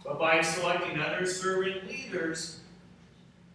But 0.03 0.19
by 0.19 0.41
selecting 0.41 0.99
other 0.99 1.27
servant 1.27 1.87
leaders, 1.87 2.61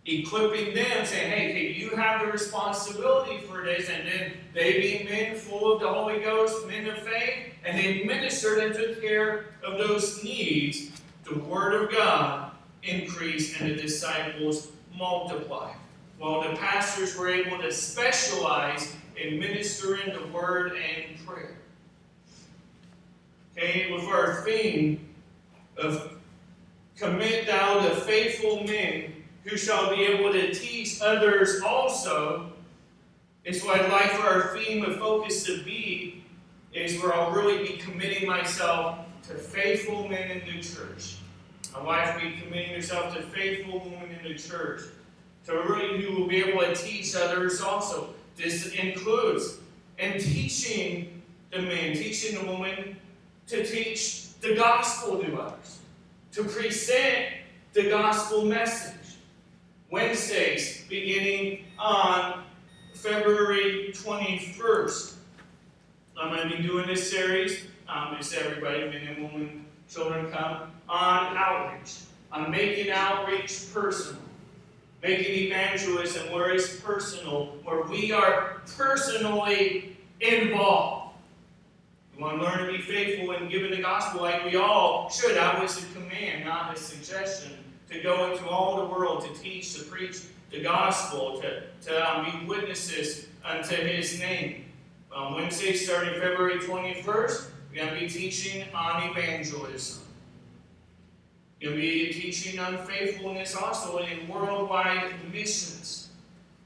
equipping 0.06 0.76
them, 0.76 1.06
saying, 1.06 1.32
hey, 1.32 1.52
hey, 1.54 1.74
you 1.74 1.90
have 1.96 2.22
the 2.22 2.32
responsibility 2.32 3.40
for 3.40 3.64
this, 3.64 3.90
and 3.90 4.08
then 4.08 4.34
they 4.54 4.80
being 4.80 5.06
men 5.06 5.36
full 5.36 5.74
of 5.74 5.82
the 5.82 5.88
Holy 5.88 6.20
Ghost, 6.20 6.68
men 6.68 6.88
of 6.88 7.00
faith, 7.00 7.54
and 7.66 7.78
they 7.78 8.04
ministered 8.04 8.60
and 8.60 8.76
took 8.76 9.02
care 9.02 9.48
of 9.64 9.80
those 9.80 10.24
needs, 10.24 10.92
the 11.26 11.38
Word 11.40 11.74
of 11.74 11.92
God 11.92 12.52
increased 12.84 13.60
and 13.60 13.72
the 13.72 13.76
disciples 13.76 14.70
multiplied. 14.96 15.76
While 16.18 16.50
the 16.50 16.58
pastors 16.58 17.16
were 17.16 17.30
able 17.30 17.60
to 17.60 17.72
specialize 17.72 18.96
in 19.16 19.40
ministering 19.40 20.14
the 20.14 20.28
Word 20.28 20.74
and 20.74 21.26
prayer. 21.26 21.58
Okay, 23.58 23.92
with 23.92 24.06
our 24.06 24.42
theme 24.42 25.08
of 25.78 26.18
commit 26.96 27.48
thou 27.48 27.88
the 27.88 27.96
faithful 28.02 28.64
men 28.64 29.14
who 29.44 29.58
shall 29.58 29.96
be 29.96 30.04
able 30.04 30.32
to 30.32 30.54
teach 30.54 31.02
others 31.02 31.62
also, 31.62 32.52
is 33.46 33.64
what 33.64 33.80
I'd 33.80 33.92
like 33.92 34.12
for 34.12 34.28
our 34.28 34.58
theme 34.58 34.84
of 34.84 34.98
focus 34.98 35.44
to 35.46 35.64
be, 35.64 36.24
is 36.74 37.02
where 37.02 37.14
I'll 37.14 37.32
really 37.32 37.66
be 37.66 37.78
committing 37.78 38.28
myself 38.28 39.00
to 39.28 39.36
faithful 39.36 40.08
men 40.08 40.32
in 40.32 40.40
the 40.46 40.62
church. 40.62 41.18
My 41.74 41.82
wife 41.82 42.22
be 42.22 42.34
committing 42.42 42.76
herself 42.76 43.16
to 43.16 43.22
faithful 43.22 43.80
women 43.80 44.18
in 44.24 44.34
the 44.34 44.38
church. 44.38 44.82
To 45.48 45.54
really 45.54 46.02
who 46.02 46.14
will 46.20 46.28
be 46.28 46.44
able 46.44 46.60
to 46.60 46.76
teach 46.76 47.16
others 47.16 47.62
also. 47.62 48.14
This 48.36 48.68
includes 48.74 49.60
and 49.98 50.20
teaching 50.20 51.24
the 51.52 51.62
man, 51.62 51.96
teaching 51.96 52.38
the 52.38 52.52
woman 52.52 52.98
to 53.48 53.66
teach 53.66 54.34
the 54.42 54.56
gospel 54.56 55.24
to 55.24 55.38
others, 55.38 55.80
to 56.34 56.44
present 56.44 57.28
the 57.72 57.90
gospel 57.90 58.44
message. 58.44 58.94
Wednesdays 59.90 60.84
beginning 60.90 61.64
on 61.80 62.44
February 62.94 63.94
21st. 63.94 65.14
I'm 66.20 66.36
going 66.36 66.50
to 66.50 66.58
be 66.58 66.64
doing 66.64 66.88
this 66.88 67.10
series. 67.10 67.64
Um, 67.88 68.18
it's 68.20 68.34
everybody, 68.34 68.80
men 68.80 69.08
and 69.08 69.24
women, 69.24 69.66
children 69.90 70.30
come, 70.30 70.74
on 70.90 71.38
outreach, 71.38 72.00
on 72.34 72.52
making 72.52 72.92
outreach 72.92 73.74
personal. 73.74 74.27
Making 75.04 75.34
evangelism 75.46 76.32
where 76.32 76.52
it's 76.52 76.80
personal, 76.80 77.58
where 77.64 77.84
we 77.84 78.12
are 78.12 78.62
personally 78.76 79.98
involved. 80.20 81.16
We 82.16 82.24
want 82.24 82.40
to 82.40 82.44
learn 82.44 82.66
to 82.66 82.72
be 82.72 82.82
faithful 82.82 83.32
in 83.36 83.48
giving 83.48 83.70
the 83.70 83.82
gospel 83.82 84.22
like 84.22 84.44
we 84.44 84.56
all 84.56 85.10
should. 85.10 85.36
That 85.36 85.62
was 85.62 85.84
a 85.84 85.86
command, 85.94 86.46
not 86.46 86.76
a 86.76 86.80
suggestion 86.80 87.52
to 87.90 88.02
go 88.02 88.32
into 88.32 88.48
all 88.48 88.78
the 88.78 88.92
world 88.92 89.24
to 89.24 89.42
teach, 89.42 89.76
to 89.76 89.84
preach 89.84 90.22
the 90.52 90.62
gospel, 90.62 91.40
to, 91.42 91.64
to 91.84 92.18
um, 92.18 92.26
be 92.26 92.48
witnesses 92.48 93.28
unto 93.46 93.76
his 93.76 94.20
name. 94.20 94.66
Um, 95.16 95.36
Wednesday, 95.36 95.74
starting 95.74 96.20
February 96.20 96.58
21st, 96.58 97.04
we're 97.70 97.76
going 97.76 97.94
to 97.94 98.00
be 98.00 98.10
teaching 98.10 98.66
on 98.74 99.10
evangelism. 99.10 100.07
You'll 101.60 101.76
be 101.76 102.14
teaching 102.14 102.60
on 102.60 102.78
faithfulness 102.86 103.56
also 103.56 103.98
in 103.98 104.28
worldwide 104.28 105.14
missions. 105.34 106.10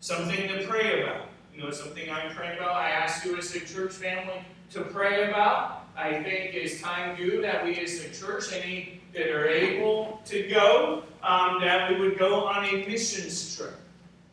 Something 0.01 0.47
to 0.49 0.67
pray 0.67 1.03
about. 1.03 1.27
You 1.55 1.63
know, 1.63 1.71
something 1.71 2.09
I'm 2.09 2.35
praying 2.35 2.57
about. 2.57 2.75
I 2.75 2.89
ask 2.89 3.25
you 3.25 3.37
as 3.37 3.55
a 3.55 3.61
church 3.61 3.93
family 3.93 4.43
to 4.71 4.81
pray 4.81 5.29
about. 5.29 5.85
I 5.95 6.23
think 6.23 6.55
it's 6.55 6.81
time 6.81 7.15
due 7.15 7.41
that 7.41 7.63
we 7.63 7.77
as 7.79 8.03
a 8.03 8.09
church, 8.09 8.51
any 8.53 9.01
that 9.13 9.29
are 9.29 9.47
able 9.47 10.21
to 10.25 10.47
go, 10.49 11.03
um, 11.23 11.61
that 11.61 11.89
we 11.89 11.99
would 11.99 12.17
go 12.17 12.45
on 12.45 12.65
a 12.65 12.85
missions 12.87 13.55
trip. 13.55 13.75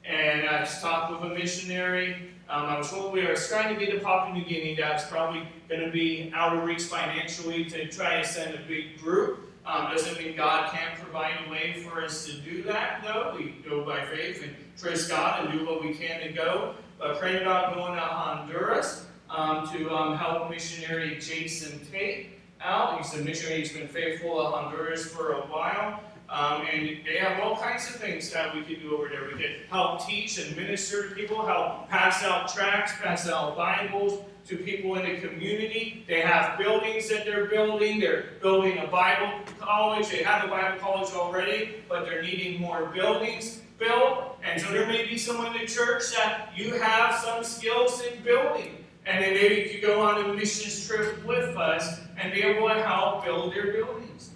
And 0.05 0.49
I 0.49 0.61
just 0.61 0.81
talked 0.81 1.13
with 1.13 1.31
a 1.31 1.35
missionary. 1.35 2.31
Um, 2.49 2.65
I 2.65 2.79
was 2.79 2.91
told 2.91 3.13
we 3.13 3.21
are 3.23 3.37
trying 3.37 3.77
to 3.77 3.85
get 3.85 3.93
to 3.93 4.01
Papua 4.01 4.35
New 4.35 4.45
Guinea. 4.45 4.75
That's 4.75 5.07
probably 5.07 5.47
going 5.69 5.83
to 5.83 5.91
be 5.91 6.33
out 6.35 6.57
of 6.57 6.65
reach 6.65 6.85
financially 6.85 7.65
to 7.67 7.89
try 7.89 8.23
to 8.23 8.27
send 8.27 8.55
a 8.55 8.61
big 8.67 8.99
group. 8.99 9.48
Um, 9.69 9.91
doesn't 9.91 10.19
mean 10.19 10.35
God 10.35 10.73
can't 10.73 10.99
provide 10.99 11.35
a 11.47 11.51
way 11.51 11.75
for 11.75 12.03
us 12.03 12.25
to 12.25 12.33
do 12.39 12.62
that, 12.62 13.03
though. 13.05 13.35
We 13.37 13.57
go 13.69 13.85
by 13.85 14.03
faith 14.07 14.43
and 14.43 14.57
trust 14.79 15.11
God 15.11 15.45
and 15.45 15.59
do 15.59 15.66
what 15.66 15.83
we 15.83 15.93
can 15.93 16.23
to 16.23 16.33
go. 16.33 16.75
But 16.99 17.19
praying 17.19 17.43
about 17.43 17.75
going 17.75 17.95
to 17.95 18.01
Honduras 18.01 19.05
um, 19.29 19.69
to 19.69 19.95
um, 19.95 20.16
help 20.16 20.49
missionary 20.49 21.19
Jason 21.21 21.81
Tate 21.93 22.31
out. 22.62 22.97
He's 22.97 23.12
a 23.12 23.23
missionary. 23.23 23.59
He's 23.61 23.73
been 23.75 23.89
faithful 23.89 24.43
to 24.43 24.45
Honduras 24.45 25.07
for 25.07 25.33
a 25.33 25.41
while. 25.43 26.01
Um, 26.31 26.66
and 26.70 26.99
they 27.07 27.16
have 27.16 27.41
all 27.41 27.57
kinds 27.57 27.89
of 27.89 27.97
things 27.97 28.31
that 28.33 28.55
we 28.55 28.62
could 28.62 28.81
do 28.83 28.97
over 28.97 29.09
there. 29.09 29.24
We 29.24 29.43
could 29.43 29.62
help 29.70 30.07
teach 30.07 30.39
and 30.39 30.55
minister 30.57 31.09
to 31.09 31.14
people, 31.14 31.45
help 31.47 31.89
pass 31.89 32.22
out 32.22 32.53
tracts, 32.53 32.93
pass 33.01 33.26
out 33.29 33.57
Bibles 33.57 34.20
to 34.47 34.57
people 34.57 34.97
in 34.97 35.05
the 35.05 35.26
community. 35.26 36.05
They 36.07 36.20
have 36.20 36.59
buildings 36.59 37.09
that 37.09 37.24
they're 37.24 37.47
building. 37.47 37.99
They're 38.01 38.33
building 38.43 38.79
a 38.79 38.87
Bible 38.87 39.41
college. 39.59 40.09
They 40.11 40.22
have 40.22 40.45
a 40.45 40.49
Bible 40.49 40.79
college 40.79 41.11
already, 41.12 41.76
but 41.89 42.05
they're 42.05 42.22
needing 42.22 42.61
more 42.61 42.87
buildings 42.87 43.62
built. 43.79 44.39
And 44.45 44.61
so 44.61 44.70
there 44.72 44.87
may 44.87 45.07
be 45.07 45.16
someone 45.16 45.55
in 45.55 45.62
the 45.62 45.66
church 45.66 46.14
that 46.16 46.51
you 46.55 46.74
have 46.74 47.14
some 47.16 47.45
skills 47.45 48.03
in 48.03 48.22
building. 48.22 48.85
And 49.07 49.24
then 49.24 49.35
maybe 49.35 49.62
you 49.62 49.70
could 49.70 49.83
go 49.83 50.03
on 50.03 50.31
a 50.31 50.35
missions 50.35 50.87
trip 50.87 51.24
with 51.24 51.57
us 51.57 52.01
and 52.18 52.33
be 52.33 52.43
able 52.43 52.68
to 52.68 52.83
help 52.83 53.24
build 53.24 53.55
their 53.55 53.72
buildings. 53.72 54.28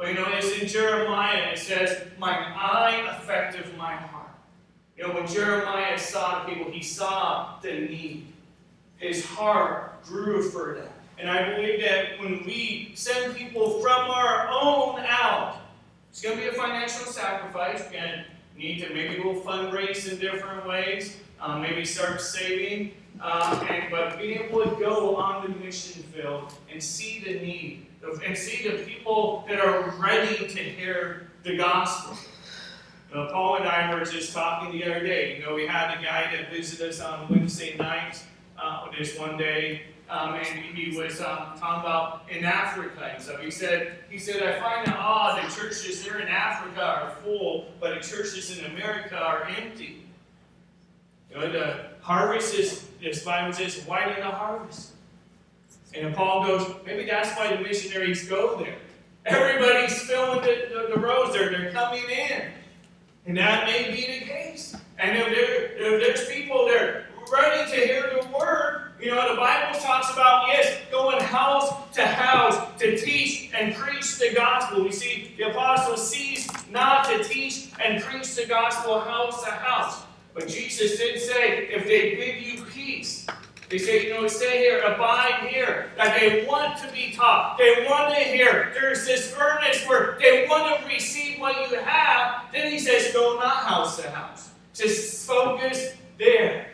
But 0.00 0.08
you 0.08 0.14
know, 0.14 0.24
it's 0.28 0.58
in 0.58 0.66
Jeremiah, 0.66 1.52
it 1.52 1.58
says, 1.58 2.04
My 2.18 2.30
eye 2.32 3.06
affecteth 3.18 3.76
my 3.76 3.96
heart. 3.96 4.30
You 4.96 5.06
know, 5.06 5.12
when 5.12 5.26
Jeremiah 5.26 5.98
saw 5.98 6.42
the 6.42 6.54
people, 6.54 6.72
he 6.72 6.82
saw 6.82 7.58
the 7.60 7.72
need. 7.72 8.26
His 8.96 9.26
heart 9.26 10.02
grew 10.04 10.42
for 10.48 10.74
them. 10.76 10.88
And 11.18 11.30
I 11.30 11.54
believe 11.54 11.82
that 11.82 12.18
when 12.18 12.42
we 12.46 12.92
send 12.94 13.36
people 13.36 13.78
from 13.80 14.10
our 14.10 14.48
own 14.50 15.00
out, 15.06 15.58
it's 16.08 16.22
going 16.22 16.38
to 16.38 16.42
be 16.44 16.48
a 16.48 16.52
financial 16.54 17.04
sacrifice. 17.04 17.82
We're 17.84 18.00
going 18.00 18.10
to 18.10 18.24
need 18.56 18.80
to 18.80 18.94
maybe 18.94 19.20
we'll 19.22 19.42
fundraise 19.42 20.10
in 20.10 20.18
different 20.18 20.66
ways, 20.66 21.18
um, 21.42 21.60
maybe 21.60 21.84
start 21.84 22.22
saving. 22.22 22.92
Um, 23.20 23.66
and, 23.68 23.90
but 23.90 24.16
being 24.16 24.44
able 24.44 24.64
to 24.64 24.76
go 24.76 25.16
on 25.16 25.42
the 25.42 25.58
mission 25.58 26.02
field 26.04 26.54
and 26.72 26.82
see 26.82 27.22
the 27.22 27.34
need 27.34 27.86
and 28.24 28.36
see 28.36 28.68
the 28.68 28.82
people 28.84 29.44
that 29.48 29.60
are 29.60 29.90
ready 29.98 30.46
to 30.48 30.58
hear 30.58 31.30
the 31.42 31.56
gospel. 31.56 32.16
Paul 33.12 33.56
and 33.56 33.68
I 33.68 33.92
were 33.92 34.04
just 34.04 34.32
talking 34.32 34.72
the 34.72 34.84
other 34.84 35.04
day. 35.04 35.36
You 35.36 35.44
know, 35.44 35.54
we 35.54 35.66
had 35.66 35.98
a 35.98 36.02
guy 36.02 36.30
that 36.34 36.50
visited 36.50 36.90
us 36.90 37.00
on 37.00 37.28
Wednesday 37.28 37.76
night, 37.76 38.22
uh, 38.60 38.86
this 38.96 39.18
one 39.18 39.36
day, 39.36 39.82
um, 40.08 40.34
and 40.34 40.46
he 40.46 40.96
was 40.96 41.20
um, 41.20 41.54
talking 41.58 41.80
about 41.80 42.22
in 42.28 42.44
Africa 42.44 43.12
and 43.14 43.22
so 43.22 43.36
He 43.36 43.50
said, 43.50 43.98
he 44.10 44.18
said, 44.18 44.42
I 44.42 44.60
find 44.60 44.88
it 44.88 44.94
odd 44.94 45.38
that 45.38 45.50
churches 45.50 46.02
here 46.02 46.18
in 46.18 46.28
Africa 46.28 46.82
are 46.82 47.10
full, 47.22 47.66
but 47.80 47.94
the 47.94 48.00
churches 48.00 48.58
in 48.58 48.64
America 48.66 49.16
are 49.16 49.44
empty. 49.44 50.04
You 51.30 51.36
know, 51.36 51.52
the 51.52 51.86
harvest 52.00 52.54
is, 52.54 52.88
this 53.00 53.24
Bible 53.24 53.52
says, 53.52 53.84
white 53.86 54.16
in 54.16 54.24
the 54.24 54.30
harvest. 54.30 54.89
And 55.94 56.14
Paul 56.14 56.46
goes, 56.46 56.74
maybe 56.86 57.04
that's 57.04 57.36
why 57.38 57.54
the 57.54 57.62
missionaries 57.62 58.28
go 58.28 58.56
there. 58.56 58.76
Everybody's 59.26 60.00
filling 60.02 60.40
the, 60.42 60.68
the, 60.72 60.94
the 60.94 61.00
roads 61.00 61.32
there. 61.32 61.50
They're 61.50 61.72
coming 61.72 62.04
in. 62.08 62.42
And 63.26 63.36
that 63.36 63.66
may 63.66 63.90
be 63.90 64.20
the 64.20 64.24
case. 64.24 64.76
And 64.98 65.16
if, 65.16 65.26
there, 65.26 65.64
if 65.76 66.00
there's 66.00 66.28
people 66.28 66.66
there 66.66 67.06
ready 67.32 67.70
to 67.70 67.76
hear 67.76 68.20
the 68.22 68.28
word, 68.28 68.92
you 69.00 69.10
know, 69.10 69.34
the 69.34 69.40
Bible 69.40 69.78
talks 69.80 70.12
about, 70.12 70.48
yes, 70.48 70.78
going 70.90 71.20
house 71.20 71.72
to 71.94 72.06
house 72.06 72.78
to 72.78 72.98
teach 72.98 73.50
and 73.54 73.74
preach 73.74 74.18
the 74.18 74.32
gospel. 74.34 74.84
We 74.84 74.92
see 74.92 75.34
the 75.38 75.50
apostle 75.50 75.96
ceased 75.96 76.70
not 76.70 77.06
to 77.06 77.24
teach 77.24 77.70
and 77.82 78.02
preach 78.02 78.34
the 78.34 78.46
gospel 78.46 79.00
house 79.00 79.42
to 79.44 79.50
house. 79.50 80.02
But 80.34 80.48
Jesus 80.48 80.98
did 80.98 81.20
say, 81.20 81.68
if 81.68 81.86
they 81.86 82.14
bid 82.14 82.42
you 82.42 82.64
peace, 82.64 83.26
they 83.70 83.78
say, 83.78 84.04
you 84.04 84.12
know, 84.12 84.26
stay 84.26 84.58
here, 84.58 84.80
abide 84.80 85.46
here. 85.48 85.92
That 85.96 86.18
they 86.18 86.44
want 86.44 86.76
to 86.78 86.92
be 86.92 87.12
taught. 87.12 87.56
They 87.56 87.86
want 87.88 88.12
to 88.12 88.20
hear. 88.20 88.72
There's 88.74 89.06
this 89.06 89.32
earnest 89.40 89.88
where 89.88 90.18
they 90.20 90.46
want 90.50 90.80
to 90.80 90.86
receive 90.88 91.38
what 91.38 91.70
you 91.70 91.78
have. 91.78 92.46
Then 92.52 92.72
he 92.72 92.80
says, 92.80 93.12
go 93.12 93.38
not 93.38 93.64
house 93.64 94.02
to 94.02 94.10
house. 94.10 94.50
Just 94.74 95.24
focus 95.24 95.94
there. 96.18 96.66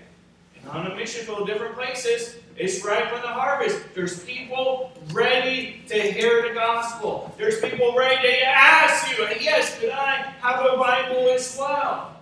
And 0.59 0.71
on 0.71 0.91
a 0.91 0.97
mission 0.97 1.27
field, 1.27 1.47
different 1.47 1.75
places, 1.75 2.37
it's 2.57 2.83
ripe 2.83 3.11
for 3.11 3.21
the 3.21 3.29
harvest. 3.29 3.79
There's 3.95 4.25
people 4.25 4.93
ready 5.13 5.83
to 5.89 6.01
hear 6.01 6.49
the 6.49 6.55
gospel. 6.55 7.35
There's 7.37 7.61
people 7.61 7.95
ready 7.95 8.27
to 8.27 8.47
ask 8.47 9.11
you, 9.11 9.27
yes, 9.39 9.79
could 9.79 9.91
I 9.91 10.33
have 10.41 10.65
a 10.65 10.79
Bible 10.79 11.29
as 11.29 11.59
well? 11.61 12.16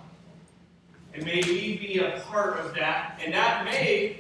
And 1.15 1.25
may 1.25 1.41
we 1.43 1.79
be 1.79 1.99
a 1.99 2.21
part 2.27 2.59
of 2.59 2.75
that. 2.75 3.21
And 3.25 3.33
that 3.33 3.65
may 3.65 4.19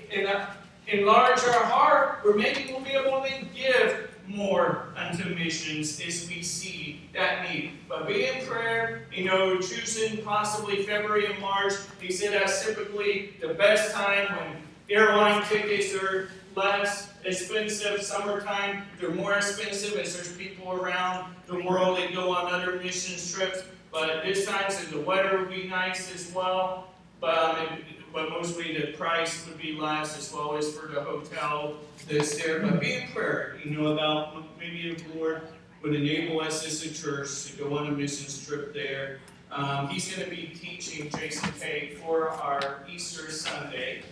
enlarge 0.86 1.40
our 1.40 1.64
heart, 1.64 2.20
or 2.24 2.34
maybe 2.34 2.72
we'll 2.72 2.80
be 2.80 2.90
able 2.90 3.22
to 3.22 3.44
give 3.54 4.10
more 4.26 4.88
unto 4.96 5.34
missions 5.34 6.00
as 6.00 6.28
we 6.28 6.42
see 6.42 7.08
that 7.14 7.50
need. 7.50 7.72
But 7.88 8.06
be 8.06 8.26
in 8.26 8.46
prayer, 8.46 9.06
you 9.12 9.24
know, 9.24 9.58
choosing 9.58 10.22
possibly 10.24 10.84
February 10.84 11.26
and 11.26 11.40
March. 11.40 11.74
He 12.00 12.12
said 12.12 12.32
that's 12.32 12.64
typically 12.64 13.34
the 13.40 13.54
best 13.54 13.92
time 13.92 14.26
when 14.36 14.56
airline 14.88 15.42
tickets 15.44 15.94
are 15.94 16.30
less 16.56 17.12
expensive. 17.24 18.02
Summertime, 18.02 18.84
they're 19.00 19.10
more 19.10 19.34
expensive 19.34 19.98
as 19.98 20.14
there's 20.14 20.36
people 20.36 20.72
around 20.72 21.34
the 21.46 21.62
world 21.64 21.98
that 21.98 22.14
go 22.14 22.34
on 22.34 22.52
other 22.52 22.78
missions 22.78 23.32
trips. 23.32 23.64
But 23.94 24.24
this 24.24 24.44
time, 24.44 24.72
so 24.72 24.84
the 24.86 25.00
weather 25.00 25.38
would 25.38 25.50
be 25.50 25.68
nice 25.68 26.12
as 26.12 26.34
well. 26.34 26.88
But, 27.20 27.38
um, 27.38 27.78
but 28.12 28.28
mostly 28.28 28.76
the 28.76 28.88
price 28.88 29.46
would 29.46 29.56
be 29.56 29.74
less 29.74 30.18
as 30.18 30.34
well 30.34 30.56
as 30.56 30.76
for 30.76 30.88
the 30.88 31.00
hotel 31.00 31.76
that's 32.10 32.36
there. 32.42 32.58
But 32.58 32.80
be 32.80 32.94
in 32.94 33.08
prayer, 33.12 33.56
you 33.64 33.70
know, 33.70 33.92
about 33.92 34.58
maybe 34.58 34.94
the 34.94 35.16
Lord 35.16 35.42
would 35.80 35.94
enable 35.94 36.40
us 36.40 36.66
as 36.66 36.84
a 36.84 36.92
church 36.92 37.44
to 37.52 37.56
go 37.56 37.78
on 37.78 37.86
a 37.86 37.92
missions 37.92 38.44
trip 38.44 38.74
there. 38.74 39.20
Um, 39.52 39.86
he's 39.86 40.12
going 40.12 40.28
to 40.28 40.34
be 40.34 40.48
teaching 40.48 41.08
Jason 41.10 41.52
Tate 41.60 41.98
for 41.98 42.30
our 42.30 42.84
Easter 42.90 43.30
Sunday. 43.30 44.02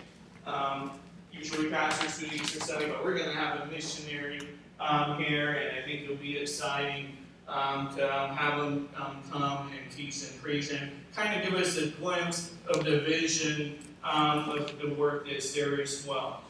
Um, 0.47 0.93
usually 1.33 1.71
pastors 1.71 2.21
do 2.21 2.29
the 2.29 2.41
Easter 2.41 2.61
Sunday, 2.61 2.89
but 2.89 3.05
we're 3.05 3.19
going 3.19 3.31
to 3.31 3.35
have 3.35 3.63
a 3.63 3.67
missionary 3.67 4.47
um, 4.79 5.21
here, 5.21 5.51
and 5.51 5.77
I 5.77 5.83
think 5.83 6.03
it'll 6.03 6.15
be 6.15 6.39
exciting 6.39 7.17
um, 7.53 7.95
to 7.95 8.03
um, 8.03 8.35
have 8.35 8.59
them 8.61 8.89
um, 8.97 9.23
come 9.31 9.71
and 9.71 9.95
teach 9.95 10.23
and 10.29 10.43
preach 10.43 10.71
and 10.71 10.91
kind 11.15 11.39
of 11.39 11.49
give 11.49 11.61
us 11.61 11.77
a 11.77 11.89
glimpse 11.89 12.53
of 12.69 12.85
the 12.85 13.01
vision 13.01 13.79
um, 14.03 14.51
of 14.51 14.79
the 14.81 14.89
work 14.95 15.29
that's 15.29 15.55
there 15.55 15.81
as 15.81 16.07
well. 16.07 16.41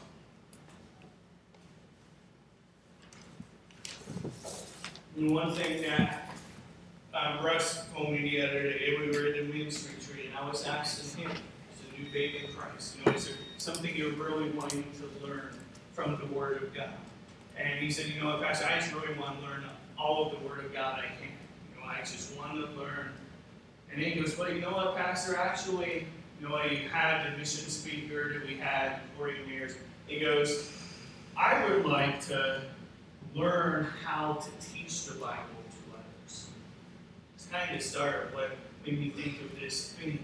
And 5.17 5.35
one 5.35 5.53
thing 5.53 5.83
that 5.83 6.31
um, 7.13 7.45
Russ 7.45 7.85
told 7.93 8.11
me 8.11 8.21
the 8.21 8.41
other 8.41 8.63
day, 8.63 8.95
we 8.99 9.07
were 9.07 9.27
at 9.27 9.35
the 9.35 9.43
men's 9.43 9.87
retreat, 9.87 10.27
and 10.29 10.37
I 10.37 10.49
was 10.49 10.65
asking 10.65 11.23
him, 11.23 11.31
as 11.31 11.37
a 11.37 12.01
new 12.01 12.09
baby 12.11 12.45
in 12.45 12.53
Christ, 12.53 12.97
you 12.97 13.05
know, 13.05 13.15
is 13.15 13.27
there 13.27 13.35
something 13.57 13.95
you're 13.95 14.13
really 14.13 14.49
wanting 14.51 14.85
to 14.97 15.27
learn 15.27 15.49
from 15.91 16.17
the 16.17 16.25
Word 16.33 16.63
of 16.63 16.73
God? 16.73 16.89
And 17.55 17.79
he 17.79 17.91
said, 17.91 18.07
you 18.07 18.23
know, 18.23 18.41
Pastor, 18.41 18.65
I 18.65 18.79
just 18.79 18.91
really 18.93 19.13
want 19.19 19.39
to 19.39 19.45
learn 19.45 19.63
all 19.97 20.25
of 20.25 20.39
the 20.39 20.47
Word 20.47 20.65
of 20.65 20.73
God 20.73 20.99
I 20.99 21.07
can. 21.19 21.29
You 21.75 21.81
know, 21.81 21.87
I 21.87 21.99
just 21.99 22.37
want 22.37 22.53
to 22.53 22.79
learn. 22.79 23.09
And 23.91 24.01
he 24.01 24.19
goes, 24.19 24.37
well, 24.37 24.51
you 24.51 24.61
know 24.61 24.71
what, 24.71 24.95
Pastor, 24.95 25.35
actually, 25.35 26.07
you 26.41 26.47
know, 26.47 26.55
I 26.55 26.67
had 26.91 27.31
the 27.31 27.37
mission 27.37 27.69
speaker 27.69 28.33
that 28.33 28.47
we 28.47 28.57
had 28.57 28.99
for 29.17 29.29
years. 29.29 29.75
He 30.07 30.19
goes, 30.19 30.71
I 31.37 31.65
would 31.65 31.85
like 31.85 32.21
to 32.27 32.61
learn 33.35 33.87
how 34.03 34.33
to 34.33 34.49
teach 34.73 35.05
the 35.05 35.13
Bible 35.13 35.43
to 35.69 35.97
others. 35.97 36.49
It's 37.35 37.45
kind 37.45 37.75
of 37.75 37.81
started 37.81 38.33
what 38.33 38.51
made 38.85 38.99
me 38.99 39.09
think 39.09 39.41
of 39.41 39.59
this 39.59 39.93
thing. 39.93 40.19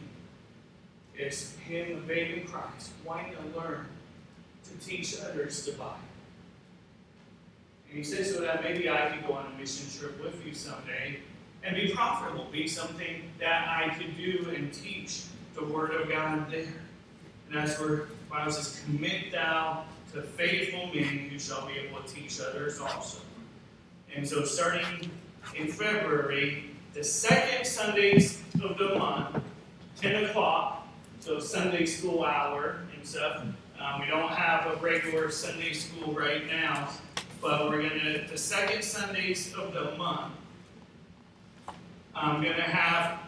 It's 1.15 1.55
him, 1.57 1.97
a 1.97 2.01
baby 2.01 2.41
Christ, 2.41 2.91
wanting 3.05 3.33
to 3.33 3.59
learn 3.59 3.85
to 4.63 4.87
teach 4.87 5.17
others 5.21 5.65
the 5.65 5.73
Bible. 5.73 6.08
And 7.89 7.97
he 7.97 8.03
says 8.03 8.33
so 8.33 8.41
that 8.41 8.63
maybe 8.63 8.89
I 8.89 9.09
could 9.09 9.27
go 9.27 9.33
on 9.33 9.51
a 9.51 9.57
mission 9.57 9.87
trip 9.99 10.23
with 10.23 10.45
you 10.45 10.53
someday 10.53 11.19
and 11.63 11.75
be 11.75 11.91
profitable, 11.93 12.47
be 12.51 12.67
something 12.67 13.23
that 13.39 13.67
I 13.67 13.93
could 13.95 14.15
do 14.15 14.51
and 14.55 14.71
teach 14.73 15.23
the 15.55 15.65
Word 15.65 15.91
of 15.91 16.07
God 16.09 16.51
there. 16.51 16.67
And 17.47 17.57
that's 17.57 17.79
where 17.79 17.89
the 17.89 18.05
Bible 18.29 18.51
says, 18.51 18.81
commit 18.85 19.31
thou 19.31 19.85
to 20.13 20.21
faithful 20.21 20.87
men 20.93 21.29
who 21.29 21.39
shall 21.39 21.67
be 21.67 21.73
able 21.73 22.01
to 22.01 22.13
teach 22.13 22.39
others 22.39 22.79
also. 22.79 23.19
And 24.15 24.27
so 24.27 24.43
starting 24.43 25.09
in 25.55 25.67
February, 25.67 26.71
the 26.93 27.03
second 27.03 27.65
Sundays 27.65 28.41
of 28.63 28.77
the 28.77 28.95
month, 28.97 29.43
10 30.01 30.25
o'clock, 30.25 30.87
so 31.19 31.39
Sunday 31.39 31.85
school 31.85 32.23
hour 32.23 32.79
and 32.95 33.05
stuff. 33.05 33.43
Um, 33.79 34.01
we 34.01 34.07
don't 34.07 34.29
have 34.29 34.65
a 34.67 34.75
regular 34.77 35.29
Sunday 35.31 35.73
school 35.73 36.13
right 36.13 36.47
now, 36.47 36.89
but 37.41 37.69
we're 37.69 37.81
going 37.81 37.99
to, 37.99 38.25
the 38.29 38.37
second 38.37 38.83
Sundays 38.83 39.53
of 39.53 39.73
the 39.73 39.95
month, 39.97 40.33
I'm 42.15 42.41
going 42.41 42.55
to 42.55 42.61
have 42.61 43.19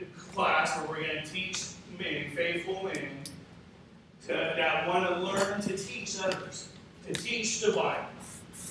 a 0.00 0.04
class 0.18 0.76
where 0.76 0.88
we're 0.88 1.06
going 1.06 1.22
to 1.24 1.30
teach 1.30 1.66
men, 1.98 2.30
faithful 2.34 2.84
men, 2.84 3.08
to, 4.26 4.32
that 4.32 4.88
want 4.88 5.08
to 5.08 5.20
learn 5.20 5.60
to 5.62 5.76
teach 5.76 6.18
others, 6.22 6.68
to 7.06 7.12
teach 7.12 7.60
the 7.60 7.72
Bible. 7.72 8.06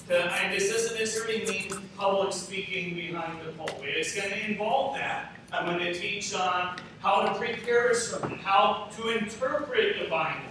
To, 0.08 0.18
and 0.18 0.54
this 0.54 0.72
doesn't 0.72 0.98
necessarily 0.98 1.46
mean 1.46 1.90
public 1.96 2.34
speaking 2.34 2.96
behind 2.96 3.40
the 3.46 3.52
pulpit. 3.52 3.90
It's 3.90 4.16
going 4.16 4.30
to 4.30 4.52
involve 4.52 4.96
that. 4.96 5.34
I'm 5.52 5.66
going 5.66 5.80
to 5.80 5.94
teach 5.94 6.34
on 6.34 6.78
how 7.00 7.22
to 7.22 7.34
prepare 7.38 7.90
a 7.90 7.96
sermon, 7.96 8.38
how 8.40 8.90
to 8.98 9.10
interpret 9.10 10.00
the 10.00 10.10
Bible, 10.10 10.42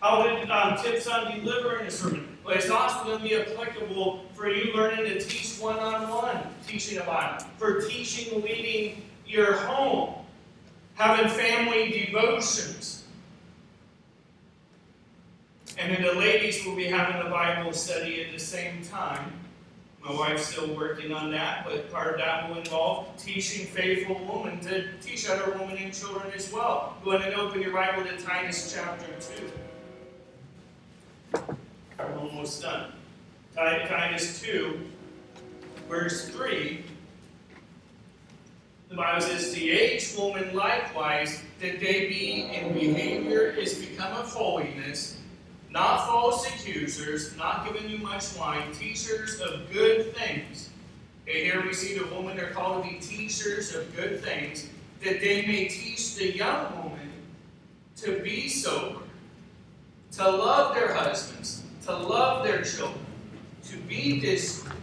how 0.00 0.22
to 0.22 0.48
um, 0.48 0.82
tips 0.82 1.06
on 1.06 1.30
delivering 1.38 1.86
a 1.86 1.90
sermon. 1.90 2.38
But 2.50 2.56
it's 2.56 2.68
also 2.68 3.04
going 3.04 3.18
to 3.18 3.22
be 3.22 3.36
applicable 3.36 4.24
for 4.34 4.48
you 4.48 4.74
learning 4.74 5.04
to 5.04 5.20
teach 5.20 5.56
one-on-one, 5.60 6.36
teaching 6.66 6.98
the 6.98 7.04
Bible, 7.04 7.44
for 7.58 7.82
teaching, 7.82 8.42
leading 8.42 9.04
your 9.24 9.52
home, 9.52 10.16
having 10.94 11.30
family 11.30 12.06
devotions. 12.06 13.04
And 15.78 15.94
then 15.94 16.02
the 16.02 16.14
ladies 16.14 16.66
will 16.66 16.74
be 16.74 16.86
having 16.86 17.22
the 17.22 17.30
Bible 17.30 17.72
study 17.72 18.24
at 18.24 18.32
the 18.32 18.40
same 18.40 18.82
time. 18.82 19.32
My 20.02 20.12
wife's 20.12 20.48
still 20.48 20.74
working 20.74 21.12
on 21.12 21.30
that, 21.30 21.64
but 21.64 21.88
part 21.92 22.14
of 22.14 22.18
that 22.18 22.48
will 22.48 22.58
involve 22.58 23.16
teaching 23.16 23.64
faithful 23.64 24.16
women 24.24 24.58
to 24.62 24.88
teach 25.00 25.30
other 25.30 25.52
women 25.52 25.76
and 25.78 25.94
children 25.94 26.32
as 26.34 26.52
well. 26.52 26.96
Go 27.04 27.12
ahead 27.12 27.32
and 27.32 27.40
open 27.40 27.62
your 27.62 27.72
Bible 27.72 28.02
to 28.02 28.16
Titus 28.20 28.74
chapter 28.74 29.06
2. 31.44 31.52
Almost 32.18 32.62
done. 32.62 32.92
Titus 33.54 34.40
2, 34.42 34.80
verse 35.88 36.28
3 36.28 36.84
the 38.90 38.96
Bible 38.96 39.20
says, 39.20 39.54
The 39.54 39.70
aged 39.70 40.18
woman 40.18 40.52
likewise, 40.52 41.40
that 41.60 41.78
they 41.78 42.08
be 42.08 42.50
in 42.52 42.74
behavior 42.74 43.42
is 43.50 43.74
become 43.74 44.12
of 44.14 44.26
holiness, 44.32 45.16
not 45.70 46.08
false 46.08 46.44
accusers, 46.48 47.36
not 47.36 47.64
giving 47.64 47.88
you 47.88 47.98
much 47.98 48.36
wine, 48.36 48.72
teachers 48.72 49.40
of 49.40 49.72
good 49.72 50.12
things. 50.16 50.70
Okay, 51.22 51.44
here 51.44 51.64
we 51.64 51.72
see 51.72 51.96
the 51.96 52.06
woman, 52.12 52.36
they're 52.36 52.50
called 52.50 52.82
to 52.82 52.90
be 52.90 52.98
teachers 52.98 53.76
of 53.76 53.94
good 53.94 54.24
things, 54.24 54.68
that 55.04 55.20
they 55.20 55.46
may 55.46 55.68
teach 55.68 56.16
the 56.16 56.36
young 56.36 56.76
woman 56.82 57.12
to 57.98 58.18
be 58.24 58.48
sober, 58.48 59.02
to 60.12 60.28
love 60.28 60.74
their 60.74 60.92
husbands, 60.92 61.62
to 61.86 61.96
love 61.96 62.44
their 62.44 62.62
children, 62.62 63.04
to 63.64 63.76
be 63.78 64.20
discreet, 64.20 64.74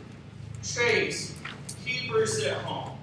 chaste, 0.64 1.36
keepers 1.86 2.44
at 2.44 2.58
home 2.58 2.98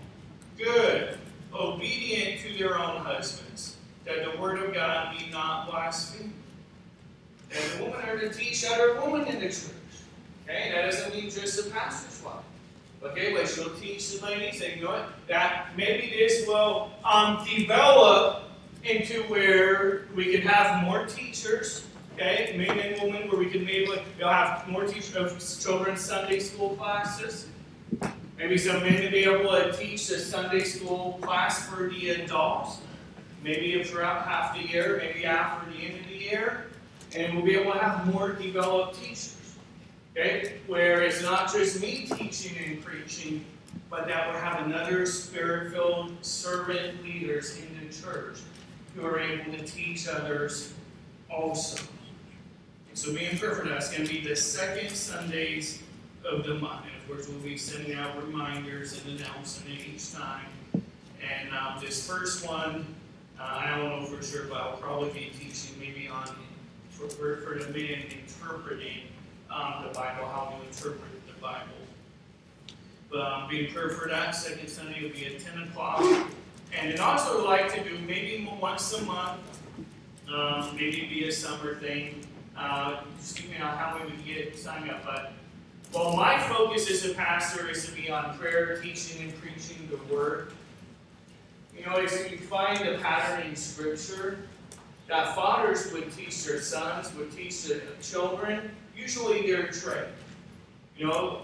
good, 0.59 1.19
obedient 1.53 2.41
to 2.41 2.59
their 2.59 2.79
own 2.79 2.97
husbands, 2.99 3.77
that 4.05 4.25
the 4.25 4.41
word 4.41 4.59
of 4.59 4.75
God 4.75 5.17
be 5.19 5.31
not 5.31 5.71
blasphemed. 5.71 6.33
And 7.53 7.81
the 7.81 7.85
women 7.85 8.09
are 8.09 8.19
to 8.19 8.33
teach 8.33 8.65
other 8.69 9.01
women 9.01 9.27
in 9.27 9.41
the 9.41 9.47
church. 9.47 9.71
Okay, 10.45 10.73
that 10.75 10.91
doesn't 10.91 11.15
mean 11.15 11.31
just 11.31 11.63
the 11.63 11.71
pastor's 11.71 12.23
wife. 12.25 12.45
Okay, 13.03 13.35
but 13.35 13.49
she'll 13.49 13.75
teach 13.77 14.19
the 14.19 14.27
ladies, 14.27 14.63
and 14.63 14.77
you 14.77 14.85
know 14.85 14.93
what? 14.93 15.11
That 15.29 15.69
maybe 15.77 16.09
this 16.09 16.47
will 16.47 16.91
um, 17.05 17.45
develop 17.45 18.45
into 18.83 19.23
where 19.25 20.07
we 20.15 20.33
can 20.33 20.43
have 20.43 20.85
more 20.85 21.07
teachers, 21.07 21.87
okay, 22.15 22.55
men 22.57 22.79
and 22.79 23.03
women, 23.03 23.29
where 23.29 23.39
we 23.39 23.47
can 23.47 23.65
maybe 23.65 23.89
we'll 24.19 24.29
have 24.29 24.69
more 24.69 24.85
teachers 24.85 25.17
of 25.17 25.37
uh, 25.37 25.63
children's 25.63 26.01
Sunday 26.01 26.41
school 26.41 26.71
classes. 26.77 27.47
Maybe 28.39 28.59
some 28.59 28.83
men 28.83 29.03
to 29.03 29.11
be 29.11 29.25
able 29.25 29.51
to 29.51 29.73
teach 29.73 30.09
the 30.09 30.19
Sunday 30.19 30.65
school 30.65 31.19
class 31.23 31.69
for 31.69 31.89
the 31.89 32.11
adults. 32.11 32.79
Maybe 33.43 33.83
throughout 33.85 34.27
half 34.27 34.55
the 34.55 34.67
year, 34.67 34.97
maybe 34.99 35.25
after 35.25 35.71
the 35.71 35.79
end 35.79 36.01
of 36.01 36.07
the 36.09 36.17
year. 36.17 36.67
And 37.15 37.35
we'll 37.35 37.45
be 37.45 37.55
able 37.55 37.73
to 37.73 37.79
have 37.79 38.13
more 38.13 38.33
developed 38.33 39.01
teachers. 39.01 39.37
Okay? 40.17 40.55
Where 40.67 41.03
it's 41.03 41.23
not 41.23 41.53
just 41.53 41.81
me 41.81 42.07
teaching 42.07 42.57
and 42.65 42.83
preaching, 42.83 43.45
but 43.89 44.09
that 44.09 44.29
we'll 44.29 44.41
have 44.41 44.67
another 44.67 45.07
spirit-filled 45.07 46.25
servant 46.25 47.05
leaders 47.05 47.59
in 47.59 47.87
the 47.87 47.95
church 47.95 48.39
who 48.97 49.05
are 49.07 49.21
able 49.21 49.53
to 49.53 49.65
teach 49.65 50.09
others 50.09 50.73
also. 51.31 51.85
So 52.95 53.13
being 53.13 53.37
perfect, 53.39 53.69
that's 53.69 53.91
going 53.91 54.07
to 54.07 54.13
be 54.13 54.21
the 54.21 54.37
second 54.37 54.91
Sundays 54.91 55.83
of 56.25 56.45
the 56.45 56.55
month. 56.55 56.87
And 56.87 57.03
of 57.03 57.09
course, 57.09 57.29
we'll 57.29 57.41
be 57.41 57.59
sending 57.59 57.95
out 57.97 58.17
reminders 58.25 59.05
and 59.05 59.21
announcements 59.21 59.85
each 59.85 60.13
time. 60.13 60.47
And 60.73 61.53
um, 61.55 61.81
this 61.81 62.09
first 62.09 62.47
one 62.47 62.87
Uh, 63.39 63.43
I 63.43 63.77
don't 63.77 63.89
know 63.89 64.07
for 64.07 64.23
sure, 64.23 64.45
but 64.45 64.59
I'll 64.59 64.77
probably 64.77 65.11
be 65.11 65.33
teaching 65.37 65.75
maybe 65.81 66.07
on 66.07 66.29
for, 66.91 67.09
for, 67.09 67.59
the 67.59 67.67
men 67.73 68.05
interpreting 68.13 69.09
um, 69.51 69.83
the 69.83 69.93
Bible, 69.93 70.27
how 70.27 70.55
to 70.57 70.69
interpret 70.69 71.27
the 71.27 71.41
Bible. 71.41 71.67
But 73.11 73.21
um, 73.21 73.49
be 73.49 73.67
prayer 73.67 73.91
for 73.91 74.09
that. 74.09 74.37
Second 74.37 74.69
Sunday 74.69 75.03
will 75.03 75.11
be 75.11 75.27
at 75.27 75.41
10 75.41 75.65
o'clock. 75.65 76.01
And 76.73 76.93
then 76.93 77.01
also 77.01 77.45
like 77.45 77.75
to 77.75 77.83
do 77.83 77.99
maybe 78.07 78.49
once 78.61 78.93
a 78.93 79.03
month, 79.03 79.41
um, 80.33 80.77
maybe 80.77 81.09
be 81.09 81.29
a 81.29 81.33
summer 81.33 81.75
thing. 81.75 82.25
Uh, 82.57 83.01
just 83.19 83.41
on 83.61 83.77
how 83.77 83.99
we 83.99 84.11
would 84.11 84.25
get 84.25 84.57
signed 84.57 84.91
up. 84.91 85.05
But 85.05 85.33
well, 85.93 86.17
my 86.17 86.39
focus 86.39 86.91
as 86.91 87.05
a 87.05 87.15
pastor 87.15 87.69
is 87.69 87.87
to 87.87 87.93
be 87.93 88.11
on 88.11 88.37
prayer, 88.39 88.81
teaching, 88.81 89.23
and 89.23 89.41
preaching 89.41 89.89
the 89.91 90.15
word. 90.15 90.53
You 91.77 91.85
know, 91.85 91.97
if 91.97 92.31
you 92.31 92.39
find 92.39 92.87
a 92.87 92.99
pattern 92.99 93.49
in 93.49 93.57
Scripture 93.57 94.39
that 95.09 95.35
fathers 95.35 95.93
would 95.93 96.13
teach 96.13 96.45
their 96.45 96.61
sons, 96.61 97.15
would 97.17 97.35
teach 97.37 97.65
their 97.65 97.81
children, 98.01 98.71
usually 98.97 99.47
their 99.47 99.69
trade. 99.69 100.09
You 100.97 101.09
know, 101.09 101.43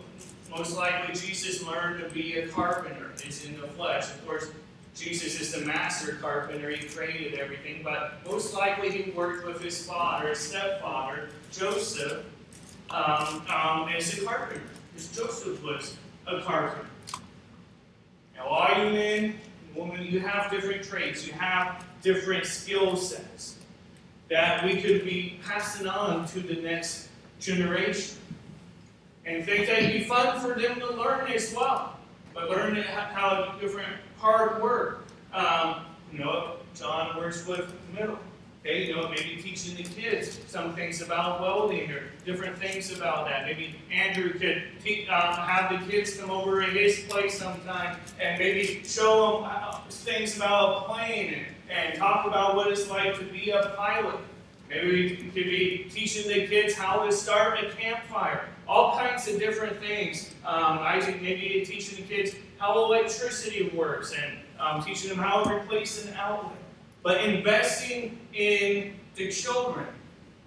most 0.50 0.76
likely 0.76 1.14
Jesus 1.14 1.64
learned 1.64 2.02
to 2.02 2.10
be 2.10 2.38
a 2.38 2.48
carpenter. 2.48 3.10
It's 3.14 3.44
in 3.44 3.60
the 3.60 3.66
flesh. 3.68 4.10
Of 4.10 4.26
course, 4.26 4.50
Jesus 4.94 5.40
is 5.40 5.52
the 5.52 5.64
master 5.64 6.14
carpenter. 6.20 6.70
He 6.70 6.86
created 6.86 7.38
everything, 7.38 7.82
but 7.82 8.18
most 8.26 8.54
likely 8.54 8.90
he 8.90 9.10
worked 9.12 9.46
with 9.46 9.62
his 9.62 9.86
father, 9.86 10.30
his 10.30 10.38
stepfather, 10.38 11.28
Joseph, 11.52 12.24
um, 12.90 13.42
um, 13.48 13.88
as 13.88 14.18
a 14.18 14.24
carpenter. 14.24 14.62
Because 14.92 15.08
Joseph 15.16 15.62
was 15.62 15.96
a 16.26 16.40
carpenter. 16.42 16.86
Now, 18.36 18.46
all 18.46 18.84
you 18.84 18.92
men 18.92 19.34
women, 19.74 20.04
you 20.04 20.20
have 20.20 20.50
different 20.50 20.82
traits. 20.82 21.26
You 21.26 21.32
have 21.34 21.84
different 22.02 22.46
skill 22.46 22.96
sets 22.96 23.56
that 24.28 24.64
we 24.64 24.80
could 24.80 25.04
be 25.04 25.40
passing 25.44 25.86
on 25.86 26.26
to 26.28 26.40
the 26.40 26.54
next 26.56 27.08
generation. 27.40 28.16
And 29.26 29.44
think 29.44 29.66
that 29.66 29.82
it'd 29.82 29.92
be 29.92 30.04
fun 30.04 30.40
for 30.40 30.58
them 30.58 30.80
to 30.80 30.92
learn 30.92 31.30
as 31.30 31.52
well. 31.54 31.98
But 32.32 32.48
learn 32.48 32.76
how 32.76 33.56
different 33.60 33.92
hard 34.20 34.62
work. 34.62 35.04
Um, 35.32 35.86
you 36.12 36.18
know, 36.18 36.56
John 36.74 37.16
works 37.16 37.46
with 37.46 37.72
middle. 37.94 38.18
Okay, 38.62 38.86
you 38.88 38.94
know, 38.94 39.08
maybe 39.08 39.40
teaching 39.42 39.74
the 39.74 39.84
kids 39.84 40.38
some 40.46 40.74
things 40.74 41.00
about 41.00 41.40
welding 41.40 41.90
or 41.90 42.02
different 42.26 42.58
things 42.58 42.94
about 42.94 43.26
that. 43.26 43.46
Maybe 43.46 43.74
Andrew 43.90 44.32
could 44.34 44.64
te- 44.84 45.06
uh, 45.08 45.36
have 45.36 45.70
the 45.80 45.90
kids 45.90 46.14
come 46.18 46.30
over 46.30 46.60
to 46.60 46.70
his 46.70 47.00
place 47.08 47.38
sometime 47.38 47.96
and 48.20 48.38
maybe 48.38 48.82
show 48.84 49.40
them 49.40 49.50
uh, 49.50 49.78
things 49.88 50.36
about 50.36 50.76
a 50.76 50.92
plane 50.92 51.34
and, 51.34 51.46
and 51.70 51.98
talk 51.98 52.26
about 52.26 52.54
what 52.54 52.66
it's 52.66 52.90
like 52.90 53.18
to 53.18 53.24
be 53.24 53.50
a 53.50 53.72
pilot. 53.78 54.16
Maybe 54.68 54.90
we 54.92 55.16
could 55.16 55.32
be 55.34 55.86
teaching 55.90 56.28
the 56.28 56.46
kids 56.46 56.74
how 56.74 57.06
to 57.06 57.12
start 57.12 57.64
a 57.64 57.70
campfire. 57.70 58.46
All 58.68 58.96
kinds 58.96 59.26
of 59.26 59.38
different 59.38 59.78
things. 59.80 60.34
Um, 60.44 60.80
maybe 60.82 61.64
teaching 61.66 61.96
the 61.96 62.02
kids 62.02 62.34
how 62.60 62.84
electricity 62.84 63.72
works 63.74 64.14
and 64.14 64.38
um, 64.60 64.84
teaching 64.84 65.08
them 65.08 65.18
how 65.18 65.42
to 65.42 65.56
replace 65.56 66.06
an 66.06 66.14
outlet 66.14 66.60
but 67.02 67.24
investing 67.24 68.18
in 68.34 68.94
the 69.14 69.30
children. 69.30 69.86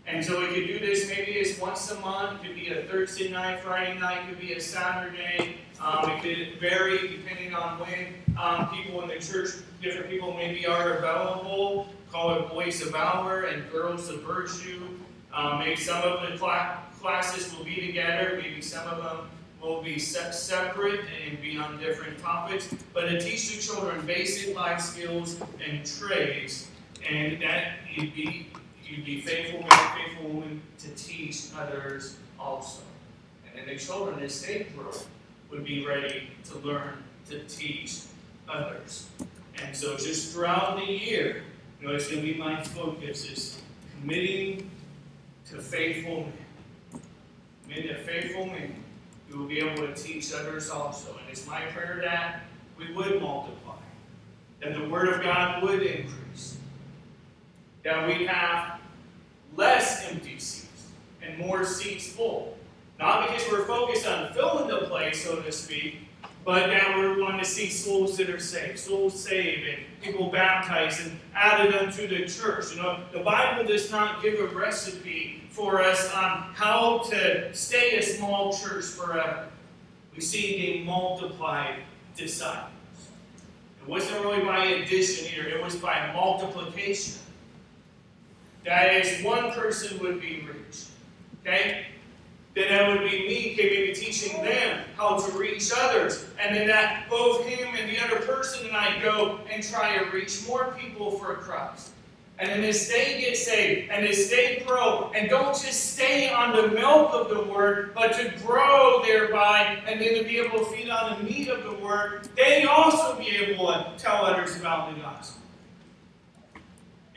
And 0.05 0.23
so 0.23 0.39
we 0.39 0.47
could 0.47 0.67
do 0.67 0.79
this 0.79 1.07
maybe 1.07 1.39
as 1.39 1.57
once 1.59 1.89
a 1.91 1.99
month, 1.99 2.41
could 2.43 2.55
be 2.55 2.69
a 2.69 2.83
Thursday 2.83 3.31
night, 3.31 3.61
Friday 3.61 3.97
night, 3.97 4.27
could 4.27 4.39
be 4.39 4.53
a 4.53 4.59
Saturday. 4.59 5.55
Um, 5.81 6.09
it 6.11 6.21
could 6.21 6.59
vary 6.59 7.07
depending 7.07 7.53
on 7.55 7.79
when 7.79 8.07
um, 8.37 8.69
people 8.69 9.01
in 9.01 9.07
the 9.07 9.15
church, 9.15 9.49
different 9.81 10.09
people 10.09 10.33
maybe 10.33 10.67
are 10.67 10.97
available. 10.97 11.87
Call 12.11 12.35
it 12.35 12.49
Boys 12.49 12.81
of 12.81 12.91
Valor 12.91 13.43
and 13.43 13.69
Girls 13.71 14.09
of 14.09 14.21
Virtue. 14.21 14.87
Um, 15.33 15.59
maybe 15.59 15.77
some 15.77 16.03
of 16.03 16.29
the 16.29 16.37
cl- 16.37 16.77
classes 17.01 17.55
will 17.55 17.65
be 17.65 17.87
together, 17.87 18.39
maybe 18.41 18.61
some 18.61 18.87
of 18.87 19.03
them 19.03 19.29
will 19.63 19.81
be 19.81 19.97
separate 19.97 20.99
and 21.25 21.41
be 21.41 21.57
on 21.57 21.79
different 21.79 22.19
topics, 22.19 22.73
but 22.93 23.03
to 23.07 23.19
teach 23.19 23.55
the 23.55 23.61
children 23.61 24.05
basic 24.05 24.55
life 24.55 24.81
skills 24.81 25.39
and 25.65 25.85
trades, 25.85 26.67
and 27.09 27.41
that 27.41 27.77
you'd 27.95 28.13
be 28.13 28.47
you'd 28.85 29.05
be 29.05 29.21
faithful 29.21 29.61
man, 29.61 29.97
faithful 29.97 30.29
woman 30.29 30.61
to 30.77 30.89
teach 30.89 31.45
others 31.57 32.17
also. 32.37 32.81
And 33.47 33.57
then 33.57 33.73
the 33.73 33.79
children, 33.79 34.19
as 34.19 34.41
they 34.41 34.67
grow, 34.75 34.91
would 35.49 35.63
be 35.63 35.85
ready 35.85 36.27
to 36.45 36.57
learn 36.59 37.01
to 37.29 37.43
teach 37.45 38.01
others. 38.49 39.07
And 39.63 39.75
so 39.75 39.95
just 39.95 40.33
throughout 40.33 40.77
the 40.77 40.91
year, 40.91 41.43
you 41.79 41.87
know, 41.87 41.93
it's 41.93 42.09
going 42.09 42.21
to 42.21 42.33
be 42.33 42.37
my 42.37 42.61
focus 42.61 43.29
is 43.31 43.61
committing 43.99 44.69
to 45.49 45.61
faithful 45.61 46.21
men. 46.21 47.01
Committing 47.63 47.87
to 47.95 48.03
faithful 48.03 48.47
men 48.47 48.82
we 49.33 49.39
will 49.39 49.47
be 49.47 49.59
able 49.59 49.87
to 49.87 49.93
teach 49.95 50.33
others 50.33 50.69
also. 50.69 51.11
And 51.17 51.29
it's 51.29 51.47
my 51.47 51.61
prayer 51.61 51.99
that 52.03 52.41
we 52.77 52.93
would 52.93 53.21
multiply, 53.21 53.75
that 54.61 54.73
the 54.75 54.87
Word 54.87 55.09
of 55.09 55.23
God 55.23 55.63
would 55.63 55.81
increase, 55.81 56.57
that 57.83 58.07
we 58.07 58.25
have 58.25 58.79
less 59.55 60.09
empty 60.09 60.39
seats 60.39 60.87
and 61.21 61.37
more 61.37 61.65
seats 61.65 62.11
full. 62.11 62.57
Not 62.99 63.27
because 63.27 63.51
we're 63.51 63.65
focused 63.65 64.07
on 64.07 64.33
filling 64.33 64.67
the 64.67 64.87
place, 64.87 65.23
so 65.23 65.41
to 65.41 65.51
speak, 65.51 66.07
but 66.45 66.69
now 66.69 66.97
we're 66.97 67.21
wanting 67.21 67.39
to 67.39 67.45
see 67.45 67.69
souls 67.69 68.17
that 68.17 68.29
are 68.29 68.39
saved, 68.39 68.77
souls 68.77 69.21
saved, 69.23 69.67
and 69.67 69.79
people 70.01 70.29
baptized 70.29 71.07
and 71.07 71.19
added 71.33 71.73
unto 71.73 72.07
the 72.07 72.25
church. 72.25 72.75
You 72.75 72.81
know, 72.81 72.99
the 73.13 73.19
Bible 73.19 73.65
does 73.65 73.89
not 73.89 74.21
give 74.21 74.39
a 74.39 74.47
recipe 74.47 75.43
for 75.49 75.81
us 75.81 76.13
on 76.13 76.53
how 76.53 76.99
to 77.09 77.53
stay 77.53 77.97
a 77.97 78.01
small 78.01 78.53
church 78.53 78.85
forever. 78.85 79.47
We 80.13 80.21
see 80.21 80.81
a 80.81 80.83
multiplied 80.83 81.79
disciples. 82.17 82.71
It 83.81 83.87
wasn't 83.89 84.21
really 84.23 84.43
by 84.43 84.65
addition 84.65 85.27
here, 85.27 85.47
it 85.47 85.63
was 85.63 85.75
by 85.75 86.11
multiplication. 86.13 87.15
That 88.65 88.93
is, 88.93 89.23
one 89.23 89.51
person 89.51 89.99
would 89.99 90.21
be 90.21 90.47
reached. 90.47 90.87
Okay? 91.41 91.85
Then 92.55 92.69
that 92.69 92.87
would 92.87 93.09
be 93.09 93.27
me 93.27 93.55
maybe 93.57 93.93
teaching 93.93 94.43
them 94.43 94.85
how 94.95 95.19
to 95.19 95.37
reach 95.37 95.71
others. 95.75 96.25
And 96.39 96.55
then 96.55 96.67
that 96.67 97.09
both 97.09 97.45
him 97.45 97.73
and 97.75 97.89
the 97.89 97.99
other 98.03 98.25
person 98.25 98.67
and 98.67 98.77
I 98.77 99.01
go 99.01 99.39
and 99.51 99.63
try 99.63 99.97
to 99.97 100.05
reach 100.11 100.47
more 100.47 100.75
people 100.77 101.11
for 101.17 101.33
Christ. 101.35 101.89
And 102.39 102.49
then 102.49 102.63
as 102.63 102.87
they 102.87 103.21
get 103.21 103.37
saved 103.37 103.91
and 103.91 104.05
as 104.07 104.29
they 104.29 104.63
grow, 104.67 105.11
and 105.15 105.29
don't 105.29 105.53
just 105.53 105.93
stay 105.93 106.29
on 106.31 106.55
the 106.55 106.67
milk 106.69 107.13
of 107.13 107.29
the 107.29 107.43
word, 107.43 107.93
but 107.93 108.13
to 108.13 108.33
grow 108.45 109.01
thereby, 109.03 109.81
and 109.87 110.01
then 110.01 110.15
to 110.15 110.23
be 110.23 110.39
able 110.39 110.59
to 110.59 110.65
feed 110.65 110.89
on 110.89 111.17
the 111.17 111.29
meat 111.29 111.47
of 111.47 111.63
the 111.63 111.73
word, 111.73 112.27
they 112.35 112.65
also 112.65 113.17
be 113.17 113.29
able 113.29 113.67
to 113.67 113.93
tell 113.97 114.25
others 114.25 114.59
about 114.59 114.93
the 114.93 115.01
gospel. 115.01 115.41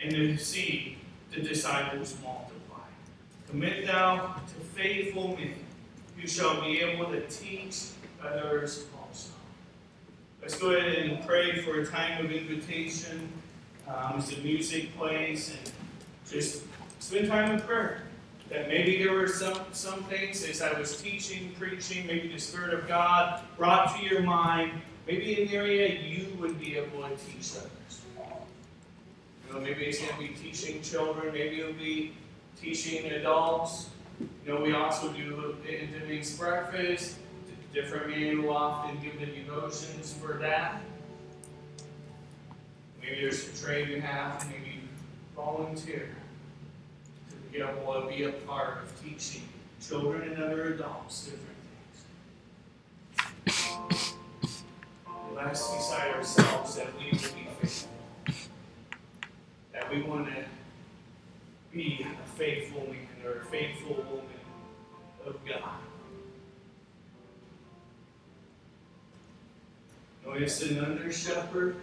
And 0.02 0.12
to 0.12 0.36
see 0.36 0.98
the 1.32 1.40
disciples 1.40 2.14
multiply. 2.22 2.84
Commit 3.48 3.86
thou 3.86 4.36
to 4.46 4.55
faithful 4.76 5.36
men 5.36 5.54
who 6.16 6.28
shall 6.28 6.60
be 6.60 6.80
able 6.80 7.10
to 7.10 7.20
teach 7.28 7.86
others 8.22 8.84
also. 9.00 9.30
Let's 10.42 10.58
go 10.58 10.70
ahead 10.70 10.98
and 10.98 11.26
pray 11.26 11.62
for 11.62 11.80
a 11.80 11.86
time 11.86 12.24
of 12.24 12.30
invitation 12.30 13.32
um, 13.88 14.14
as 14.18 14.28
the 14.28 14.36
music 14.42 14.96
plays 14.96 15.50
and 15.50 15.72
just 16.30 16.62
spend 17.00 17.28
time 17.28 17.52
in 17.52 17.60
prayer. 17.60 18.02
That 18.50 18.68
maybe 18.68 19.02
there 19.02 19.12
were 19.12 19.26
some, 19.26 19.58
some 19.72 20.04
things 20.04 20.44
as 20.44 20.62
I 20.62 20.78
was 20.78 21.02
teaching, 21.02 21.52
preaching, 21.58 22.06
maybe 22.06 22.28
the 22.28 22.38
Spirit 22.38 22.74
of 22.74 22.86
God 22.86 23.40
brought 23.56 23.96
to 23.96 24.04
your 24.04 24.22
mind. 24.22 24.72
Maybe 25.08 25.34
the 25.34 25.56
area 25.56 26.00
you 26.00 26.36
would 26.38 26.60
be 26.60 26.76
able 26.76 27.02
to 27.02 27.16
teach 27.16 27.52
others. 27.56 28.02
You 29.46 29.54
know, 29.54 29.60
maybe 29.60 29.84
it's 29.84 29.98
going 29.98 30.12
to 30.12 30.18
be 30.18 30.28
teaching 30.28 30.80
children, 30.82 31.32
maybe 31.32 31.60
it'll 31.60 31.72
be 31.72 32.12
teaching 32.60 33.06
adults. 33.06 33.90
You 34.20 34.28
know, 34.46 34.60
we 34.60 34.72
also 34.72 35.12
do 35.12 35.56
Denise 35.64 36.36
breakfast. 36.38 37.18
Different 37.74 38.08
men 38.08 38.42
will 38.42 38.56
often 38.56 38.98
give 39.02 39.20
the 39.20 39.26
devotions 39.26 40.14
for 40.14 40.38
that. 40.38 40.80
Maybe 43.02 43.20
there's 43.20 43.48
a 43.48 43.64
trade 43.64 43.88
you 43.88 44.00
have, 44.00 44.48
maybe 44.50 44.80
volunteer 45.34 46.08
to 47.28 47.36
be 47.52 47.58
able 47.58 48.00
to 48.00 48.08
be 48.08 48.24
a 48.24 48.32
part 48.32 48.78
of 48.82 49.04
teaching 49.04 49.42
children 49.80 50.32
and 50.32 50.42
other 50.42 50.74
adults 50.74 51.26
different 51.26 51.56
things. 53.44 54.64
Let's 55.34 55.74
decide 55.74 56.14
ourselves 56.14 56.76
that 56.76 56.88
we 56.98 57.04
will 57.04 57.12
be 57.12 57.48
faithful. 57.60 57.90
That 59.72 59.90
we 59.92 60.02
want 60.02 60.28
to 60.28 60.44
be 61.76 62.06
a 62.24 62.28
faithful 62.38 62.86
man 62.86 63.06
or 63.22 63.40
a 63.40 63.44
faithful 63.44 63.96
woman 63.96 64.24
of 65.26 65.36
God. 65.46 65.74
Notice 70.24 70.62
an 70.62 70.82
under 70.82 71.12
shepherd 71.12 71.76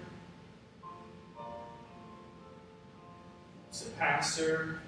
As 3.70 3.88
a 3.88 3.90
pastor, 3.92 4.82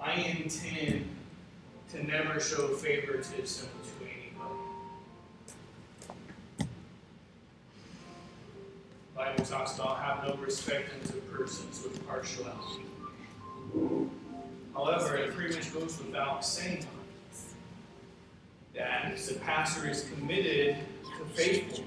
I 0.00 0.12
intend 0.12 1.08
to 1.90 2.06
never 2.06 2.38
show 2.38 2.68
favoritism 2.68 3.68
to 3.68 4.04
anybody. 4.04 4.60
The 6.58 6.66
Bible 9.16 9.44
talks 9.44 9.74
about 9.74 9.98
have 9.98 10.28
no 10.28 10.36
respect 10.36 10.90
unto 11.00 11.20
persons 11.22 11.82
with 11.82 12.06
partiality. 12.06 12.84
However, 14.78 15.16
it 15.16 15.34
pretty 15.34 15.56
much 15.56 15.74
goes 15.74 15.98
without 15.98 16.44
saying 16.44 16.86
that 18.76 19.16
the 19.16 19.34
pastor 19.34 19.90
is 19.90 20.08
committed 20.08 20.76
to 21.18 21.24
faithful. 21.34 21.84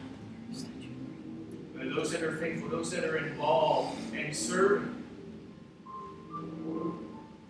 And 1.79 1.95
those 1.95 2.11
that 2.11 2.21
are 2.21 2.35
faithful, 2.35 2.67
those 2.67 2.91
that 2.91 3.05
are 3.05 3.15
involved 3.15 3.97
and 4.13 4.35
serving, 4.35 5.03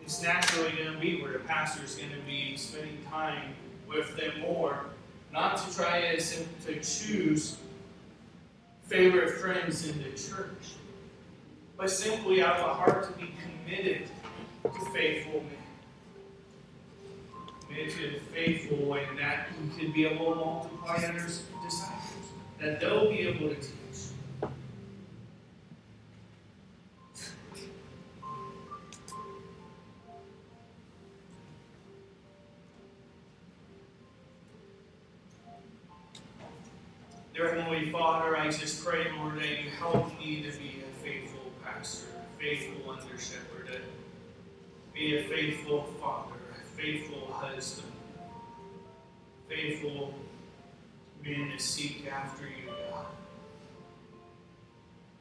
it's 0.03 0.21
naturally 0.21 0.73
going 0.73 0.93
to 0.93 0.99
be 0.99 1.23
where 1.23 1.33
the 1.33 1.39
pastor 1.39 1.83
is 1.83 1.95
going 1.95 2.11
to 2.11 2.19
be 2.27 2.55
spending 2.55 2.99
time 3.09 3.55
with 3.89 4.15
them 4.15 4.41
more, 4.41 4.85
not 5.33 5.57
to 5.57 5.75
try 5.75 6.01
as 6.01 6.45
to 6.65 6.73
choose 6.75 7.57
favorite 8.83 9.39
friends 9.39 9.87
in 9.87 9.97
the 10.03 10.09
church, 10.09 10.75
but 11.77 11.89
simply 11.89 12.43
out 12.43 12.57
of 12.57 12.69
a 12.69 12.73
heart 12.75 13.03
to 13.05 13.11
be 13.19 13.33
committed 13.41 14.07
faithful 14.93 15.43
to 17.91 18.11
the 18.11 18.19
faithful, 18.33 18.93
and 18.93 19.17
that 19.17 19.47
you 19.61 19.69
can 19.77 19.91
be 19.91 20.05
able 20.05 20.33
to 20.33 20.35
multiply 20.35 20.95
others' 20.95 21.43
disciples, 21.63 22.31
that 22.59 22.79
they'll 22.79 23.09
be 23.09 23.19
able 23.19 23.49
to 23.49 23.55
teach. 23.55 23.71
Dear 37.33 37.55
Heavenly 37.55 37.89
Father, 37.89 38.37
I 38.37 38.49
just 38.49 38.85
pray, 38.85 39.07
Lord, 39.17 39.37
that 39.37 39.63
you 39.63 39.69
help 39.71 40.17
me 40.19 40.43
to 40.43 40.51
be 40.57 40.83
a 40.83 41.03
faithful 41.03 41.51
pastor, 41.63 42.07
a 42.09 42.39
faithful 42.41 42.91
under 42.91 43.17
shepherd, 43.17 43.81
be 44.93 45.17
a 45.17 45.23
faithful 45.23 45.83
father, 46.01 46.35
a 46.51 46.81
faithful 46.81 47.31
husband, 47.31 47.91
faithful 49.47 50.13
man 51.23 51.51
to 51.51 51.59
seek 51.59 52.07
after 52.11 52.43
you, 52.43 52.71
God. 52.89 53.05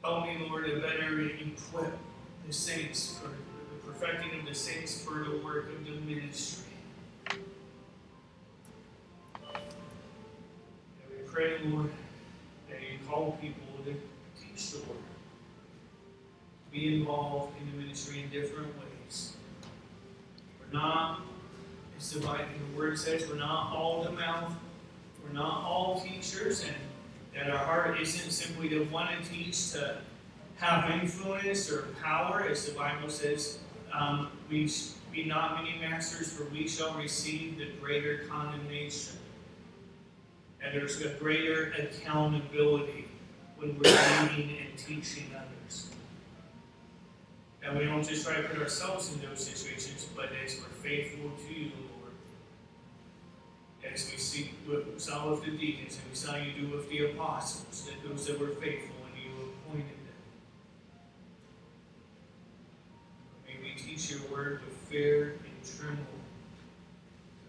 Help 0.02 0.26
me, 0.26 0.46
Lord, 0.48 0.66
to 0.66 0.80
better 0.80 1.20
equip 1.20 1.92
the 2.46 2.52
saints 2.52 3.18
for 3.18 3.28
the 3.28 3.92
perfecting 3.92 4.40
of 4.40 4.46
the 4.46 4.54
saints 4.54 5.02
for 5.04 5.24
the 5.24 5.36
work 5.44 5.68
of 5.70 5.84
the 5.84 5.92
ministry. 6.00 6.72
And 7.30 7.38
we 11.10 11.22
pray, 11.30 11.58
Lord, 11.64 11.90
that 12.68 12.80
you 12.80 12.98
call 13.06 13.38
people 13.40 13.66
to 13.84 13.94
teach 14.40 14.70
the 14.72 14.78
word, 14.78 14.98
be 16.72 17.00
involved 17.00 17.54
in 17.60 17.70
the 17.70 17.84
ministry 17.84 18.22
in 18.22 18.30
different 18.30 18.68
ways. 18.78 19.36
Not, 20.72 21.22
as 21.98 22.12
the 22.12 22.20
Bible, 22.20 22.44
the 22.70 22.78
word 22.78 22.98
says, 22.98 23.28
we're 23.28 23.36
not 23.36 23.74
all 23.74 24.04
the 24.04 24.12
mouth, 24.12 24.52
we're 25.22 25.32
not 25.32 25.64
all 25.64 26.00
teachers, 26.00 26.64
and 26.64 26.76
that 27.34 27.50
our 27.50 27.58
heart 27.58 28.00
isn't 28.00 28.30
simply 28.30 28.68
to 28.68 28.84
want 28.84 29.10
to 29.10 29.30
teach, 29.30 29.72
to 29.72 29.98
have 30.56 30.90
influence 30.90 31.70
or 31.70 31.88
power, 32.02 32.46
as 32.48 32.66
the 32.66 32.72
Bible 32.72 33.08
says, 33.08 33.58
um, 33.92 34.28
we 34.48 34.70
be 35.12 35.24
not 35.24 35.62
many 35.62 35.78
masters, 35.80 36.32
for 36.32 36.44
we 36.44 36.68
shall 36.68 36.94
receive 36.94 37.58
the 37.58 37.66
greater 37.80 38.24
condemnation. 38.28 39.16
And 40.62 40.74
there's 40.74 41.00
a 41.00 41.08
greater 41.14 41.72
accountability 41.78 43.08
when 43.56 43.78
we're 43.78 44.28
leading 44.36 44.58
and 44.58 44.78
teaching 44.78 45.24
others. 45.34 45.49
And 47.62 47.78
we 47.78 47.84
don't 47.84 48.06
just 48.06 48.24
try 48.24 48.36
to 48.36 48.48
put 48.48 48.58
ourselves 48.58 49.12
in 49.12 49.20
those 49.20 49.44
situations, 49.44 50.06
but 50.16 50.30
as 50.44 50.58
we're 50.58 50.88
faithful 50.88 51.30
to 51.46 51.54
you, 51.54 51.70
Lord, 52.00 52.14
as 53.92 54.10
we 54.10 54.18
see 54.18 54.52
what 54.66 54.92
we 54.92 54.98
saw 54.98 55.30
with 55.30 55.44
the 55.44 55.50
deacons 55.50 55.98
and 56.00 56.10
we 56.10 56.16
saw 56.16 56.36
you 56.36 56.52
do 56.52 56.74
with 56.74 56.88
the 56.88 57.06
apostles, 57.06 57.86
that 57.86 58.08
those 58.08 58.26
that 58.26 58.38
were 58.38 58.48
faithful 58.48 58.96
and 59.06 59.22
you 59.22 59.30
appointed 59.66 59.88
them. 59.88 60.20
May 63.46 63.56
we 63.62 63.74
teach 63.80 64.10
your 64.10 64.20
word 64.30 64.62
with 64.64 64.76
fear 64.88 65.38
and 65.44 65.78
tremble. 65.78 66.04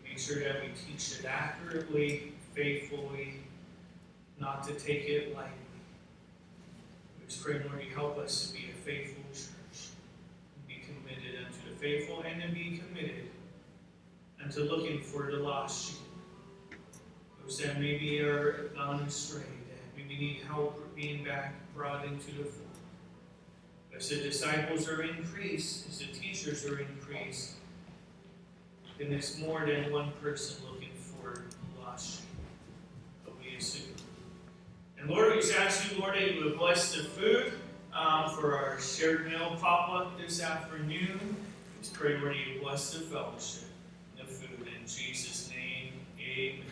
To 0.04 0.10
make 0.10 0.20
sure 0.20 0.40
that 0.44 0.62
we 0.62 0.70
teach 0.88 1.20
it 1.20 1.26
accurately, 1.26 2.34
faithfully, 2.54 3.36
not 4.40 4.64
to 4.68 4.74
take 4.74 5.08
it 5.08 5.34
lightly. 5.36 5.52
We 7.20 7.28
just 7.28 7.44
pray, 7.44 7.62
Lord, 7.68 7.84
you 7.84 7.94
help 7.94 8.18
us 8.18 8.48
to 8.48 8.54
be 8.54 8.70
a 8.72 8.74
faithful 8.84 9.24
church, 9.32 9.90
be 10.68 10.82
committed 10.84 11.46
unto 11.46 11.70
the 11.70 11.71
faithful, 11.82 12.22
and 12.22 12.42
to 12.44 12.48
be 12.50 12.80
committed 12.88 13.32
unto 14.42 14.62
looking 14.62 15.02
for 15.02 15.32
the 15.32 15.38
lost 15.38 15.90
sheep. 15.90 16.80
Those 17.42 17.58
that 17.58 17.80
maybe 17.80 18.20
are 18.20 18.72
gone 18.76 19.02
astray, 19.02 19.42
that 19.42 19.98
maybe 19.98 20.16
need 20.16 20.42
help 20.48 20.96
being 20.96 21.24
back 21.24 21.56
brought 21.76 22.06
into 22.06 22.28
the 22.28 22.44
fold. 22.44 22.68
As 23.96 24.10
the 24.10 24.18
disciples 24.18 24.88
are 24.88 25.02
increased, 25.02 25.88
as 25.90 25.98
the 26.00 26.06
teachers 26.06 26.66
are 26.66 26.80
increased, 26.80 27.56
then 29.00 29.12
it's 29.12 29.40
more 29.40 29.66
than 29.66 29.92
one 29.92 30.12
person 30.22 30.64
looking 30.72 30.94
for 30.94 31.34
the 31.34 31.82
lost 31.84 32.18
sheep. 32.18 32.26
But 33.26 33.34
we 33.40 33.58
assume. 33.58 33.96
And 35.00 35.10
Lord, 35.10 35.34
we 35.34 35.42
just 35.42 35.58
ask 35.58 35.92
you, 35.92 36.00
Lord, 36.00 36.14
that 36.14 36.32
you 36.32 36.46
would 36.46 36.60
bless 36.60 36.96
the 36.96 37.04
food 37.04 37.54
um, 37.92 38.30
for 38.30 38.56
our 38.56 38.80
shared 38.80 39.28
meal 39.28 39.58
pop-up 39.60 40.20
this 40.20 40.42
afternoon. 40.42 41.38
Pray, 41.90 42.18
Lord, 42.18 42.36
you 42.36 42.62
bless 42.62 42.94
the 42.94 43.02
fellowship, 43.02 43.70
the 44.18 44.26
food. 44.26 44.68
In 44.68 44.88
Jesus' 44.88 45.50
name, 45.50 45.94
amen. 46.20 46.71